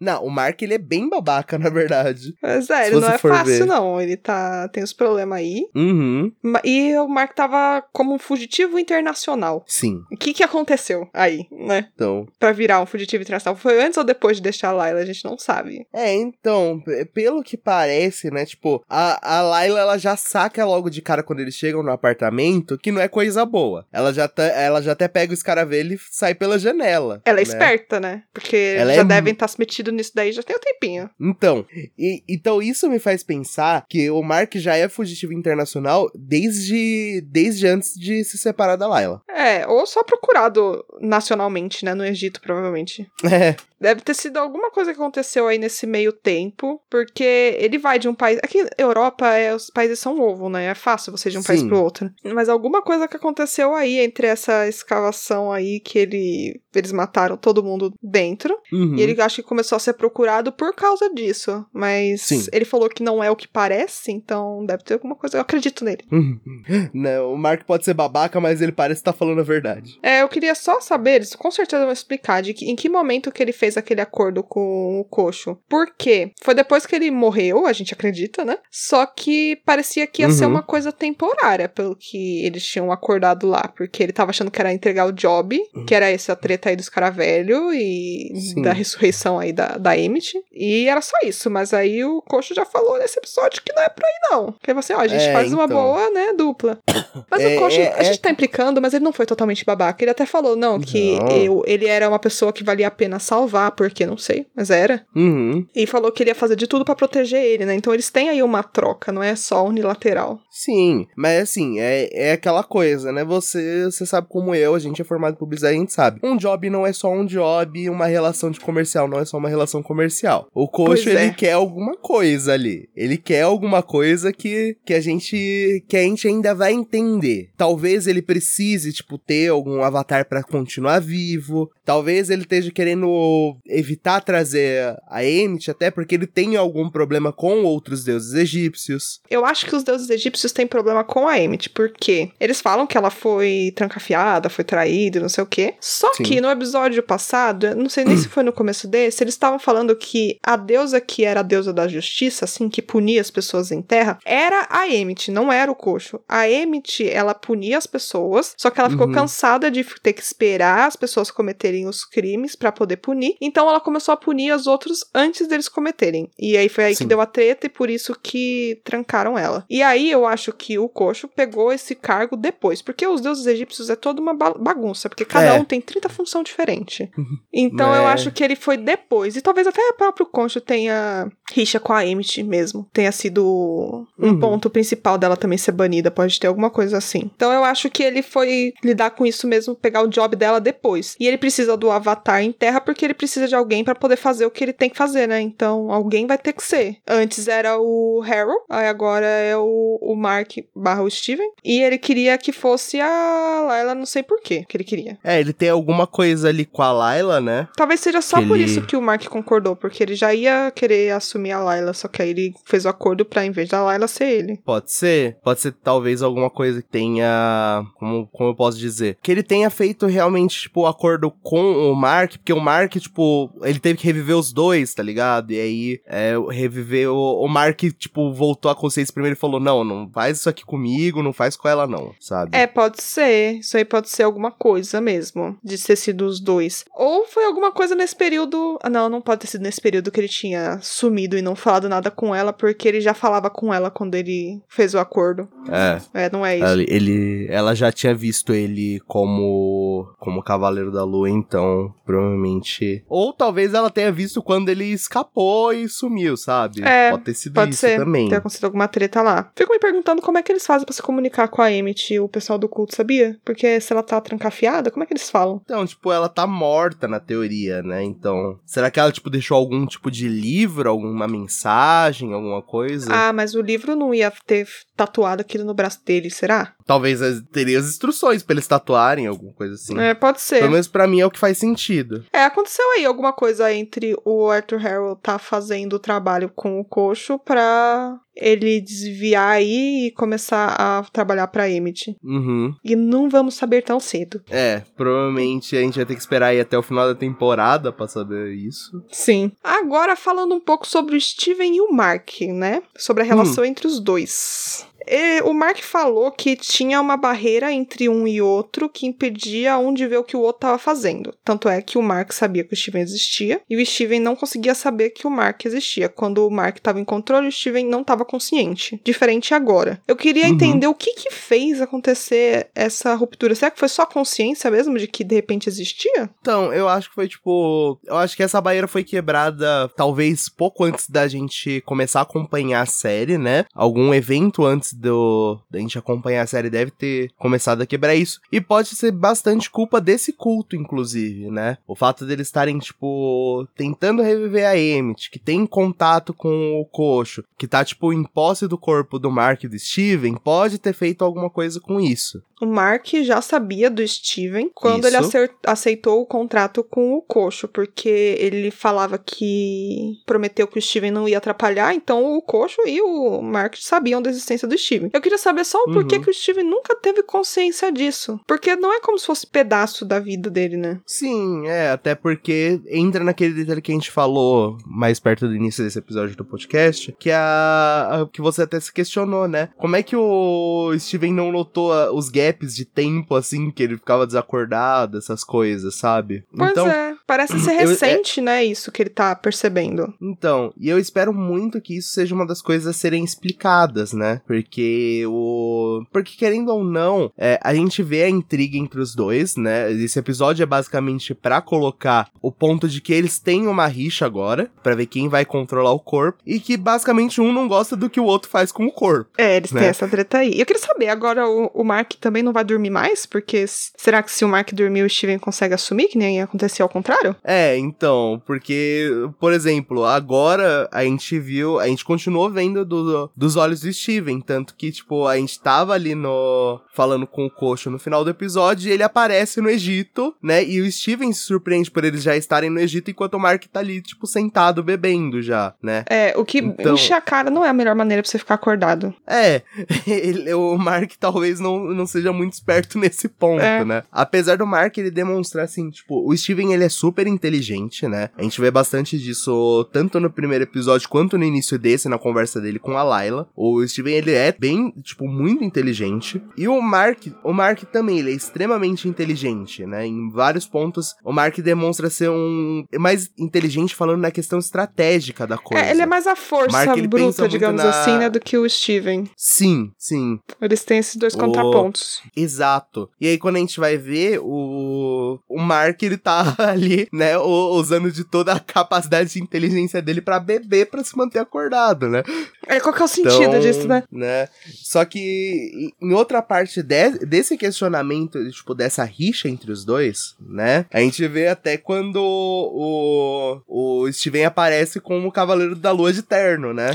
Não, 0.00 0.24
o 0.24 0.30
Mark 0.30 0.60
ele 0.62 0.74
é 0.74 0.78
bem 0.78 1.08
babaca, 1.08 1.58
na 1.58 1.70
verdade. 1.70 2.34
Mas 2.42 2.68
é, 2.70 2.88
ele 2.88 3.00
não 3.00 3.08
é 3.08 3.18
fácil, 3.18 3.58
ver. 3.58 3.66
não. 3.66 4.00
Ele 4.00 4.16
tá. 4.16 4.68
tem 4.68 4.82
os 4.82 4.92
problemas 4.92 5.38
aí. 5.38 5.66
Uhum. 5.74 6.32
E 6.64 6.96
o 6.98 7.08
Mark 7.08 7.34
tava 7.34 7.82
como 7.92 8.14
um 8.14 8.18
fugitivo 8.18 8.78
internacional. 8.78 9.64
Sim. 9.66 10.02
O 10.10 10.16
que 10.16 10.34
que 10.34 10.42
aconteceu 10.42 11.08
aí, 11.12 11.46
né? 11.50 11.88
Então. 11.94 12.26
Pra 12.38 12.52
virar 12.52 12.80
um 12.80 12.86
fugitivo 12.86 13.22
internacional. 13.22 13.56
Foi 13.56 13.82
antes 13.82 13.96
ou 13.96 14.04
depois 14.04 14.36
de 14.36 14.42
deixar 14.42 14.68
a 14.68 14.72
Layla? 14.72 15.00
A 15.00 15.06
gente 15.06 15.24
não 15.24 15.38
sabe. 15.38 15.86
É, 15.92 16.12
então, 16.14 16.82
pelo 17.12 17.42
que 17.42 17.56
parece, 17.56 18.30
né? 18.30 18.44
Tipo, 18.44 18.84
a, 18.88 19.38
a 19.38 19.42
Layla 19.42 19.80
ela 19.80 19.98
já 19.98 20.16
saca 20.16 20.64
logo 20.64 20.90
de 20.90 21.02
cara 21.02 21.22
quando 21.22 21.40
eles 21.40 21.54
chegam 21.54 21.82
no 21.82 21.90
apartamento 21.90 22.78
que 22.78 22.92
não 22.92 23.00
é 23.00 23.08
coisa 23.08 23.44
boa. 23.44 23.73
Ela 23.92 24.12
já, 24.12 24.28
tá, 24.28 24.44
ela 24.44 24.82
já 24.82 24.92
até 24.92 25.08
pega 25.08 25.32
o 25.32 25.34
escaravelho 25.34 25.94
e 25.94 26.00
sai 26.10 26.34
pela 26.34 26.58
janela. 26.58 27.20
Ela 27.24 27.40
é 27.40 27.42
né? 27.44 27.48
esperta, 27.48 28.00
né? 28.00 28.22
Porque 28.32 28.56
ela 28.56 28.94
já 28.94 29.00
é... 29.00 29.04
devem 29.04 29.32
estar 29.32 29.46
tá 29.46 29.52
se 29.52 29.58
metido 29.58 29.92
nisso 29.92 30.12
daí 30.14 30.32
já 30.32 30.42
tem 30.42 30.56
um 30.56 30.60
tempinho. 30.60 31.10
Então, 31.20 31.66
e, 31.98 32.22
então 32.28 32.62
isso 32.62 32.88
me 32.88 32.98
faz 32.98 33.22
pensar 33.22 33.84
que 33.88 34.10
o 34.10 34.22
Mark 34.22 34.54
já 34.56 34.76
é 34.76 34.88
fugitivo 34.88 35.32
internacional 35.32 36.10
desde, 36.14 37.22
desde 37.26 37.66
antes 37.66 37.94
de 37.94 38.24
se 38.24 38.38
separar 38.38 38.76
da 38.76 38.86
Layla. 38.86 39.22
É, 39.28 39.66
ou 39.66 39.86
só 39.86 40.02
procurado 40.02 40.84
nacionalmente, 41.00 41.84
né? 41.84 41.94
No 41.94 42.04
Egito, 42.04 42.40
provavelmente. 42.40 43.08
É. 43.34 43.56
Deve 43.80 44.00
ter 44.00 44.14
sido 44.14 44.38
alguma 44.38 44.70
coisa 44.70 44.94
que 44.94 44.98
aconteceu 44.98 45.46
aí 45.46 45.58
nesse 45.58 45.86
meio 45.86 46.12
tempo, 46.12 46.80
porque 46.88 47.54
ele 47.58 47.76
vai 47.76 47.98
de 47.98 48.08
um 48.08 48.14
país. 48.14 48.38
Aqui, 48.42 48.66
Europa, 48.78 49.28
é, 49.28 49.54
os 49.54 49.68
países 49.68 49.98
são 49.98 50.18
ovo, 50.20 50.48
né? 50.48 50.66
É 50.66 50.74
fácil 50.74 51.12
você 51.12 51.28
ir 51.28 51.32
de 51.32 51.38
um 51.38 51.42
Sim. 51.42 51.48
país 51.48 51.62
pro 51.62 51.82
outro. 51.82 52.10
Mas 52.32 52.48
alguma 52.48 52.80
coisa 52.80 53.06
que 53.06 53.16
aconteceu 53.16 53.63
aí 53.72 54.00
entre 54.00 54.26
essa 54.26 54.66
escavação 54.66 55.52
aí 55.52 55.78
que 55.78 55.96
ele, 55.96 56.60
eles 56.74 56.90
mataram 56.90 57.36
todo 57.36 57.62
mundo 57.62 57.94
dentro. 58.02 58.58
Uhum. 58.72 58.96
E 58.96 59.02
ele 59.02 59.20
acho 59.22 59.36
que 59.36 59.48
começou 59.48 59.76
a 59.76 59.78
ser 59.78 59.92
procurado 59.92 60.50
por 60.50 60.74
causa 60.74 61.08
disso. 61.14 61.64
Mas 61.72 62.22
Sim. 62.22 62.46
ele 62.52 62.64
falou 62.64 62.88
que 62.88 63.02
não 63.02 63.22
é 63.22 63.30
o 63.30 63.36
que 63.36 63.46
parece, 63.46 64.10
então 64.10 64.66
deve 64.66 64.82
ter 64.82 64.94
alguma 64.94 65.14
coisa. 65.14 65.36
Eu 65.36 65.42
acredito 65.42 65.84
nele. 65.84 66.04
Uhum. 66.10 66.40
Não, 66.92 67.34
o 67.34 67.38
Mark 67.38 67.64
pode 67.64 67.84
ser 67.84 67.94
babaca, 67.94 68.40
mas 68.40 68.60
ele 68.60 68.72
parece 68.72 69.00
estar 69.00 69.12
tá 69.12 69.18
falando 69.18 69.40
a 69.40 69.44
verdade. 69.44 69.98
É, 70.02 70.22
eu 70.22 70.28
queria 70.28 70.54
só 70.54 70.80
saber, 70.80 71.16
eles 71.16 71.34
com 71.34 71.50
certeza 71.50 71.84
vão 71.84 71.92
explicar 71.92 72.42
de 72.42 72.54
que, 72.54 72.70
em 72.70 72.74
que 72.74 72.88
momento 72.88 73.30
que 73.30 73.42
ele 73.42 73.52
fez 73.52 73.74
fez 73.74 73.76
aquele 73.76 74.00
acordo 74.00 74.42
com 74.42 75.00
o 75.00 75.04
Coxo. 75.04 75.58
Por 75.68 75.92
quê? 75.96 76.32
Foi 76.42 76.54
depois 76.54 76.86
que 76.86 76.94
ele 76.94 77.10
morreu, 77.10 77.66
a 77.66 77.72
gente 77.72 77.92
acredita, 77.92 78.44
né? 78.44 78.58
Só 78.70 79.04
que 79.06 79.56
parecia 79.64 80.06
que 80.06 80.22
ia 80.22 80.28
uhum. 80.28 80.34
ser 80.34 80.46
uma 80.46 80.62
coisa 80.62 80.92
temporária, 80.92 81.68
pelo 81.68 81.96
que 81.96 82.44
eles 82.44 82.64
tinham 82.64 82.92
acordado 82.92 83.43
lá. 83.44 83.72
Porque 83.76 84.02
ele 84.02 84.12
tava 84.12 84.30
achando 84.30 84.50
que 84.50 84.60
era 84.60 84.72
entregar 84.72 85.06
o 85.06 85.12
job, 85.12 85.60
uhum. 85.74 85.86
que 85.86 85.94
era 85.94 86.10
essa 86.10 86.34
treta 86.34 86.68
aí 86.68 86.76
dos 86.76 86.90
velho 87.14 87.72
e 87.72 88.32
Sim. 88.40 88.62
da 88.62 88.72
ressurreição 88.72 89.38
aí 89.38 89.52
da, 89.52 89.76
da 89.76 89.96
Emmett. 89.96 90.34
E 90.52 90.88
era 90.88 91.00
só 91.00 91.16
isso. 91.24 91.50
Mas 91.50 91.72
aí 91.72 92.04
o 92.04 92.22
Coxo 92.22 92.54
já 92.54 92.64
falou 92.64 92.98
nesse 92.98 93.18
episódio 93.18 93.62
que 93.64 93.72
não 93.74 93.82
é 93.82 93.88
pra 93.88 94.08
ir, 94.08 94.30
não. 94.30 94.54
Que 94.62 94.74
você, 94.74 94.94
ó, 94.94 95.00
a 95.00 95.06
gente 95.06 95.24
é, 95.24 95.32
faz 95.32 95.52
uma 95.52 95.64
então. 95.64 95.76
boa, 95.76 96.10
né, 96.10 96.32
dupla. 96.32 96.78
Mas 97.30 97.42
é, 97.42 97.56
o 97.56 97.60
Coxo, 97.60 97.80
é, 97.80 97.92
a 97.94 98.02
gente 98.02 98.18
é 98.18 98.22
tá 98.22 98.30
implicando, 98.30 98.80
mas 98.80 98.94
ele 98.94 99.04
não 99.04 99.12
foi 99.12 99.26
totalmente 99.26 99.64
babaca. 99.64 100.02
Ele 100.02 100.10
até 100.10 100.26
falou, 100.26 100.56
não, 100.56 100.80
que 100.80 101.18
não. 101.18 101.28
Eu, 101.30 101.62
ele 101.66 101.86
era 101.86 102.08
uma 102.08 102.18
pessoa 102.18 102.52
que 102.52 102.64
valia 102.64 102.88
a 102.88 102.90
pena 102.90 103.18
salvar 103.18 103.44
salvar, 103.44 103.72
porque 103.72 104.06
não 104.06 104.16
sei, 104.16 104.46
mas 104.54 104.70
era. 104.70 105.04
Uhum. 105.14 105.66
E 105.74 105.86
falou 105.86 106.10
que 106.10 106.22
ele 106.22 106.30
ia 106.30 106.34
fazer 106.34 106.56
de 106.56 106.66
tudo 106.66 106.84
para 106.84 106.94
proteger 106.94 107.42
ele, 107.42 107.64
né? 107.64 107.74
Então 107.74 107.92
eles 107.92 108.10
têm 108.10 108.28
aí 108.28 108.42
uma 108.42 108.62
troca, 108.62 109.12
não 109.12 109.22
é 109.22 109.36
só 109.36 109.64
unilateral. 109.64 110.40
Sim, 110.50 111.06
mas 111.16 111.42
assim, 111.42 111.78
é, 111.78 112.08
é 112.12 112.32
aquela 112.32 112.62
coisa, 112.62 113.12
né? 113.12 113.24
Você 113.40 113.84
você 113.84 114.06
sabe 114.06 114.28
como 114.28 114.54
eu, 114.54 114.74
a 114.74 114.78
gente 114.78 115.00
é 115.00 115.04
formado 115.04 115.34
em 115.34 115.38
publicidade, 115.38 115.76
a 115.76 115.78
gente 115.78 115.92
sabe. 115.92 116.20
Um 116.22 116.36
job 116.36 116.68
não 116.70 116.86
é 116.86 116.92
só 116.92 117.12
um 117.12 117.24
job, 117.24 117.88
uma 117.88 118.06
relação 118.06 118.50
de 118.50 118.60
comercial 118.60 119.08
não 119.08 119.18
é 119.18 119.24
só 119.24 119.36
uma 119.36 119.48
relação 119.48 119.82
comercial. 119.82 120.48
O 120.54 120.68
coach, 120.68 121.08
ele 121.08 121.18
é. 121.18 121.30
quer 121.30 121.52
alguma 121.52 121.96
coisa 121.96 122.52
ali. 122.52 122.88
Ele 122.94 123.16
quer 123.16 123.42
alguma 123.42 123.82
coisa 123.82 124.32
que, 124.32 124.76
que 124.84 124.94
a 124.94 125.00
gente 125.00 125.84
que 125.88 125.96
a 125.96 126.02
gente 126.02 126.26
ainda 126.26 126.54
vai 126.54 126.72
entender. 126.72 127.50
Talvez 127.56 128.06
ele 128.06 128.22
precise, 128.22 128.92
tipo, 128.92 129.18
ter 129.18 129.48
algum 129.48 129.82
avatar 129.82 130.28
para 130.28 130.42
continuar 130.42 131.00
vivo. 131.00 131.70
Talvez 131.84 132.30
ele 132.30 132.42
esteja 132.42 132.70
querendo 132.70 133.56
evitar 133.66 134.20
trazer 134.20 134.96
a 135.08 135.24
Emmett, 135.24 135.70
até 135.70 135.90
porque 135.90 136.14
ele 136.14 136.26
tem 136.26 136.56
algum 136.56 136.90
problema 136.90 137.32
com 137.32 137.62
outros 137.62 138.04
deuses 138.04 138.34
egípcios. 138.34 139.20
Eu 139.30 139.44
acho 139.44 139.66
que 139.66 139.76
os 139.76 139.82
deuses 139.82 140.08
egípcios 140.10 140.52
têm 140.52 140.66
problema 140.66 141.04
com 141.04 141.28
a 141.28 141.38
Emmett, 141.38 141.70
porque 141.70 142.30
eles 142.40 142.60
falam 142.60 142.86
que 142.86 142.96
ela 142.96 143.10
foi 143.24 143.72
trancafiada, 143.74 144.50
foi 144.50 144.64
traída, 144.64 145.18
não 145.18 145.30
sei 145.30 145.42
o 145.42 145.46
quê. 145.46 145.76
Só 145.80 146.12
Sim. 146.12 146.24
que 146.24 146.40
no 146.42 146.50
episódio 146.50 147.02
passado, 147.02 147.74
não 147.74 147.88
sei 147.88 148.04
nem 148.04 148.18
se 148.18 148.28
foi 148.28 148.42
no 148.42 148.52
começo 148.52 148.86
desse, 148.86 149.24
eles 149.24 149.32
estavam 149.32 149.58
falando 149.58 149.96
que 149.96 150.38
a 150.42 150.56
deusa 150.56 151.00
que 151.00 151.24
era 151.24 151.40
a 151.40 151.42
deusa 151.42 151.72
da 151.72 151.88
justiça, 151.88 152.44
assim, 152.44 152.68
que 152.68 152.82
punia 152.82 153.22
as 153.22 153.30
pessoas 153.30 153.72
em 153.72 153.80
terra, 153.80 154.18
era 154.26 154.66
a 154.68 154.86
Emmett, 154.86 155.30
não 155.30 155.50
era 155.50 155.72
o 155.72 155.74
coxo. 155.74 156.20
A 156.28 156.46
Emmett, 156.46 157.08
ela 157.08 157.32
punia 157.32 157.78
as 157.78 157.86
pessoas, 157.86 158.52
só 158.58 158.68
que 158.68 158.78
ela 158.78 158.90
ficou 158.90 159.06
uhum. 159.06 159.14
cansada 159.14 159.70
de 159.70 159.82
ter 160.02 160.12
que 160.12 160.22
esperar 160.22 160.86
as 160.86 160.94
pessoas 160.94 161.30
cometerem 161.30 161.88
os 161.88 162.04
crimes 162.04 162.54
para 162.54 162.70
poder 162.70 162.98
punir. 162.98 163.36
Então 163.40 163.66
ela 163.66 163.80
começou 163.80 164.12
a 164.12 164.18
punir 164.18 164.52
os 164.54 164.66
outros 164.66 165.02
antes 165.14 165.48
deles 165.48 165.66
cometerem. 165.66 166.28
E 166.38 166.58
aí 166.58 166.68
foi 166.68 166.84
aí 166.84 166.94
Sim. 166.94 167.04
que 167.04 167.08
deu 167.08 167.22
a 167.22 167.26
treta 167.26 167.68
e 167.68 167.70
por 167.70 167.88
isso 167.88 168.14
que 168.22 168.82
trancaram 168.84 169.38
ela. 169.38 169.64
E 169.70 169.82
aí 169.82 170.10
eu 170.10 170.26
acho 170.26 170.52
que 170.52 170.78
o 170.78 170.90
coxo 170.90 171.26
pegou 171.26 171.72
esse 171.72 171.94
cargo 171.94 172.36
depois, 172.36 172.82
porque 172.82 173.13
os 173.14 173.20
deuses 173.20 173.46
egípcios 173.46 173.88
é 173.88 173.96
toda 173.96 174.20
uma 174.20 174.34
bagunça, 174.34 175.08
porque 175.08 175.24
cada 175.24 175.46
é. 175.46 175.52
um 175.52 175.64
tem 175.64 175.80
30 175.80 176.08
funções 176.08 176.44
diferentes. 176.44 177.08
Então 177.56 177.94
é. 177.94 177.98
eu 177.98 178.06
acho 178.06 178.32
que 178.32 178.42
ele 178.42 178.56
foi 178.56 178.76
depois. 178.76 179.36
E 179.36 179.40
talvez 179.40 179.66
até 179.66 179.80
o 179.80 179.94
próprio 179.94 180.26
coxo 180.26 180.60
tenha 180.60 181.30
rixa 181.52 181.78
com 181.78 181.92
a 181.92 182.04
Emmett 182.04 182.42
mesmo. 182.42 182.88
Tenha 182.92 183.12
sido 183.12 184.06
um 184.18 184.28
uhum. 184.28 184.40
ponto 184.40 184.68
principal 184.68 185.16
dela 185.16 185.36
também 185.36 185.56
ser 185.56 185.70
banida. 185.70 186.10
Pode 186.10 186.38
ter 186.40 186.48
alguma 186.48 186.68
coisa 186.68 186.98
assim. 186.98 187.30
Então 187.34 187.52
eu 187.52 187.62
acho 187.62 187.88
que 187.90 188.02
ele 188.02 188.22
foi 188.22 188.72
lidar 188.82 189.10
com 189.10 189.24
isso 189.24 189.46
mesmo, 189.46 189.74
pegar 189.76 190.02
o 190.02 190.08
job 190.08 190.34
dela 190.34 190.60
depois. 190.60 191.14
E 191.20 191.26
ele 191.26 191.38
precisa 191.38 191.76
do 191.76 191.90
Avatar 191.90 192.42
em 192.42 192.52
Terra 192.52 192.80
porque 192.80 193.04
ele 193.04 193.14
precisa 193.14 193.46
de 193.46 193.54
alguém 193.54 193.84
para 193.84 193.94
poder 193.94 194.16
fazer 194.16 194.46
o 194.46 194.50
que 194.50 194.64
ele 194.64 194.72
tem 194.72 194.90
que 194.90 194.96
fazer, 194.96 195.28
né? 195.28 195.40
Então 195.40 195.92
alguém 195.92 196.26
vai 196.26 196.38
ter 196.38 196.52
que 196.52 196.62
ser. 196.62 196.96
Antes 197.06 197.46
era 197.46 197.78
o 197.78 198.22
Harold, 198.22 198.60
aí 198.68 198.88
agora 198.88 199.26
é 199.26 199.56
o, 199.56 199.98
o 200.02 200.16
Mark 200.16 200.56
barra 200.74 201.02
o 201.02 201.10
Steven. 201.10 201.50
E 201.64 201.80
ele 201.80 201.98
queria 201.98 202.36
que 202.36 202.52
fosse 202.52 203.00
a 203.04 203.62
Layla, 203.66 203.94
não 203.94 204.06
sei 204.06 204.22
por 204.22 204.40
quê 204.40 204.64
que 204.68 204.76
ele 204.76 204.84
queria. 204.84 205.18
É, 205.22 205.40
ele 205.40 205.52
tem 205.52 205.68
alguma 205.68 206.06
coisa 206.06 206.48
ali 206.48 206.64
com 206.64 206.82
a 206.82 206.92
Layla, 206.92 207.40
né? 207.40 207.68
Talvez 207.76 208.00
seja 208.00 208.20
só 208.20 208.40
que 208.40 208.46
por 208.46 208.56
ele... 208.56 208.64
isso 208.64 208.82
que 208.82 208.96
o 208.96 209.02
Mark 209.02 209.24
concordou, 209.26 209.76
porque 209.76 210.02
ele 210.02 210.14
já 210.14 210.34
ia 210.34 210.70
querer 210.70 211.12
assumir 211.12 211.52
a 211.52 211.60
Layla, 211.60 211.92
só 211.92 212.08
que 212.08 212.22
aí 212.22 212.30
ele 212.30 212.54
fez 212.64 212.84
o 212.84 212.88
acordo 212.88 213.24
pra, 213.24 213.44
em 213.44 213.50
vez 213.50 213.68
da 213.68 213.82
Layla, 213.82 214.08
ser 214.08 214.28
ele. 214.28 214.60
Pode 214.64 214.90
ser. 214.90 215.38
Pode 215.42 215.60
ser 215.60 215.72
talvez 215.72 216.22
alguma 216.22 216.50
coisa 216.50 216.82
que 216.82 216.88
tenha. 216.88 217.84
Como, 217.94 218.26
como 218.28 218.50
eu 218.50 218.54
posso 218.54 218.78
dizer? 218.78 219.18
Que 219.22 219.32
ele 219.32 219.42
tenha 219.42 219.70
feito 219.70 220.06
realmente, 220.06 220.62
tipo, 220.62 220.82
o 220.82 220.86
acordo 220.86 221.30
com 221.42 221.90
o 221.90 221.94
Mark, 221.94 222.32
porque 222.32 222.52
o 222.52 222.60
Mark, 222.60 222.94
tipo, 222.96 223.50
ele 223.62 223.78
teve 223.78 223.98
que 223.98 224.06
reviver 224.06 224.36
os 224.36 224.52
dois, 224.52 224.94
tá 224.94 225.02
ligado? 225.02 225.52
E 225.52 225.60
aí, 225.60 226.00
é, 226.06 226.34
reviver 226.50 227.10
o, 227.10 227.44
o 227.44 227.48
Mark, 227.48 227.80
tipo, 227.98 228.32
voltou 228.32 228.70
a 228.70 228.74
consciência 228.74 229.12
primeiro 229.12 229.36
e 229.36 229.40
falou: 229.40 229.60
não, 229.60 229.84
não 229.84 230.08
faz 230.12 230.38
isso 230.38 230.48
aqui 230.48 230.64
comigo, 230.64 231.22
não 231.22 231.32
faz 231.32 231.56
com 231.56 231.68
ela, 231.68 231.86
não, 231.86 232.12
sabe? 232.20 232.56
É, 232.56 232.66
pode 232.66 232.93
ser. 233.02 233.58
Isso 233.58 233.76
aí 233.76 233.84
pode 233.84 234.08
ser 234.08 234.22
alguma 234.22 234.50
coisa 234.50 235.00
mesmo, 235.00 235.56
de 235.62 235.82
ter 235.82 235.96
sido 235.96 236.26
os 236.26 236.40
dois. 236.40 236.84
Ou 237.04 237.26
foi 237.26 237.44
alguma 237.44 237.70
coisa 237.70 237.94
nesse 237.94 238.16
período. 238.16 238.78
Ah, 238.82 238.88
não, 238.88 239.10
não 239.10 239.20
pode 239.20 239.42
ter 239.42 239.46
sido 239.46 239.62
nesse 239.62 239.80
período 239.80 240.10
que 240.10 240.18
ele 240.18 240.28
tinha 240.28 240.78
sumido 240.80 241.36
e 241.36 241.42
não 241.42 241.54
falado 241.54 241.86
nada 241.86 242.10
com 242.10 242.34
ela, 242.34 242.52
porque 242.52 242.88
ele 242.88 243.00
já 243.00 243.12
falava 243.12 243.50
com 243.50 243.72
ela 243.72 243.90
quando 243.90 244.14
ele 244.14 244.62
fez 244.68 244.94
o 244.94 244.98
acordo. 244.98 245.46
É. 245.70 246.24
É, 246.24 246.30
não 246.32 246.46
é 246.46 246.56
isso. 246.56 246.66
Ele, 246.66 246.86
ele 246.88 247.46
ela 247.50 247.74
já 247.74 247.92
tinha 247.92 248.14
visto 248.14 248.54
ele 248.54 249.00
como 249.06 250.14
como 250.18 250.42
Cavaleiro 250.42 250.90
da 250.90 251.04
Lua, 251.04 251.28
então 251.28 251.92
provavelmente. 252.06 253.04
Ou 253.06 253.34
talvez 253.34 253.74
ela 253.74 253.90
tenha 253.90 254.10
visto 254.10 254.42
quando 254.42 254.70
ele 254.70 254.86
escapou 254.86 255.72
e 255.72 255.88
sumiu, 255.88 256.36
sabe? 256.36 256.82
É, 256.82 257.10
pode 257.10 257.24
ter 257.24 257.34
sido 257.34 257.54
pode 257.54 257.72
isso 257.72 257.80
ser. 257.80 257.98
também. 257.98 258.30
Ter 258.30 258.36
acontecido 258.36 258.64
alguma 258.64 258.88
treta 258.88 259.20
lá. 259.20 259.50
Fico 259.54 259.72
me 259.72 259.78
perguntando 259.78 260.22
como 260.22 260.38
é 260.38 260.42
que 260.42 260.50
eles 260.50 260.66
fazem 260.66 260.86
para 260.86 260.94
se 260.94 261.02
comunicar 261.02 261.48
com 261.48 261.60
a 261.60 261.70
Emmett, 261.70 262.18
o 262.18 262.28
pessoal 262.28 262.58
do 262.58 262.68
culto, 262.68 262.96
sabia? 262.96 263.38
Porque 263.44 263.78
se 263.78 263.92
ela 263.92 264.02
tá 264.02 264.18
trancafiada, 264.20 264.90
como 264.90 265.02
é 265.02 265.06
que 265.06 265.12
eles 265.12 265.28
falam? 265.28 265.60
Então, 265.64 265.84
tipo, 265.86 266.10
ela 266.10 266.28
tá 266.28 266.46
morta 266.46 266.93
na 267.08 267.20
teoria, 267.20 267.82
né? 267.82 268.02
Então, 268.02 268.58
será 268.64 268.90
que 268.90 268.98
ela, 268.98 269.12
tipo, 269.12 269.30
deixou 269.30 269.56
algum 269.56 269.86
tipo 269.86 270.10
de 270.10 270.28
livro, 270.28 270.88
alguma 270.88 271.26
mensagem, 271.26 272.32
alguma 272.32 272.62
coisa? 272.62 273.12
Ah, 273.12 273.32
mas 273.32 273.54
o 273.54 273.60
livro 273.60 273.94
não 273.94 274.14
ia 274.14 274.32
ter 274.46 274.66
tatuado 274.96 275.40
aquilo 275.40 275.64
no 275.64 275.74
braço 275.74 276.04
dele, 276.04 276.30
será? 276.30 276.74
Talvez 276.86 277.20
teria 277.52 277.78
as 277.78 277.86
instruções 277.86 278.42
para 278.42 278.54
eles 278.54 278.66
tatuarem, 278.66 279.26
alguma 279.26 279.52
coisa 279.52 279.74
assim. 279.74 279.98
É, 279.98 280.14
pode 280.14 280.40
ser. 280.40 280.60
Pelo 280.60 280.72
menos 280.72 280.88
pra 280.88 281.06
mim 281.06 281.20
é 281.20 281.26
o 281.26 281.30
que 281.30 281.38
faz 281.38 281.58
sentido. 281.58 282.24
É, 282.32 282.44
aconteceu 282.44 282.84
aí 282.92 283.04
alguma 283.04 283.32
coisa 283.32 283.72
entre 283.72 284.16
o 284.24 284.48
Arthur 284.50 284.78
Harrow 284.78 285.16
tá 285.16 285.38
fazendo 285.38 285.94
o 285.94 285.98
trabalho 285.98 286.50
com 286.54 286.80
o 286.80 286.84
coxo 286.84 287.38
pra 287.38 288.18
ele 288.36 288.80
desviar 288.80 289.52
aí 289.52 290.06
e 290.06 290.10
começar 290.10 290.74
a 290.78 291.02
trabalhar 291.12 291.46
pra 291.48 291.70
Emmett. 291.70 292.16
Uhum. 292.22 292.74
E 292.84 292.96
não 292.96 293.28
vamos 293.28 293.54
saber 293.54 293.82
tão 293.82 294.00
cedo. 294.00 294.42
É, 294.50 294.82
provavelmente 294.96 295.76
a 295.76 295.80
gente 295.80 295.96
vai 295.96 296.04
ter 296.04 296.14
que 296.14 296.20
esperar 296.20 296.48
aí 296.48 296.60
até 296.60 296.76
o 296.76 296.82
final 296.82 297.06
da 297.06 297.14
temporada 297.14 297.92
pra 297.92 298.08
saber 298.08 298.52
isso. 298.54 299.02
Sim. 299.10 299.52
Agora 299.62 300.16
falando 300.16 300.54
um 300.54 300.60
pouco 300.60 300.86
sobre 300.86 301.16
o 301.16 301.20
Steven 301.20 301.76
e 301.76 301.80
o 301.80 301.92
Mark, 301.92 302.40
né? 302.42 302.82
Sobre 302.96 303.22
a 303.22 303.26
relação 303.26 303.64
hum. 303.64 303.66
entre 303.66 303.86
os 303.86 304.00
dois. 304.00 304.86
E 305.06 305.42
o 305.42 305.52
Mark 305.52 305.78
falou 305.82 306.30
que 306.30 306.56
tinha 306.56 307.00
uma 307.00 307.16
barreira 307.16 307.72
entre 307.72 308.08
um 308.08 308.26
e 308.26 308.40
outro 308.40 308.88
que 308.88 309.06
impedia 309.06 309.78
um 309.78 309.92
de 309.92 310.06
ver 310.06 310.18
o 310.18 310.24
que 310.24 310.36
o 310.36 310.40
outro 310.40 310.58
estava 310.58 310.78
fazendo. 310.78 311.34
Tanto 311.44 311.68
é 311.68 311.82
que 311.82 311.98
o 311.98 312.02
Mark 312.02 312.32
sabia 312.32 312.64
que 312.64 312.72
o 312.72 312.76
Steven 312.76 313.02
existia 313.02 313.60
e 313.68 313.76
o 313.76 313.86
Steven 313.86 314.20
não 314.20 314.36
conseguia 314.36 314.74
saber 314.74 315.10
que 315.10 315.26
o 315.26 315.30
Mark 315.30 315.64
existia. 315.64 316.08
Quando 316.08 316.46
o 316.46 316.50
Mark 316.50 316.76
estava 316.76 317.00
em 317.00 317.04
controle, 317.04 317.48
o 317.48 317.52
Steven 317.52 317.86
não 317.86 318.00
estava 318.00 318.24
consciente. 318.24 319.00
Diferente 319.04 319.54
agora. 319.54 320.00
Eu 320.06 320.16
queria 320.16 320.44
uhum. 320.44 320.54
entender 320.54 320.86
o 320.86 320.94
que 320.94 321.12
que 321.14 321.30
fez 321.30 321.80
acontecer 321.80 322.68
essa 322.74 323.14
ruptura. 323.14 323.54
Será 323.54 323.70
que 323.70 323.78
foi 323.78 323.88
só 323.88 324.06
consciência 324.06 324.70
mesmo 324.70 324.98
de 324.98 325.06
que 325.06 325.24
de 325.24 325.34
repente 325.34 325.68
existia? 325.68 326.30
Então, 326.40 326.72
eu 326.72 326.88
acho 326.88 327.08
que 327.08 327.14
foi 327.14 327.28
tipo. 327.28 327.98
Eu 328.04 328.16
acho 328.16 328.36
que 328.36 328.42
essa 328.42 328.60
barreira 328.60 328.88
foi 328.88 329.04
quebrada 329.04 329.90
talvez 329.96 330.48
pouco 330.48 330.84
antes 330.84 331.08
da 331.08 331.28
gente 331.28 331.80
começar 331.82 332.20
a 332.20 332.22
acompanhar 332.22 332.82
a 332.82 332.86
série, 332.86 333.36
né? 333.36 333.64
Algum 333.74 334.14
evento 334.14 334.64
antes 334.64 334.93
do 334.94 335.58
da 335.70 335.78
gente 335.78 335.98
acompanhar 335.98 336.42
a 336.42 336.46
série 336.46 336.70
deve 336.70 336.90
ter 336.90 337.30
começado 337.38 337.82
a 337.82 337.86
quebrar 337.86 338.14
isso. 338.14 338.40
E 338.50 338.60
pode 338.60 338.90
ser 338.90 339.12
bastante 339.12 339.70
culpa 339.70 340.00
desse 340.00 340.32
culto, 340.32 340.76
inclusive, 340.76 341.50
né? 341.50 341.78
O 341.86 341.94
fato 341.94 342.24
deles 342.24 342.46
estarem, 342.46 342.78
tipo, 342.78 343.66
tentando 343.76 344.22
reviver 344.22 344.66
a 344.66 344.78
Emmett, 344.78 345.30
que 345.30 345.38
tem 345.38 345.66
contato 345.66 346.32
com 346.32 346.80
o 346.80 346.84
coxo, 346.84 347.44
que 347.58 347.66
tá, 347.66 347.84
tipo, 347.84 348.12
em 348.12 348.24
posse 348.24 348.66
do 348.66 348.78
corpo 348.78 349.18
do 349.18 349.30
Mark 349.30 349.64
e 349.64 349.68
do 349.68 349.78
Steven, 349.78 350.36
pode 350.36 350.78
ter 350.78 350.92
feito 350.92 351.24
alguma 351.24 351.50
coisa 351.50 351.80
com 351.80 352.00
isso. 352.00 352.42
O 352.60 352.66
Mark 352.66 353.06
já 353.22 353.42
sabia 353.42 353.90
do 353.90 354.06
Steven 354.06 354.70
quando 354.74 355.06
Isso. 355.06 355.36
ele 355.36 355.50
aceitou 355.66 356.22
o 356.22 356.26
contrato 356.26 356.84
com 356.84 357.14
o 357.14 357.20
Coxo, 357.20 357.66
porque 357.68 358.36
ele 358.38 358.70
falava 358.70 359.18
que 359.18 360.18
prometeu 360.24 360.66
que 360.66 360.78
o 360.78 360.82
Steven 360.82 361.10
não 361.10 361.28
ia 361.28 361.38
atrapalhar, 361.38 361.94
então 361.94 362.36
o 362.36 362.40
Coxo 362.40 362.80
e 362.86 363.00
o 363.00 363.42
Mark 363.42 363.74
sabiam 363.76 364.22
da 364.22 364.30
existência 364.30 364.68
do 364.68 364.78
Steven. 364.84 365.10
Eu 365.12 365.20
queria 365.20 365.38
saber 365.38 365.64
só 365.64 365.78
o 365.78 365.88
uhum. 365.88 365.94
porquê 365.94 366.18
que 366.18 366.30
o 366.30 366.34
Steven 366.34 366.64
nunca 366.64 366.94
teve 366.96 367.22
consciência 367.22 367.92
disso. 367.92 368.40
Porque 368.46 368.76
não 368.76 368.92
é 368.92 369.00
como 369.00 369.18
se 369.18 369.26
fosse 369.26 369.46
pedaço 369.46 370.04
da 370.04 370.18
vida 370.18 370.50
dele, 370.50 370.76
né? 370.76 371.00
Sim, 371.06 371.66
é, 371.66 371.90
até 371.90 372.14
porque 372.14 372.80
entra 372.88 373.24
naquele 373.24 373.54
detalhe 373.54 373.82
que 373.82 373.92
a 373.92 373.94
gente 373.94 374.10
falou 374.10 374.78
mais 374.86 375.18
perto 375.18 375.46
do 375.46 375.54
início 375.54 375.84
desse 375.84 375.98
episódio 375.98 376.36
do 376.36 376.44
podcast, 376.44 377.14
que 377.18 377.30
é 377.30 377.34
a, 377.34 378.22
a 378.22 378.28
que 378.28 378.40
você 378.40 378.62
até 378.62 378.78
se 378.78 378.92
questionou, 378.92 379.48
né? 379.48 379.70
Como 379.76 379.96
é 379.96 380.02
que 380.02 380.16
o 380.16 380.92
Steven 380.98 381.32
não 381.32 381.52
notou 381.52 381.92
os 382.14 382.28
gaps 382.28 382.44
gaps 382.44 382.74
de 382.74 382.84
tempo, 382.84 383.34
assim, 383.34 383.70
que 383.70 383.82
ele 383.82 383.96
ficava 383.96 384.26
desacordado, 384.26 385.18
essas 385.18 385.42
coisas, 385.42 385.94
sabe? 385.94 386.44
Pois 386.56 386.70
então, 386.70 386.88
é. 386.88 387.14
Parece 387.26 387.58
ser 387.58 387.72
recente, 387.72 388.40
eu, 388.40 388.42
é... 388.42 388.46
né, 388.46 388.64
isso 388.64 388.92
que 388.92 389.02
ele 389.02 389.10
tá 389.10 389.34
percebendo. 389.34 390.12
Então, 390.20 390.72
e 390.76 390.88
eu 390.88 390.98
espero 390.98 391.32
muito 391.32 391.80
que 391.80 391.96
isso 391.96 392.10
seja 392.10 392.34
uma 392.34 392.46
das 392.46 392.60
coisas 392.60 392.86
a 392.86 392.92
serem 392.92 393.24
explicadas, 393.24 394.12
né? 394.12 394.40
Porque 394.46 394.73
Porque 394.74 395.24
o. 395.28 396.04
Porque 396.10 396.36
querendo 396.36 396.70
ou 396.70 396.82
não, 396.82 397.30
é, 397.38 397.60
a 397.62 397.72
gente 397.72 398.02
vê 398.02 398.24
a 398.24 398.28
intriga 398.28 398.76
entre 398.76 399.00
os 399.00 399.14
dois, 399.14 399.56
né? 399.56 399.92
Esse 399.92 400.18
episódio 400.18 400.64
é 400.64 400.66
basicamente 400.66 401.32
para 401.32 401.60
colocar 401.60 402.28
o 402.42 402.50
ponto 402.50 402.88
de 402.88 403.00
que 403.00 403.12
eles 403.12 403.38
têm 403.38 403.68
uma 403.68 403.86
rixa 403.86 404.26
agora, 404.26 404.68
para 404.82 404.96
ver 404.96 405.06
quem 405.06 405.28
vai 405.28 405.44
controlar 405.44 405.92
o 405.92 406.00
corpo, 406.00 406.40
e 406.44 406.58
que 406.58 406.76
basicamente 406.76 407.40
um 407.40 407.52
não 407.52 407.68
gosta 407.68 407.94
do 407.94 408.10
que 408.10 408.18
o 408.18 408.24
outro 408.24 408.50
faz 408.50 408.72
com 408.72 408.86
o 408.86 408.92
corpo. 408.92 409.30
É, 409.38 409.56
eles 409.56 409.70
né? 409.70 409.82
têm 409.82 409.90
essa 409.90 410.08
treta 410.08 410.38
aí. 410.38 410.58
Eu 410.58 410.66
queria 410.66 410.82
saber, 410.82 411.08
agora 411.08 411.48
o, 411.48 411.70
o 411.72 411.84
Mark 411.84 412.14
também 412.14 412.42
não 412.42 412.52
vai 412.52 412.64
dormir 412.64 412.90
mais? 412.90 413.26
Porque 413.26 413.64
será 413.68 414.24
que 414.24 414.32
se 414.32 414.44
o 414.44 414.48
Mark 414.48 414.72
dormir, 414.72 415.04
o 415.04 415.10
Steven 415.10 415.38
consegue 415.38 415.74
assumir, 415.74 416.08
que 416.08 416.18
nem 416.18 416.42
aconteceu 416.42 416.82
ao 416.82 416.90
contrário? 416.90 417.36
É, 417.44 417.78
então, 417.78 418.42
porque, 418.44 419.08
por 419.38 419.52
exemplo, 419.52 420.04
agora 420.04 420.88
a 420.90 421.04
gente 421.04 421.38
viu, 421.38 421.78
a 421.78 421.86
gente 421.86 422.04
continuou 422.04 422.50
vendo 422.50 422.84
do, 422.84 423.30
dos 423.36 423.54
olhos 423.54 423.80
do 423.80 423.92
Steven, 423.92 424.40
tanto 424.40 424.63
que, 424.72 424.92
tipo, 424.92 425.26
a 425.26 425.36
gente 425.36 425.60
tava 425.60 425.92
ali 425.92 426.14
no. 426.14 426.80
falando 426.94 427.26
com 427.26 427.44
o 427.44 427.50
Coxo 427.50 427.90
no 427.90 427.98
final 427.98 428.22
do 428.24 428.30
episódio 428.30 428.88
e 428.88 428.92
ele 428.92 429.02
aparece 429.02 429.60
no 429.60 429.68
Egito, 429.68 430.34
né? 430.42 430.64
E 430.64 430.80
o 430.80 430.90
Steven 430.90 431.32
se 431.32 431.40
surpreende 431.40 431.90
por 431.90 432.04
eles 432.04 432.22
já 432.22 432.36
estarem 432.36 432.70
no 432.70 432.78
Egito 432.80 433.10
enquanto 433.10 433.34
o 433.34 433.38
Mark 433.40 433.64
tá 433.66 433.80
ali, 433.80 434.00
tipo, 434.00 434.26
sentado 434.26 434.82
bebendo 434.82 435.42
já, 435.42 435.74
né? 435.82 436.04
É, 436.08 436.32
o 436.36 436.44
que 436.44 436.58
Então- 436.58 436.94
encher 436.94 437.14
a 437.14 437.20
cara 437.20 437.50
não 437.50 437.64
é 437.64 437.68
a 437.68 437.72
melhor 437.74 437.94
maneira 437.96 438.22
pra 438.22 438.30
você 438.30 438.38
ficar 438.38 438.54
acordado. 438.54 439.12
É, 439.26 439.62
ele- 440.06 440.52
o 440.54 440.76
Mark 440.78 441.12
talvez 441.18 441.58
não, 441.60 441.80
não 441.80 442.06
seja 442.06 442.32
muito 442.32 442.52
esperto 442.52 442.98
nesse 442.98 443.28
ponto, 443.28 443.60
É. 443.62 443.84
né? 443.84 444.02
Apesar 444.12 444.56
do 444.56 444.66
Mark 444.66 444.96
ele 444.96 445.10
demonstrar 445.10 445.64
assim, 445.64 445.90
tipo, 445.90 446.26
o 446.28 446.36
Steven 446.36 446.72
ele 446.72 446.84
é 446.84 446.88
super 446.88 447.26
inteligente, 447.26 448.06
né? 448.06 448.30
A 448.38 448.42
gente 448.42 448.60
vê 448.60 448.70
bastante 448.70 449.18
disso 449.18 449.84
tanto 449.92 450.20
no 450.20 450.30
primeiro 450.30 450.64
episódio 450.64 451.08
quanto 451.08 451.36
no 451.36 451.44
início 451.44 451.78
desse, 451.78 452.08
na 452.08 452.18
conversa 452.18 452.60
dele 452.60 452.78
com 452.78 452.96
a 452.96 453.02
Layla. 453.02 453.48
O 453.56 453.84
Steven 453.86 454.14
ele 454.14 454.32
é 454.32 454.43
bem, 454.52 454.90
tipo, 455.02 455.26
muito 455.28 455.62
inteligente. 455.64 456.42
E 456.56 456.66
o 456.68 456.80
Mark, 456.80 457.26
o 457.42 457.52
Mark 457.52 457.82
também, 457.84 458.18
ele 458.18 458.30
é 458.32 458.34
extremamente 458.34 459.08
inteligente, 459.08 459.84
né? 459.86 460.06
Em 460.06 460.30
vários 460.30 460.66
pontos, 460.66 461.14
o 461.24 461.32
Mark 461.32 461.56
demonstra 461.58 462.08
ser 462.10 462.30
um 462.30 462.84
mais 462.98 463.30
inteligente 463.38 463.94
falando 463.94 464.20
na 464.20 464.30
questão 464.30 464.58
estratégica 464.58 465.46
da 465.46 465.58
coisa. 465.58 465.84
É, 465.84 465.90
ele 465.90 466.02
é 466.02 466.06
mais 466.06 466.26
a 466.26 466.36
força 466.36 466.70
Mark, 466.86 467.00
bruta, 467.06 467.48
digamos 467.48 467.82
na- 467.82 467.90
assim, 467.90 468.18
né, 468.18 468.28
do 468.30 468.40
que 468.40 468.56
o 468.56 468.68
Steven. 468.68 469.28
Sim, 469.36 469.90
sim. 469.98 470.38
Eles 470.60 470.84
têm 470.84 470.98
esses 470.98 471.16
dois 471.16 471.34
O- 471.34 471.38
contrapontos. 471.38 472.22
Exato. 472.36 473.08
E 473.20 473.26
aí, 473.28 473.38
quando 473.38 473.56
a 473.56 473.60
gente 473.60 473.78
vai 473.80 473.96
ver, 473.96 474.40
o, 474.42 475.38
o 475.48 475.60
Mark, 475.60 476.02
ele 476.02 476.16
tá 476.16 476.54
ali, 476.58 477.08
né, 477.12 477.36
usando 477.38 478.10
de 478.10 478.24
toda 478.24 478.52
a 478.52 478.60
capacidade 478.60 479.32
de 479.32 479.42
inteligência 479.42 480.00
dele 480.02 480.20
pra 480.20 480.38
beber, 480.40 480.86
pra 480.90 481.02
se 481.04 481.16
manter 481.16 481.38
acordado, 481.38 482.08
né? 482.08 482.22
É, 482.66 482.80
qual 482.80 482.94
que 482.94 483.02
é 483.02 483.04
o 483.04 483.08
sentido 483.08 483.42
Então, 483.42 483.60
disso, 483.60 483.86
né? 484.10 484.48
Só 484.74 485.04
que 485.04 485.92
em 486.00 486.12
outra 486.12 486.40
parte 486.42 486.82
de- 486.82 487.18
desse 487.26 487.56
questionamento, 487.56 488.38
tipo, 488.50 488.74
dessa 488.74 489.04
rixa 489.04 489.48
entre 489.48 489.70
os 489.70 489.84
dois, 489.84 490.34
né? 490.40 490.86
A 490.92 491.00
gente 491.00 491.26
vê 491.28 491.48
até 491.48 491.76
quando 491.76 492.16
o, 492.22 493.60
o 494.06 494.12
Steven 494.12 494.44
aparece 494.44 495.00
como 495.00 495.28
o 495.28 495.32
Cavaleiro 495.32 495.74
da 495.74 495.90
Lua 495.92 496.12
de 496.12 496.22
Terno, 496.22 496.72
né? 496.72 496.90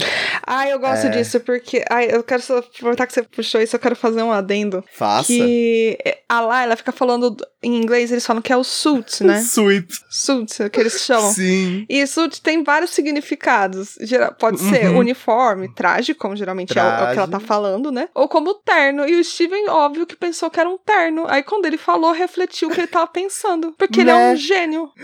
Ah, 0.46 0.68
eu 0.68 0.80
gosto 0.80 1.08
É. 1.08 1.10
disso, 1.10 1.40
porque. 1.42 1.84
Ai, 1.90 2.08
eu 2.12 2.24
quero 2.24 2.42
só 2.42 2.58
aproveitar 2.60 3.06
que 3.06 3.14
você 3.14 3.24
puxou 3.24 3.62
isso, 3.62 3.76
eu 3.76 3.80
quero 3.80 3.96
fazer 3.96 4.24
um 4.24 4.32
adendo. 4.32 4.84
Faça. 4.94 5.28
Que 5.28 5.98
a 6.28 6.42
lá, 6.42 6.64
ela 6.64 6.76
fica 6.76 6.92
falando 6.92 7.36
em 7.62 7.76
inglês, 7.76 8.12
eles 8.12 8.26
falam 8.26 8.42
que 8.42 8.52
é 8.54 8.58
o 8.58 8.64
suit, 8.64 9.24
né? 9.24 9.40
Sweet. 9.46 9.88
suit, 10.10 10.64
é 10.64 10.70
que 10.70 10.80
eles 10.80 11.02
chamam. 11.02 11.32
Sim. 11.34 11.86
E 11.90 12.06
suit 12.08 12.42
tem 12.42 12.64
vários 12.64 12.92
significados. 12.92 13.98
Pode 14.40 14.60
ser 14.60 14.90
Uhum. 14.90 14.98
uniforme, 15.00 15.59
traje, 15.68 16.14
como 16.14 16.36
geralmente 16.36 16.78
é 16.78 16.82
o, 16.82 16.86
é 16.86 17.10
o 17.10 17.12
que 17.14 17.18
ela 17.18 17.28
tá 17.28 17.40
falando, 17.40 17.92
né? 17.92 18.08
Ou 18.16 18.28
como 18.28 18.54
terno. 18.54 19.08
E 19.08 19.16
o 19.20 19.24
Steven, 19.24 19.68
óbvio, 19.70 20.06
que 20.06 20.16
pensou 20.16 20.50
que 20.50 20.60
era 20.60 20.70
um 20.70 20.78
terno. 20.78 21.26
Aí 21.28 21.44
quando 21.44 21.66
ele 21.66 21.78
falou, 21.78 22.12
refletiu 22.12 22.70
o 22.70 22.72
que 22.72 22.80
ele 22.82 22.88
tava 22.88 23.08
pensando. 23.08 23.74
Porque 23.78 24.02
ele 24.02 24.12
é 24.12 24.14
Né? 24.14 24.32
um 24.34 24.36
gênio. 24.36 24.90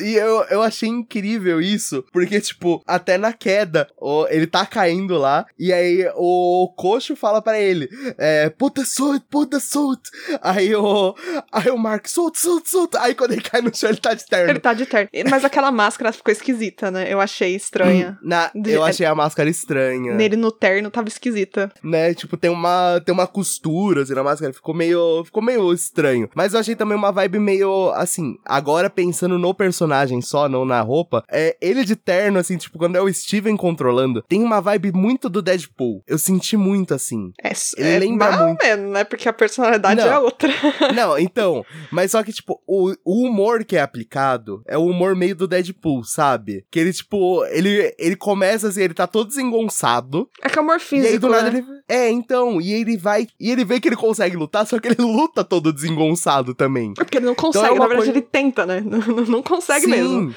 E 0.00 0.14
eu, 0.14 0.42
eu 0.50 0.62
achei 0.62 0.88
incrível 0.88 1.60
isso, 1.60 2.04
porque, 2.12 2.40
tipo, 2.40 2.82
até 2.86 3.16
na 3.16 3.32
queda, 3.32 3.88
ó, 4.00 4.26
ele 4.28 4.46
tá 4.46 4.64
caindo 4.66 5.16
lá, 5.16 5.46
e 5.58 5.72
aí 5.72 6.06
o 6.16 6.72
coxo 6.76 7.14
fala 7.16 7.40
pra 7.42 7.58
ele, 7.60 7.88
é, 8.18 8.48
put 8.50 8.74
the 8.74 8.84
suit, 8.84 9.24
put 9.30 9.50
the 9.50 9.60
suit. 9.60 10.00
Aí 10.42 10.74
o, 10.74 11.14
aí 11.52 11.70
o 11.70 11.78
Mark, 11.78 12.06
suit, 12.08 12.38
suit, 12.38 12.68
suit. 12.68 12.96
Aí 12.98 13.14
quando 13.14 13.32
ele 13.32 13.42
cai 13.42 13.60
no 13.60 13.74
chão, 13.74 13.88
ele 13.90 13.98
tá 13.98 14.14
de 14.14 14.26
terno. 14.26 14.50
Ele 14.50 14.58
tá 14.60 14.72
de 14.74 14.86
terno. 14.86 15.08
Mas 15.30 15.44
aquela 15.44 15.70
máscara 15.70 16.12
ficou 16.12 16.32
esquisita, 16.32 16.90
né? 16.90 17.06
Eu 17.12 17.20
achei 17.20 17.54
estranha. 17.54 18.18
Na, 18.22 18.50
De- 18.54 18.72
eu 18.72 18.82
achei 18.84 19.06
a 19.06 19.14
máscara 19.14 19.48
estranha, 19.48 19.93
Nele 19.98 20.36
no 20.36 20.50
terno 20.50 20.90
tava 20.90 21.08
esquisita. 21.08 21.70
né? 21.82 22.14
Tipo, 22.14 22.36
tem 22.36 22.50
uma, 22.50 23.00
tem 23.04 23.12
uma 23.14 23.26
costura, 23.26 24.02
assim, 24.02 24.14
na 24.14 24.22
máscara, 24.22 24.52
ficou 24.52 24.74
meio, 24.74 25.22
ficou 25.24 25.42
meio 25.42 25.72
estranho. 25.72 26.28
Mas 26.34 26.54
eu 26.54 26.60
achei 26.60 26.74
também 26.74 26.96
uma 26.96 27.12
vibe 27.12 27.38
meio, 27.38 27.90
assim, 27.92 28.36
agora 28.44 28.88
pensando 28.90 29.38
no 29.38 29.54
personagem 29.54 30.20
só, 30.20 30.48
não 30.48 30.64
na 30.64 30.80
roupa, 30.80 31.24
é, 31.30 31.56
ele 31.60 31.84
de 31.84 31.96
terno, 31.96 32.38
assim, 32.38 32.56
tipo, 32.56 32.78
quando 32.78 32.96
é 32.96 33.02
o 33.02 33.12
Steven 33.12 33.56
controlando, 33.56 34.22
tem 34.22 34.42
uma 34.42 34.60
vibe 34.60 34.92
muito 34.92 35.28
do 35.28 35.42
Deadpool. 35.42 36.02
Eu 36.06 36.18
senti 36.18 36.56
muito, 36.56 36.94
assim. 36.94 37.32
É, 37.42 37.52
Ele 37.76 37.88
é 37.88 37.98
lembra 37.98 38.28
mais 38.30 38.40
ou 38.40 38.46
muito. 38.48 38.62
menos, 38.64 38.90
né? 38.92 39.04
Porque 39.04 39.28
a 39.28 39.32
personalidade 39.32 40.00
Não. 40.00 40.08
é 40.12 40.18
outra. 40.18 40.52
Não, 40.94 41.18
então, 41.18 41.64
mas 41.90 42.10
só 42.10 42.22
que, 42.22 42.32
tipo, 42.32 42.60
o, 42.66 42.92
o 43.04 43.26
humor 43.26 43.64
que 43.64 43.76
é 43.76 43.80
aplicado 43.80 44.62
é 44.66 44.76
o 44.78 44.86
humor 44.86 45.14
meio 45.14 45.34
do 45.36 45.46
Deadpool, 45.48 46.04
sabe? 46.04 46.64
Que 46.70 46.78
ele, 46.78 46.92
tipo, 46.92 47.44
ele, 47.46 47.94
ele 47.98 48.16
começa 48.16 48.68
assim, 48.68 48.82
ele 48.82 48.94
tá 48.94 49.06
todo 49.06 49.28
desengonçado, 49.28 49.64
É 50.42 50.48
que 50.48 50.58
é 50.58 50.62
amor 50.62 50.76
E 50.76 50.80
físico, 50.80 51.12
aí 51.12 51.18
do 51.18 51.28
nada 51.28 51.50
né? 51.50 51.58
ele. 51.58 51.66
É, 51.88 52.10
então, 52.10 52.60
e 52.60 52.72
ele 52.72 52.96
vai. 52.96 53.26
E 53.38 53.50
ele 53.50 53.64
vê 53.64 53.78
que 53.80 53.88
ele 53.88 53.96
consegue 53.96 54.36
lutar, 54.36 54.66
só 54.66 54.78
que 54.78 54.88
ele 54.88 54.96
luta 55.02 55.44
todo 55.44 55.72
desengonçado 55.72 56.54
também. 56.54 56.92
É 56.98 57.04
Porque 57.04 57.18
ele 57.18 57.26
não 57.26 57.34
consegue, 57.34 57.66
é 57.66 57.70
uma 57.70 57.80
na 57.80 57.86
verdade 57.88 58.10
coisa- 58.10 58.10
ele 58.12 58.22
tenta, 58.22 58.64
né? 58.66 58.80
Não, 58.86 58.98
não- 58.98 59.24
não 59.26 59.42
consegue 59.42 59.86
mesmo. 59.86 60.34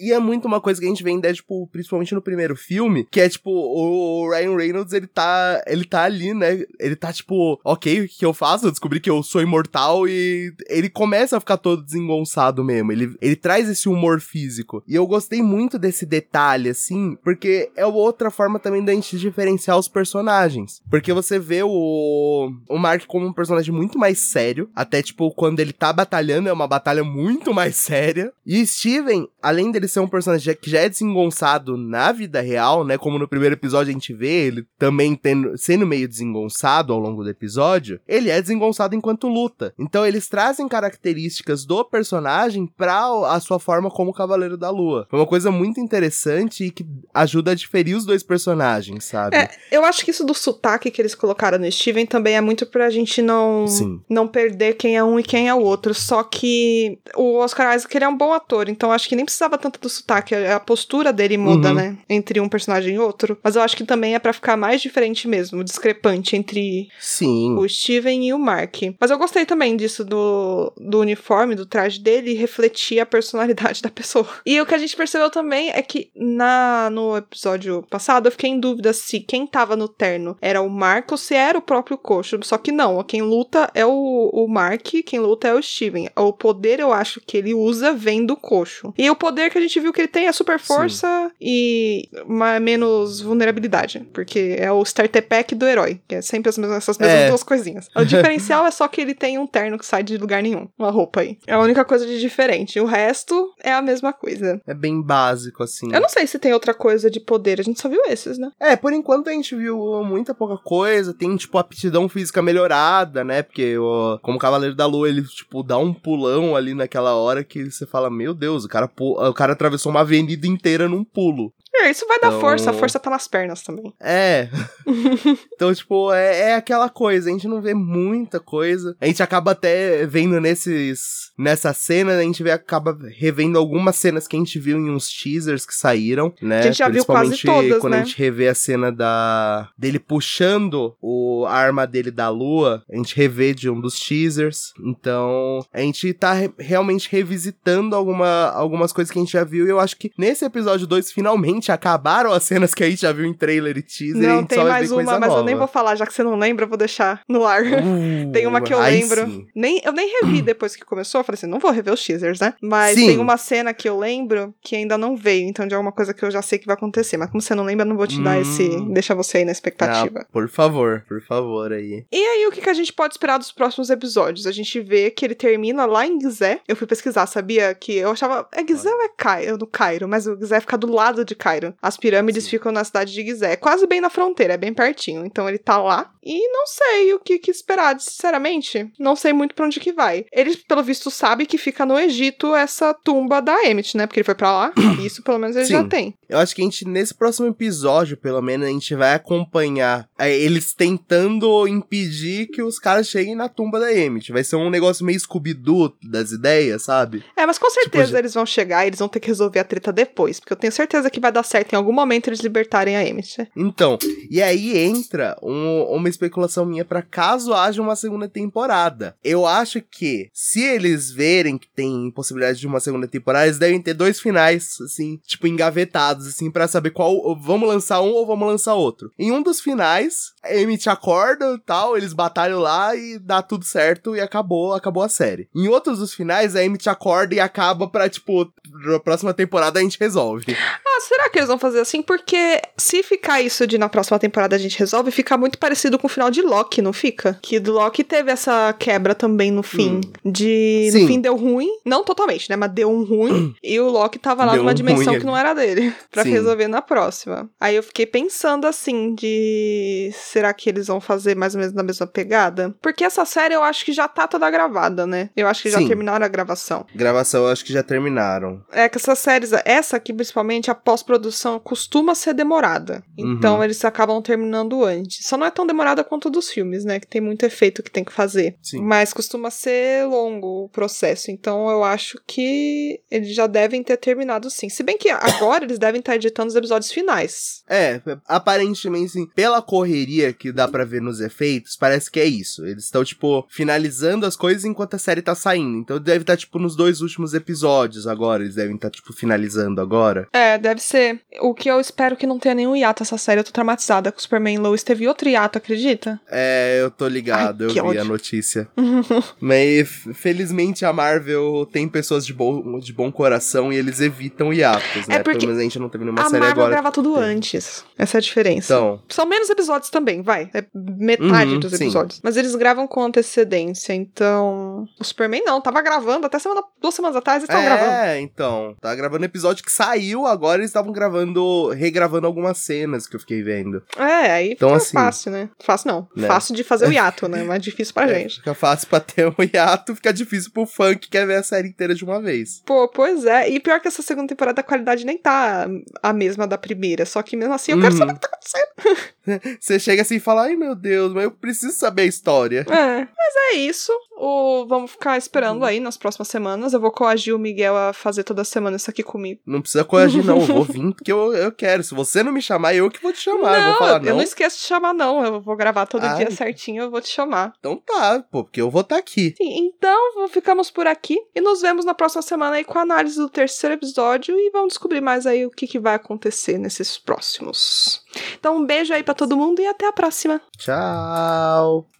E 0.00 0.12
é 0.12 0.18
muito 0.18 0.48
uma 0.48 0.60
coisa 0.60 0.80
que 0.80 0.86
a 0.86 0.88
gente 0.88 1.04
vê 1.04 1.10
em 1.10 1.20
Deadpool, 1.20 1.66
principalmente 1.66 2.14
no 2.14 2.22
primeiro 2.22 2.56
filme, 2.56 3.06
que 3.10 3.20
é 3.20 3.28
tipo, 3.28 3.50
o 3.50 4.30
Ryan 4.30 4.56
Reynolds, 4.56 4.94
ele 4.94 5.06
tá, 5.06 5.62
ele 5.66 5.84
tá 5.84 6.04
ali, 6.04 6.32
né? 6.32 6.64
Ele 6.78 6.96
tá 6.96 7.12
tipo, 7.12 7.60
ok, 7.62 8.00
o 8.00 8.08
que 8.08 8.24
eu 8.24 8.32
faço? 8.32 8.66
Eu 8.66 8.70
descobri 8.70 8.98
que 8.98 9.10
eu 9.10 9.22
sou 9.22 9.42
imortal 9.42 10.08
e 10.08 10.54
ele 10.68 10.88
começa 10.88 11.36
a 11.36 11.40
ficar 11.40 11.58
todo 11.58 11.84
desengonçado 11.84 12.64
mesmo. 12.64 12.90
Ele, 12.92 13.14
ele 13.20 13.36
traz 13.36 13.68
esse 13.68 13.88
humor 13.88 14.20
físico. 14.20 14.82
E 14.88 14.94
eu 14.94 15.06
gostei 15.06 15.42
muito 15.42 15.78
desse 15.78 16.06
detalhe, 16.06 16.70
assim, 16.70 17.16
porque 17.22 17.70
é 17.76 17.84
outra 17.84 18.30
forma 18.30 18.58
também 18.58 18.82
da 18.82 18.94
gente 18.94 19.18
diferenciar 19.18 19.78
os 19.78 19.88
personagens. 19.88 20.80
Porque 20.88 21.12
você 21.12 21.38
vê 21.38 21.62
o, 21.62 22.50
o 22.68 22.78
Mark 22.78 23.04
como 23.06 23.26
um 23.26 23.32
personagem 23.32 23.74
muito 23.74 23.98
mais 23.98 24.18
sério, 24.18 24.70
até 24.74 25.02
tipo, 25.02 25.30
quando 25.32 25.60
ele 25.60 25.74
tá 25.74 25.92
batalhando, 25.92 26.48
é 26.48 26.52
uma 26.52 26.66
batalha 26.66 27.04
muito 27.04 27.52
mais 27.52 27.76
séria. 27.76 28.32
E 28.46 28.64
Steven, 28.66 29.28
além 29.42 29.70
dele 29.70 29.89
ser 29.90 30.00
um 30.00 30.08
personagem 30.08 30.56
que 30.60 30.70
já 30.70 30.80
é 30.80 30.88
desengonçado 30.88 31.76
na 31.76 32.12
vida 32.12 32.40
real, 32.40 32.84
né? 32.84 32.96
Como 32.96 33.18
no 33.18 33.28
primeiro 33.28 33.54
episódio 33.54 33.90
a 33.90 33.92
gente 33.92 34.12
vê 34.12 34.46
ele 34.46 34.66
também 34.78 35.14
tendo, 35.14 35.56
sendo 35.56 35.86
meio 35.86 36.08
desengonçado 36.08 36.92
ao 36.92 36.98
longo 36.98 37.22
do 37.22 37.30
episódio, 37.30 38.00
ele 38.06 38.30
é 38.30 38.40
desengonçado 38.40 38.94
enquanto 38.94 39.28
luta. 39.28 39.74
Então 39.78 40.06
eles 40.06 40.28
trazem 40.28 40.68
características 40.68 41.64
do 41.64 41.84
personagem 41.84 42.66
pra 42.66 43.00
a 43.28 43.40
sua 43.40 43.58
forma 43.58 43.90
como 43.90 44.12
Cavaleiro 44.12 44.56
da 44.56 44.70
Lua. 44.70 45.06
Foi 45.10 45.18
uma 45.18 45.26
coisa 45.26 45.50
muito 45.50 45.80
interessante 45.80 46.64
e 46.64 46.70
que 46.70 46.86
ajuda 47.12 47.52
a 47.52 47.54
diferir 47.54 47.96
os 47.96 48.04
dois 48.04 48.22
personagens, 48.22 49.04
sabe? 49.04 49.36
É, 49.36 49.50
eu 49.70 49.84
acho 49.84 50.04
que 50.04 50.10
isso 50.10 50.24
do 50.24 50.34
sotaque 50.34 50.90
que 50.90 51.00
eles 51.00 51.14
colocaram 51.14 51.58
no 51.58 51.70
Steven 51.70 52.06
também 52.06 52.36
é 52.36 52.40
muito 52.40 52.66
pra 52.66 52.90
gente 52.90 53.22
não, 53.22 53.66
Sim. 53.66 54.00
não 54.08 54.28
perder 54.28 54.74
quem 54.74 54.96
é 54.96 55.04
um 55.04 55.18
e 55.18 55.22
quem 55.22 55.48
é 55.48 55.54
o 55.54 55.60
outro. 55.60 55.94
Só 55.94 56.22
que 56.22 56.98
o 57.16 57.36
Oscar 57.38 57.74
Isaac 57.74 57.96
ele 57.96 58.04
é 58.04 58.08
um 58.08 58.16
bom 58.16 58.32
ator, 58.32 58.68
então 58.68 58.92
acho 58.92 59.08
que 59.08 59.16
nem 59.16 59.24
precisava 59.24 59.58
tanto 59.58 59.79
do 59.80 59.88
sotaque. 59.88 60.34
A 60.34 60.60
postura 60.60 61.12
dele 61.12 61.36
muda, 61.36 61.68
Uhum. 61.68 61.74
né? 61.74 61.98
Entre 62.08 62.40
um 62.40 62.48
personagem 62.48 62.94
e 62.94 62.98
outro. 62.98 63.38
Mas 63.42 63.56
eu 63.56 63.62
acho 63.62 63.76
que 63.76 63.84
também 63.84 64.14
é 64.14 64.18
pra 64.18 64.32
ficar 64.32 64.56
mais 64.56 64.80
diferente 64.80 65.26
mesmo, 65.28 65.64
discrepante 65.64 66.36
entre 66.36 66.88
Sim. 66.98 67.56
o 67.56 67.68
Steven 67.68 68.26
e 68.28 68.32
o 68.32 68.38
Mark. 68.38 68.76
Mas 69.00 69.10
eu 69.10 69.18
gostei 69.18 69.44
também 69.46 69.76
disso 69.76 70.04
do, 70.04 70.72
do 70.76 71.00
uniforme, 71.00 71.54
do 71.54 71.66
traje 71.66 72.00
dele, 72.00 72.34
refletir 72.34 73.00
a 73.00 73.06
personalidade 73.06 73.80
da 73.82 73.90
pessoa. 73.90 74.26
E 74.44 74.60
o 74.60 74.66
que 74.66 74.74
a 74.74 74.78
gente 74.78 74.96
percebeu 74.96 75.30
também 75.30 75.70
é 75.70 75.82
que 75.82 76.10
na, 76.14 76.88
no 76.90 77.16
episódio 77.16 77.82
passado 77.88 78.26
eu 78.26 78.32
fiquei 78.32 78.50
em 78.50 78.60
dúvida 78.60 78.92
se 78.92 79.20
quem 79.20 79.46
tava 79.46 79.76
no 79.76 79.88
terno 79.88 80.36
era 80.40 80.60
o 80.60 80.68
Mark 80.68 81.10
ou 81.12 81.16
se 81.18 81.34
era 81.34 81.58
o 81.58 81.62
próprio 81.62 81.96
Coxo. 81.98 82.38
Só 82.42 82.58
que 82.58 82.72
não, 82.72 83.02
quem 83.04 83.22
luta 83.22 83.70
é 83.74 83.84
o, 83.86 84.30
o 84.32 84.48
Mark, 84.48 84.86
quem 85.04 85.18
luta 85.20 85.48
é 85.48 85.54
o 85.54 85.62
Steven. 85.62 86.08
O 86.16 86.32
poder 86.32 86.80
eu 86.80 86.92
acho 86.92 87.20
que 87.26 87.36
ele 87.36 87.54
usa 87.54 87.92
vem 87.92 88.24
do 88.24 88.36
Coxo. 88.36 88.92
E 88.96 89.08
o 89.10 89.16
poder 89.16 89.50
que 89.50 89.58
a 89.60 89.64
a 89.64 89.66
gente 89.66 89.78
viu 89.80 89.92
que 89.92 90.00
ele 90.00 90.08
tem 90.08 90.26
é 90.26 90.32
super 90.32 90.58
força 90.58 91.28
Sim. 91.28 91.34
e 91.40 92.08
uma, 92.26 92.58
menos 92.58 93.20
vulnerabilidade. 93.20 94.00
Porque 94.12 94.56
é 94.58 94.70
o 94.72 94.82
starter 94.82 95.26
pack 95.26 95.54
do 95.54 95.66
herói, 95.66 96.00
que 96.08 96.16
é 96.16 96.22
sempre 96.22 96.48
as 96.48 96.58
mesmas, 96.58 96.78
essas 96.78 96.98
mesmas 96.98 97.20
é. 97.20 97.28
duas 97.28 97.42
coisinhas. 97.42 97.88
O 97.94 98.04
diferencial 98.04 98.66
é 98.66 98.70
só 98.70 98.88
que 98.88 99.00
ele 99.00 99.14
tem 99.14 99.38
um 99.38 99.46
terno 99.46 99.78
que 99.78 99.86
sai 99.86 100.02
de 100.02 100.16
lugar 100.16 100.42
nenhum. 100.42 100.68
Uma 100.78 100.90
roupa 100.90 101.20
aí. 101.20 101.38
É 101.46 101.54
a 101.54 101.60
única 101.60 101.84
coisa 101.84 102.06
de 102.06 102.18
diferente. 102.18 102.80
O 102.80 102.86
resto 102.86 103.52
é 103.62 103.72
a 103.72 103.82
mesma 103.82 104.12
coisa. 104.12 104.60
É 104.66 104.74
bem 104.74 105.00
básico, 105.00 105.62
assim. 105.62 105.92
Eu 105.92 106.00
não 106.00 106.08
sei 106.08 106.26
se 106.26 106.38
tem 106.38 106.52
outra 106.52 106.74
coisa 106.74 107.10
de 107.10 107.20
poder. 107.20 107.60
A 107.60 107.64
gente 107.64 107.80
só 107.80 107.88
viu 107.88 108.02
esses, 108.08 108.38
né? 108.38 108.50
É, 108.58 108.76
por 108.76 108.92
enquanto 108.92 109.28
a 109.28 109.32
gente 109.32 109.54
viu 109.54 109.78
muita 110.04 110.34
pouca 110.34 110.56
coisa. 110.56 111.12
Tem, 111.12 111.36
tipo, 111.36 111.58
aptidão 111.58 112.08
física 112.08 112.42
melhorada, 112.42 113.22
né? 113.22 113.42
Porque, 113.42 113.76
ó, 113.78 114.18
como 114.18 114.38
Cavaleiro 114.38 114.74
da 114.74 114.86
Lua, 114.86 115.08
ele, 115.08 115.22
tipo, 115.22 115.62
dá 115.62 115.76
um 115.76 115.92
pulão 115.92 116.56
ali 116.56 116.74
naquela 116.74 117.14
hora 117.14 117.44
que 117.44 117.70
você 117.70 117.86
fala, 117.86 118.10
meu 118.10 118.32
Deus, 118.34 118.64
o 118.64 118.68
cara, 118.68 118.90
o 118.98 119.34
cara 119.34 119.49
atravessou 119.52 119.90
uma 119.90 120.00
avenida 120.00 120.46
inteira 120.46 120.88
num 120.88 121.04
pulo. 121.04 121.52
É, 121.74 121.90
isso 121.90 122.06
vai 122.06 122.18
dar 122.20 122.28
então... 122.28 122.40
força, 122.40 122.70
a 122.70 122.72
força 122.72 122.98
tá 122.98 123.10
nas 123.10 123.28
pernas 123.28 123.62
também. 123.62 123.94
É. 124.00 124.48
então, 125.54 125.72
tipo, 125.72 126.12
é, 126.12 126.50
é, 126.50 126.54
aquela 126.54 126.88
coisa, 126.88 127.28
a 127.28 127.32
gente 127.32 127.46
não 127.46 127.60
vê 127.60 127.74
muita 127.74 128.40
coisa. 128.40 128.96
A 129.00 129.06
gente 129.06 129.22
acaba 129.22 129.52
até 129.52 130.04
vendo 130.06 130.40
nesses. 130.40 131.30
Nessa 131.38 131.72
cena, 131.72 132.18
a 132.18 132.22
gente 132.22 132.42
vê, 132.42 132.50
acaba 132.50 132.98
revendo 133.16 133.58
algumas 133.58 133.96
cenas 133.96 134.26
que 134.26 134.36
a 134.36 134.38
gente 134.38 134.58
viu 134.58 134.78
em 134.78 134.90
uns 134.90 135.08
teasers 135.08 135.64
que 135.64 135.74
saíram, 135.74 136.34
né? 136.42 136.58
A 136.58 136.62
gente 136.62 136.78
já 136.78 136.88
viu 136.88 137.04
quase 137.04 137.40
todas, 137.42 137.78
quando 137.78 137.94
né? 137.94 138.00
a 138.00 138.04
gente 138.04 138.18
revê 138.18 138.48
a 138.48 138.54
cena 138.54 138.92
da 138.92 139.70
dele 139.78 139.98
puxando 139.98 140.94
o, 141.00 141.44
a 141.46 141.52
arma 141.52 141.86
dele 141.86 142.10
da 142.10 142.28
lua, 142.28 142.82
a 142.90 142.96
gente 142.96 143.16
revê 143.16 143.54
de 143.54 143.70
um 143.70 143.80
dos 143.80 143.98
teasers. 143.98 144.72
Então, 144.84 145.64
a 145.72 145.80
gente 145.80 146.12
tá 146.12 146.32
re 146.32 146.50
realmente 146.58 147.08
revisitando 147.10 147.94
alguma, 147.94 148.50
algumas 148.50 148.92
coisas 148.92 149.10
que 149.10 149.18
a 149.18 149.22
gente 149.22 149.32
já 149.32 149.44
viu. 149.44 149.66
E 149.66 149.70
eu 149.70 149.80
acho 149.80 149.96
que 149.96 150.10
nesse 150.18 150.44
episódio 150.44 150.86
2, 150.86 151.12
finalmente, 151.12 151.59
acabaram 151.68 152.32
as 152.32 152.44
cenas 152.44 152.72
que 152.72 152.84
a 152.84 152.88
gente 152.88 153.02
já 153.02 153.12
viu 153.12 153.26
em 153.26 153.34
trailer 153.34 153.76
e 153.76 153.82
teaser. 153.82 154.16
Não, 154.16 154.44
tem 154.44 154.62
mais 154.64 154.92
uma, 154.92 155.18
mas 155.18 155.28
nova. 155.28 155.40
eu 155.40 155.44
nem 155.44 155.56
vou 155.56 155.66
falar, 155.66 155.96
já 155.96 156.06
que 156.06 156.14
você 156.14 156.22
não 156.22 156.36
lembra, 156.36 156.64
eu 156.64 156.68
vou 156.68 156.78
deixar 156.78 157.22
no 157.28 157.44
ar. 157.44 157.62
Uh, 157.62 158.30
tem 158.32 158.46
uma 158.46 158.60
que 158.60 158.72
eu 158.72 158.80
lembro. 158.80 159.46
Nem, 159.54 159.80
eu 159.84 159.92
nem 159.92 160.20
revi 160.20 160.42
depois 160.42 160.76
que 160.76 160.84
começou, 160.84 161.20
eu 161.20 161.24
falei 161.24 161.36
assim, 161.36 161.46
não 161.46 161.58
vou 161.58 161.70
rever 161.70 161.92
os 161.92 162.02
teasers, 162.02 162.40
né? 162.40 162.54
Mas 162.62 162.94
sim. 162.94 163.06
tem 163.06 163.18
uma 163.18 163.36
cena 163.36 163.74
que 163.74 163.88
eu 163.88 163.98
lembro 163.98 164.54
que 164.62 164.76
ainda 164.76 164.96
não 164.96 165.16
veio, 165.16 165.48
então 165.48 165.66
de 165.66 165.74
alguma 165.74 165.92
coisa 165.92 166.14
que 166.14 166.22
eu 166.22 166.30
já 166.30 166.42
sei 166.42 166.58
que 166.58 166.66
vai 166.66 166.74
acontecer. 166.74 167.16
Mas 167.16 167.30
como 167.30 167.40
você 167.40 167.54
não 167.54 167.64
lembra, 167.64 167.84
eu 167.84 167.88
não 167.88 167.96
vou 167.96 168.06
te 168.06 168.18
hum. 168.18 168.22
dar 168.22 168.40
esse. 168.40 168.68
Deixar 168.92 169.14
você 169.14 169.38
aí 169.38 169.44
na 169.44 169.52
expectativa. 169.52 170.20
Ah, 170.22 170.26
por 170.32 170.48
favor, 170.48 171.04
por 171.08 171.20
favor 171.22 171.72
aí. 171.72 172.04
E 172.10 172.16
aí, 172.16 172.46
o 172.46 172.50
que, 172.50 172.60
que 172.60 172.70
a 172.70 172.74
gente 172.74 172.92
pode 172.92 173.14
esperar 173.14 173.38
dos 173.38 173.52
próximos 173.52 173.90
episódios? 173.90 174.46
A 174.46 174.52
gente 174.52 174.80
vê 174.80 175.10
que 175.10 175.24
ele 175.24 175.34
termina 175.34 175.86
lá 175.86 176.06
em 176.06 176.20
Gizé. 176.20 176.60
Eu 176.66 176.76
fui 176.76 176.86
pesquisar, 176.86 177.26
sabia? 177.26 177.74
Que 177.74 177.96
eu 177.96 178.10
achava. 178.10 178.48
É 178.52 178.66
Gizé 178.66 178.92
ou 178.92 179.02
é 179.02 179.08
Cairo? 179.08 179.58
No 179.58 179.66
Cairo, 179.66 180.08
mas 180.08 180.26
o 180.26 180.36
Gizé 180.36 180.60
fica 180.60 180.76
do 180.76 180.90
lado 180.92 181.24
de 181.24 181.34
Cairo. 181.34 181.49
As 181.80 181.96
pirâmides 181.96 182.44
Sim. 182.44 182.50
ficam 182.50 182.72
na 182.72 182.84
cidade 182.84 183.12
de 183.12 183.24
Gizé. 183.24 183.52
É 183.52 183.56
quase 183.56 183.86
bem 183.86 184.00
na 184.00 184.10
fronteira, 184.10 184.54
é 184.54 184.58
bem 184.58 184.72
pertinho. 184.72 185.24
Então 185.24 185.48
ele 185.48 185.58
tá 185.58 185.78
lá. 185.78 186.12
E 186.22 186.48
não 186.52 186.66
sei 186.66 187.14
o 187.14 187.18
que, 187.18 187.38
que 187.38 187.50
esperar, 187.50 187.98
sinceramente. 187.98 188.92
Não 188.98 189.16
sei 189.16 189.32
muito 189.32 189.54
pra 189.54 189.64
onde 189.64 189.80
que 189.80 189.92
vai. 189.92 190.26
Ele, 190.32 190.54
pelo 190.68 190.82
visto, 190.82 191.10
sabe 191.10 191.46
que 191.46 191.56
fica 191.56 191.86
no 191.86 191.98
Egito 191.98 192.54
essa 192.54 192.92
tumba 192.92 193.40
da 193.40 193.64
Emmett, 193.64 193.96
né? 193.96 194.06
Porque 194.06 194.20
ele 194.20 194.24
foi 194.24 194.34
para 194.34 194.52
lá. 194.52 194.72
Isso, 195.02 195.22
pelo 195.22 195.38
menos, 195.38 195.56
ele 195.56 195.66
Sim. 195.66 195.72
já 195.72 195.84
tem. 195.84 196.14
Eu 196.28 196.38
acho 196.38 196.54
que 196.54 196.60
a 196.60 196.64
gente, 196.64 196.86
nesse 196.86 197.14
próximo 197.14 197.48
episódio, 197.48 198.16
pelo 198.16 198.42
menos, 198.42 198.66
a 198.68 198.70
gente 198.70 198.94
vai 198.94 199.14
acompanhar 199.14 200.08
é, 200.18 200.36
eles 200.36 200.74
tentando 200.74 201.66
impedir 201.66 202.48
que 202.48 202.62
os 202.62 202.78
caras 202.78 203.08
cheguem 203.08 203.34
na 203.34 203.48
tumba 203.48 203.80
da 203.80 203.92
Emmett. 203.92 204.30
Vai 204.30 204.44
ser 204.44 204.56
um 204.56 204.70
negócio 204.70 205.04
meio 205.04 205.18
Scooby-Doo 205.18 205.94
das 206.02 206.32
ideias, 206.32 206.82
sabe? 206.82 207.24
É, 207.36 207.46
mas 207.46 207.58
com 207.58 207.66
tipo, 207.68 207.80
certeza 207.80 208.06
tipo, 208.06 208.18
eles 208.18 208.34
vão 208.34 208.46
chegar 208.46 208.84
e 208.84 208.88
eles 208.88 208.98
vão 208.98 209.08
ter 209.08 209.20
que 209.20 209.28
resolver 209.28 209.58
a 209.58 209.64
treta 209.64 209.92
depois. 209.92 210.38
Porque 210.38 210.52
eu 210.52 210.56
tenho 210.56 210.72
certeza 210.72 211.10
que 211.10 211.20
vai 211.20 211.32
dar 211.32 211.39
certo 211.42 211.72
em 211.72 211.76
algum 211.76 211.92
momento 211.92 212.28
eles 212.28 212.40
libertarem 212.40 212.96
a 212.96 213.06
Emmett. 213.06 213.48
Então, 213.56 213.98
e 214.30 214.42
aí 214.42 214.78
entra 214.78 215.36
um, 215.42 215.82
uma 215.84 216.08
especulação 216.08 216.64
minha 216.64 216.84
para 216.84 217.02
caso 217.02 217.54
haja 217.54 217.80
uma 217.80 217.96
segunda 217.96 218.28
temporada. 218.28 219.16
Eu 219.22 219.46
acho 219.46 219.80
que 219.80 220.28
se 220.32 220.62
eles 220.62 221.10
verem 221.10 221.58
que 221.58 221.68
tem 221.68 222.10
possibilidade 222.10 222.58
de 222.58 222.66
uma 222.66 222.80
segunda 222.80 223.06
temporada, 223.06 223.46
eles 223.46 223.58
devem 223.58 223.80
ter 223.80 223.94
dois 223.94 224.20
finais, 224.20 224.80
assim, 224.80 225.18
tipo, 225.26 225.46
engavetados, 225.46 226.26
assim, 226.26 226.50
para 226.50 226.68
saber 226.68 226.90
qual. 226.90 227.38
Vamos 227.40 227.68
lançar 227.68 228.00
um 228.00 228.12
ou 228.12 228.26
vamos 228.26 228.46
lançar 228.46 228.74
outro. 228.74 229.10
Em 229.18 229.32
um 229.32 229.42
dos 229.42 229.60
finais, 229.60 230.32
a 230.42 230.54
Emmett 230.54 230.88
acorda 230.88 231.54
e 231.54 231.58
tal, 231.58 231.96
eles 231.96 232.12
batalham 232.12 232.60
lá 232.60 232.94
e 232.94 233.18
dá 233.18 233.42
tudo 233.42 233.64
certo 233.64 234.16
e 234.16 234.20
acabou, 234.20 234.72
acabou 234.72 235.02
a 235.02 235.08
série. 235.08 235.48
Em 235.54 235.68
outros 235.68 235.98
dos 235.98 236.14
finais, 236.14 236.56
a 236.56 236.64
Emmett 236.64 236.88
acorda 236.88 237.34
e 237.34 237.40
acaba 237.40 237.88
pra, 237.88 238.08
tipo, 238.08 238.50
na 238.84 239.00
próxima 239.00 239.34
temporada 239.34 239.78
a 239.78 239.82
gente 239.82 239.98
resolve. 239.98 240.44
Ah, 241.00 241.08
será 241.08 241.30
que 241.30 241.38
eles 241.38 241.48
vão 241.48 241.58
fazer 241.58 241.80
assim? 241.80 242.02
Porque 242.02 242.60
se 242.76 243.02
ficar 243.02 243.40
isso 243.40 243.66
de 243.66 243.78
na 243.78 243.88
próxima 243.88 244.18
temporada 244.18 244.54
a 244.54 244.58
gente 244.58 244.78
resolve, 244.78 245.10
fica 245.10 245.36
muito 245.36 245.58
parecido 245.58 245.98
com 245.98 246.06
o 246.06 246.10
final 246.10 246.30
de 246.30 246.42
Loki, 246.42 246.82
não 246.82 246.92
fica? 246.92 247.38
Que 247.40 247.58
do 247.58 247.72
Loki 247.72 248.04
teve 248.04 248.30
essa 248.30 248.74
quebra 248.78 249.14
também 249.14 249.50
no 249.50 249.62
fim. 249.62 250.00
Hum. 250.24 250.30
De. 250.30 250.90
Sim. 250.92 251.00
No 251.00 251.06
fim 251.08 251.20
deu 251.20 251.36
ruim. 251.36 251.68
Não 251.84 252.04
totalmente, 252.04 252.50
né? 252.50 252.56
Mas 252.56 252.70
deu 252.72 252.90
um 252.90 253.02
ruim. 253.02 253.54
e 253.62 253.80
o 253.80 253.88
Loki 253.88 254.18
tava 254.18 254.44
lá 254.44 254.52
deu 254.52 254.62
numa 254.62 254.72
um 254.72 254.74
dimensão 254.74 255.18
que 255.18 255.24
não 255.24 255.36
era 255.36 255.54
dele. 255.54 255.92
pra 256.10 256.22
Sim. 256.22 256.30
resolver 256.30 256.68
na 256.68 256.82
próxima. 256.82 257.48
Aí 257.58 257.76
eu 257.76 257.82
fiquei 257.82 258.04
pensando 258.04 258.66
assim, 258.66 259.14
de. 259.14 260.10
Será 260.14 260.52
que 260.52 260.68
eles 260.68 260.88
vão 260.88 261.00
fazer 261.00 261.34
mais 261.34 261.54
ou 261.54 261.60
menos 261.60 261.74
na 261.74 261.82
mesma 261.82 262.06
pegada? 262.06 262.74
Porque 262.82 263.04
essa 263.04 263.24
série 263.24 263.54
eu 263.54 263.62
acho 263.62 263.84
que 263.84 263.92
já 263.92 264.06
tá 264.06 264.26
toda 264.26 264.50
gravada, 264.50 265.06
né? 265.06 265.30
Eu 265.34 265.48
acho 265.48 265.62
que 265.62 265.70
já 265.70 265.78
Sim. 265.78 265.86
terminaram 265.86 266.26
a 266.26 266.28
gravação. 266.28 266.84
Gravação 266.94 267.44
eu 267.44 267.48
acho 267.48 267.64
que 267.64 267.72
já 267.72 267.82
terminaram. 267.82 268.62
É 268.70 268.88
que 268.88 268.98
essas 268.98 269.18
séries, 269.18 269.52
essa 269.64 269.96
aqui 269.96 270.12
principalmente, 270.12 270.70
a 270.70 270.74
pós-produção 270.90 271.60
costuma 271.60 272.16
ser 272.16 272.34
demorada. 272.34 273.04
Então 273.16 273.58
uhum. 273.58 273.64
eles 273.64 273.84
acabam 273.84 274.20
terminando 274.20 274.84
antes. 274.84 275.24
Só 275.24 275.36
não 275.36 275.46
é 275.46 275.50
tão 275.50 275.64
demorada 275.64 276.02
quanto 276.02 276.28
dos 276.28 276.50
filmes, 276.50 276.84
né? 276.84 276.98
Que 276.98 277.06
tem 277.06 277.20
muito 277.20 277.44
efeito 277.44 277.80
que 277.80 277.92
tem 277.92 278.02
que 278.02 278.12
fazer. 278.12 278.56
Sim. 278.60 278.82
Mas 278.82 279.12
costuma 279.12 279.52
ser 279.52 280.04
longo 280.06 280.64
o 280.64 280.68
processo. 280.68 281.30
Então 281.30 281.70
eu 281.70 281.84
acho 281.84 282.20
que 282.26 283.00
eles 283.08 283.32
já 283.32 283.46
devem 283.46 283.84
ter 283.84 283.96
terminado 283.98 284.50
sim. 284.50 284.68
Se 284.68 284.82
bem 284.82 284.98
que 284.98 285.10
agora 285.10 285.64
eles 285.64 285.78
devem 285.78 286.00
estar 286.00 286.16
editando 286.16 286.48
os 286.48 286.56
episódios 286.56 286.90
finais. 286.90 287.62
É, 287.68 288.00
aparentemente, 288.26 289.12
sim. 289.12 289.26
Pela 289.32 289.62
correria 289.62 290.32
que 290.32 290.50
dá 290.50 290.66
para 290.66 290.84
ver 290.84 291.00
nos 291.00 291.20
efeitos, 291.20 291.76
parece 291.76 292.10
que 292.10 292.18
é 292.18 292.24
isso. 292.24 292.66
Eles 292.66 292.86
estão, 292.86 293.04
tipo, 293.04 293.46
finalizando 293.48 294.26
as 294.26 294.34
coisas 294.34 294.64
enquanto 294.64 294.94
a 294.94 294.98
série 294.98 295.22
tá 295.22 295.36
saindo. 295.36 295.78
Então 295.78 296.00
deve 296.00 296.24
estar, 296.24 296.36
tipo, 296.36 296.58
nos 296.58 296.74
dois 296.74 297.00
últimos 297.00 297.32
episódios 297.32 298.08
agora. 298.08 298.42
Eles 298.42 298.56
devem 298.56 298.74
estar, 298.74 298.90
tipo, 298.90 299.12
finalizando 299.12 299.80
agora. 299.80 300.26
É, 300.32 300.58
deve 300.58 300.79
ser. 300.82 301.20
O 301.40 301.54
que 301.54 301.70
eu 301.70 301.80
espero 301.80 302.16
que 302.16 302.26
não 302.26 302.38
tenha 302.38 302.54
nenhum 302.54 302.74
hiato 302.74 303.02
essa 303.02 303.18
série. 303.18 303.40
Eu 303.40 303.44
tô 303.44 303.52
traumatizada 303.52 304.10
com 304.10 304.18
o 304.18 304.22
Superman 304.22 304.58
Lois. 304.58 304.82
Teve 304.82 305.06
outro 305.08 305.28
hiato, 305.28 305.58
acredita? 305.58 306.20
É, 306.30 306.78
eu 306.80 306.90
tô 306.90 307.06
ligado. 307.06 307.64
Ai, 307.64 307.70
eu 307.70 307.72
vi 307.72 307.80
ódio. 307.80 308.00
a 308.00 308.04
notícia. 308.04 308.68
Mas, 309.40 309.88
felizmente, 310.14 310.84
a 310.84 310.92
Marvel 310.92 311.66
tem 311.72 311.88
pessoas 311.88 312.24
de 312.26 312.32
bom, 312.32 312.78
de 312.78 312.92
bom 312.92 313.10
coração 313.10 313.72
e 313.72 313.76
eles 313.76 314.00
evitam 314.00 314.52
hiatos, 314.52 315.08
é 315.08 315.12
né? 315.12 315.18
Porque 315.22 315.38
Pelo 315.38 315.48
menos 315.48 315.58
a 315.58 315.62
gente 315.62 315.78
não 315.78 315.88
teve 315.88 316.04
nenhuma 316.04 316.22
série 316.22 316.40
Marvel 316.40 316.50
agora. 316.50 316.66
A 316.66 316.68
Marvel 316.68 316.82
grava 316.82 316.92
tudo 316.92 317.16
antes. 317.16 317.84
Essa 317.96 318.16
é 318.16 318.18
a 318.18 318.20
diferença. 318.20 318.74
Então. 318.74 319.02
São 319.08 319.26
menos 319.26 319.50
episódios 319.50 319.90
também, 319.90 320.22
vai. 320.22 320.50
É 320.54 320.64
metade 320.74 321.52
uhum, 321.52 321.60
dos 321.60 321.72
episódios. 321.72 322.16
Sim. 322.16 322.22
Mas 322.24 322.36
eles 322.36 322.54
gravam 322.54 322.86
com 322.86 323.02
antecedência, 323.02 323.92
então. 323.92 324.86
O 324.98 325.04
Superman 325.04 325.42
não, 325.44 325.60
tava 325.60 325.80
gravando 325.82 326.26
até 326.26 326.38
semana, 326.38 326.62
duas 326.80 326.94
semanas 326.94 327.16
atrás 327.16 327.42
eles 327.42 327.50
estavam 327.50 327.64
é, 327.64 327.68
gravando. 327.68 327.92
É, 327.92 328.20
então. 328.20 328.76
Tava 328.80 328.94
gravando 328.94 329.24
episódio 329.24 329.64
que 329.64 329.72
saiu, 329.72 330.26
agora 330.26 330.62
eles 330.70 330.72
estavam 330.72 330.92
gravando, 330.92 331.68
regravando 331.70 332.26
algumas 332.26 332.58
cenas 332.58 333.06
que 333.06 333.16
eu 333.16 333.20
fiquei 333.20 333.42
vendo. 333.42 333.82
É, 333.96 334.30
aí 334.30 334.52
então, 334.52 334.68
fica 334.70 334.82
assim, 334.82 334.92
fácil, 334.92 335.32
né? 335.32 335.50
Fácil 335.58 335.88
não. 335.88 336.08
Né? 336.16 336.28
Fácil 336.28 336.54
de 336.54 336.64
fazer 336.64 336.86
o 336.86 336.92
hiato, 336.92 337.28
né? 337.28 337.42
Mas 337.44 337.62
difícil 337.62 337.92
pra 337.92 338.10
é, 338.10 338.20
gente. 338.20 338.36
Fica 338.36 338.54
fácil 338.54 338.88
pra 338.88 339.00
ter 339.00 339.26
um 339.26 339.34
hiato, 339.42 339.94
fica 339.94 340.12
difícil 340.12 340.50
pro 340.52 340.66
fã 340.66 340.94
que 340.94 341.08
quer 341.08 341.26
ver 341.26 341.36
a 341.36 341.42
série 341.42 341.68
inteira 341.68 341.94
de 341.94 342.04
uma 342.04 342.20
vez. 342.20 342.62
Pô, 342.64 342.88
pois 342.88 343.24
é. 343.24 343.48
E 343.50 343.58
pior 343.60 343.80
que 343.80 343.88
essa 343.88 344.02
segunda 344.02 344.28
temporada 344.28 344.60
a 344.60 344.64
qualidade 344.64 345.04
nem 345.04 345.18
tá 345.18 345.68
a 346.02 346.12
mesma 346.12 346.46
da 346.46 346.56
primeira. 346.56 347.04
Só 347.04 347.22
que 347.22 347.36
mesmo 347.36 347.54
assim 347.54 347.72
eu 347.72 347.80
quero 347.80 347.96
saber 347.96 348.12
o 348.12 348.14
que 348.14 348.20
tá 348.20 348.28
acontecendo. 348.28 349.58
Você 349.60 349.78
chega 349.78 350.02
assim 350.02 350.16
e 350.16 350.20
fala, 350.20 350.42
ai 350.42 350.56
meu 350.56 350.74
Deus, 350.74 351.12
mas 351.12 351.24
eu 351.24 351.30
preciso 351.30 351.72
saber 351.72 352.02
a 352.02 352.06
história. 352.06 352.66
É, 352.68 352.98
mas 352.98 353.34
é 353.52 353.56
isso. 353.56 353.92
O... 354.20 354.66
Vamos 354.66 354.90
ficar 354.90 355.16
esperando 355.16 355.64
aí 355.64 355.80
nas 355.80 355.96
próximas 355.96 356.28
semanas. 356.28 356.72
Eu 356.72 356.80
vou 356.80 356.90
coagir 356.90 357.34
o 357.34 357.38
Miguel 357.38 357.76
a 357.76 357.92
fazer 357.92 358.22
toda 358.22 358.44
semana 358.44 358.76
isso 358.76 358.90
aqui 358.90 359.02
comigo. 359.02 359.40
Não 359.46 359.60
precisa 359.60 359.84
coagir, 359.84 360.24
não. 360.24 360.38
Eu 360.40 360.46
vou 360.46 360.64
vir 360.64 360.92
porque 360.94 361.10
eu, 361.10 361.34
eu 361.34 361.50
quero. 361.50 361.82
Se 361.82 361.94
você 361.94 362.22
não 362.22 362.30
me 362.30 362.42
chamar, 362.42 362.74
eu 362.74 362.90
que 362.90 363.02
vou 363.02 363.12
te 363.12 363.20
chamar. 363.20 363.52
Não, 363.52 363.58
eu 363.58 363.68
vou 363.68 363.78
falar, 363.78 364.00
não. 364.00 364.08
Eu 364.08 364.14
não 364.16 364.22
esqueço 364.22 364.58
de 364.58 364.64
chamar, 364.64 364.92
não. 364.92 365.24
Eu 365.24 365.40
vou 365.40 365.56
gravar 365.56 365.86
todo 365.86 366.04
ai. 366.04 366.16
dia 366.16 366.30
certinho, 366.30 366.82
eu 366.82 366.90
vou 366.90 367.00
te 367.00 367.08
chamar. 367.08 367.54
Então 367.58 367.76
tá, 367.76 368.24
pô, 368.30 368.44
porque 368.44 368.60
eu 368.60 368.70
vou 368.70 368.82
estar 368.82 368.96
tá 368.96 369.00
aqui. 369.00 369.34
Sim, 369.36 369.72
então 369.74 370.28
ficamos 370.28 370.70
por 370.70 370.86
aqui 370.86 371.18
e 371.34 371.40
nos 371.40 371.62
vemos 371.62 371.84
na 371.84 371.94
próxima 371.94 372.22
semana 372.22 372.56
aí 372.56 372.64
com 372.64 372.78
a 372.78 372.82
análise 372.82 373.16
do 373.16 373.28
terceiro 373.28 373.74
episódio 373.74 374.38
e 374.38 374.50
vamos 374.50 374.68
descobrir 374.68 375.00
mais 375.00 375.26
aí 375.26 375.46
o 375.46 375.50
que, 375.50 375.66
que 375.66 375.78
vai 375.78 375.94
acontecer 375.94 376.58
nesses 376.58 376.98
próximos. 376.98 378.02
Então 378.38 378.56
um 378.56 378.66
beijo 378.66 378.92
aí 378.92 379.02
para 379.02 379.14
todo 379.14 379.36
mundo 379.36 379.60
e 379.60 379.66
até 379.66 379.86
a 379.86 379.92
próxima. 379.92 380.40
Tchau. 380.58 381.99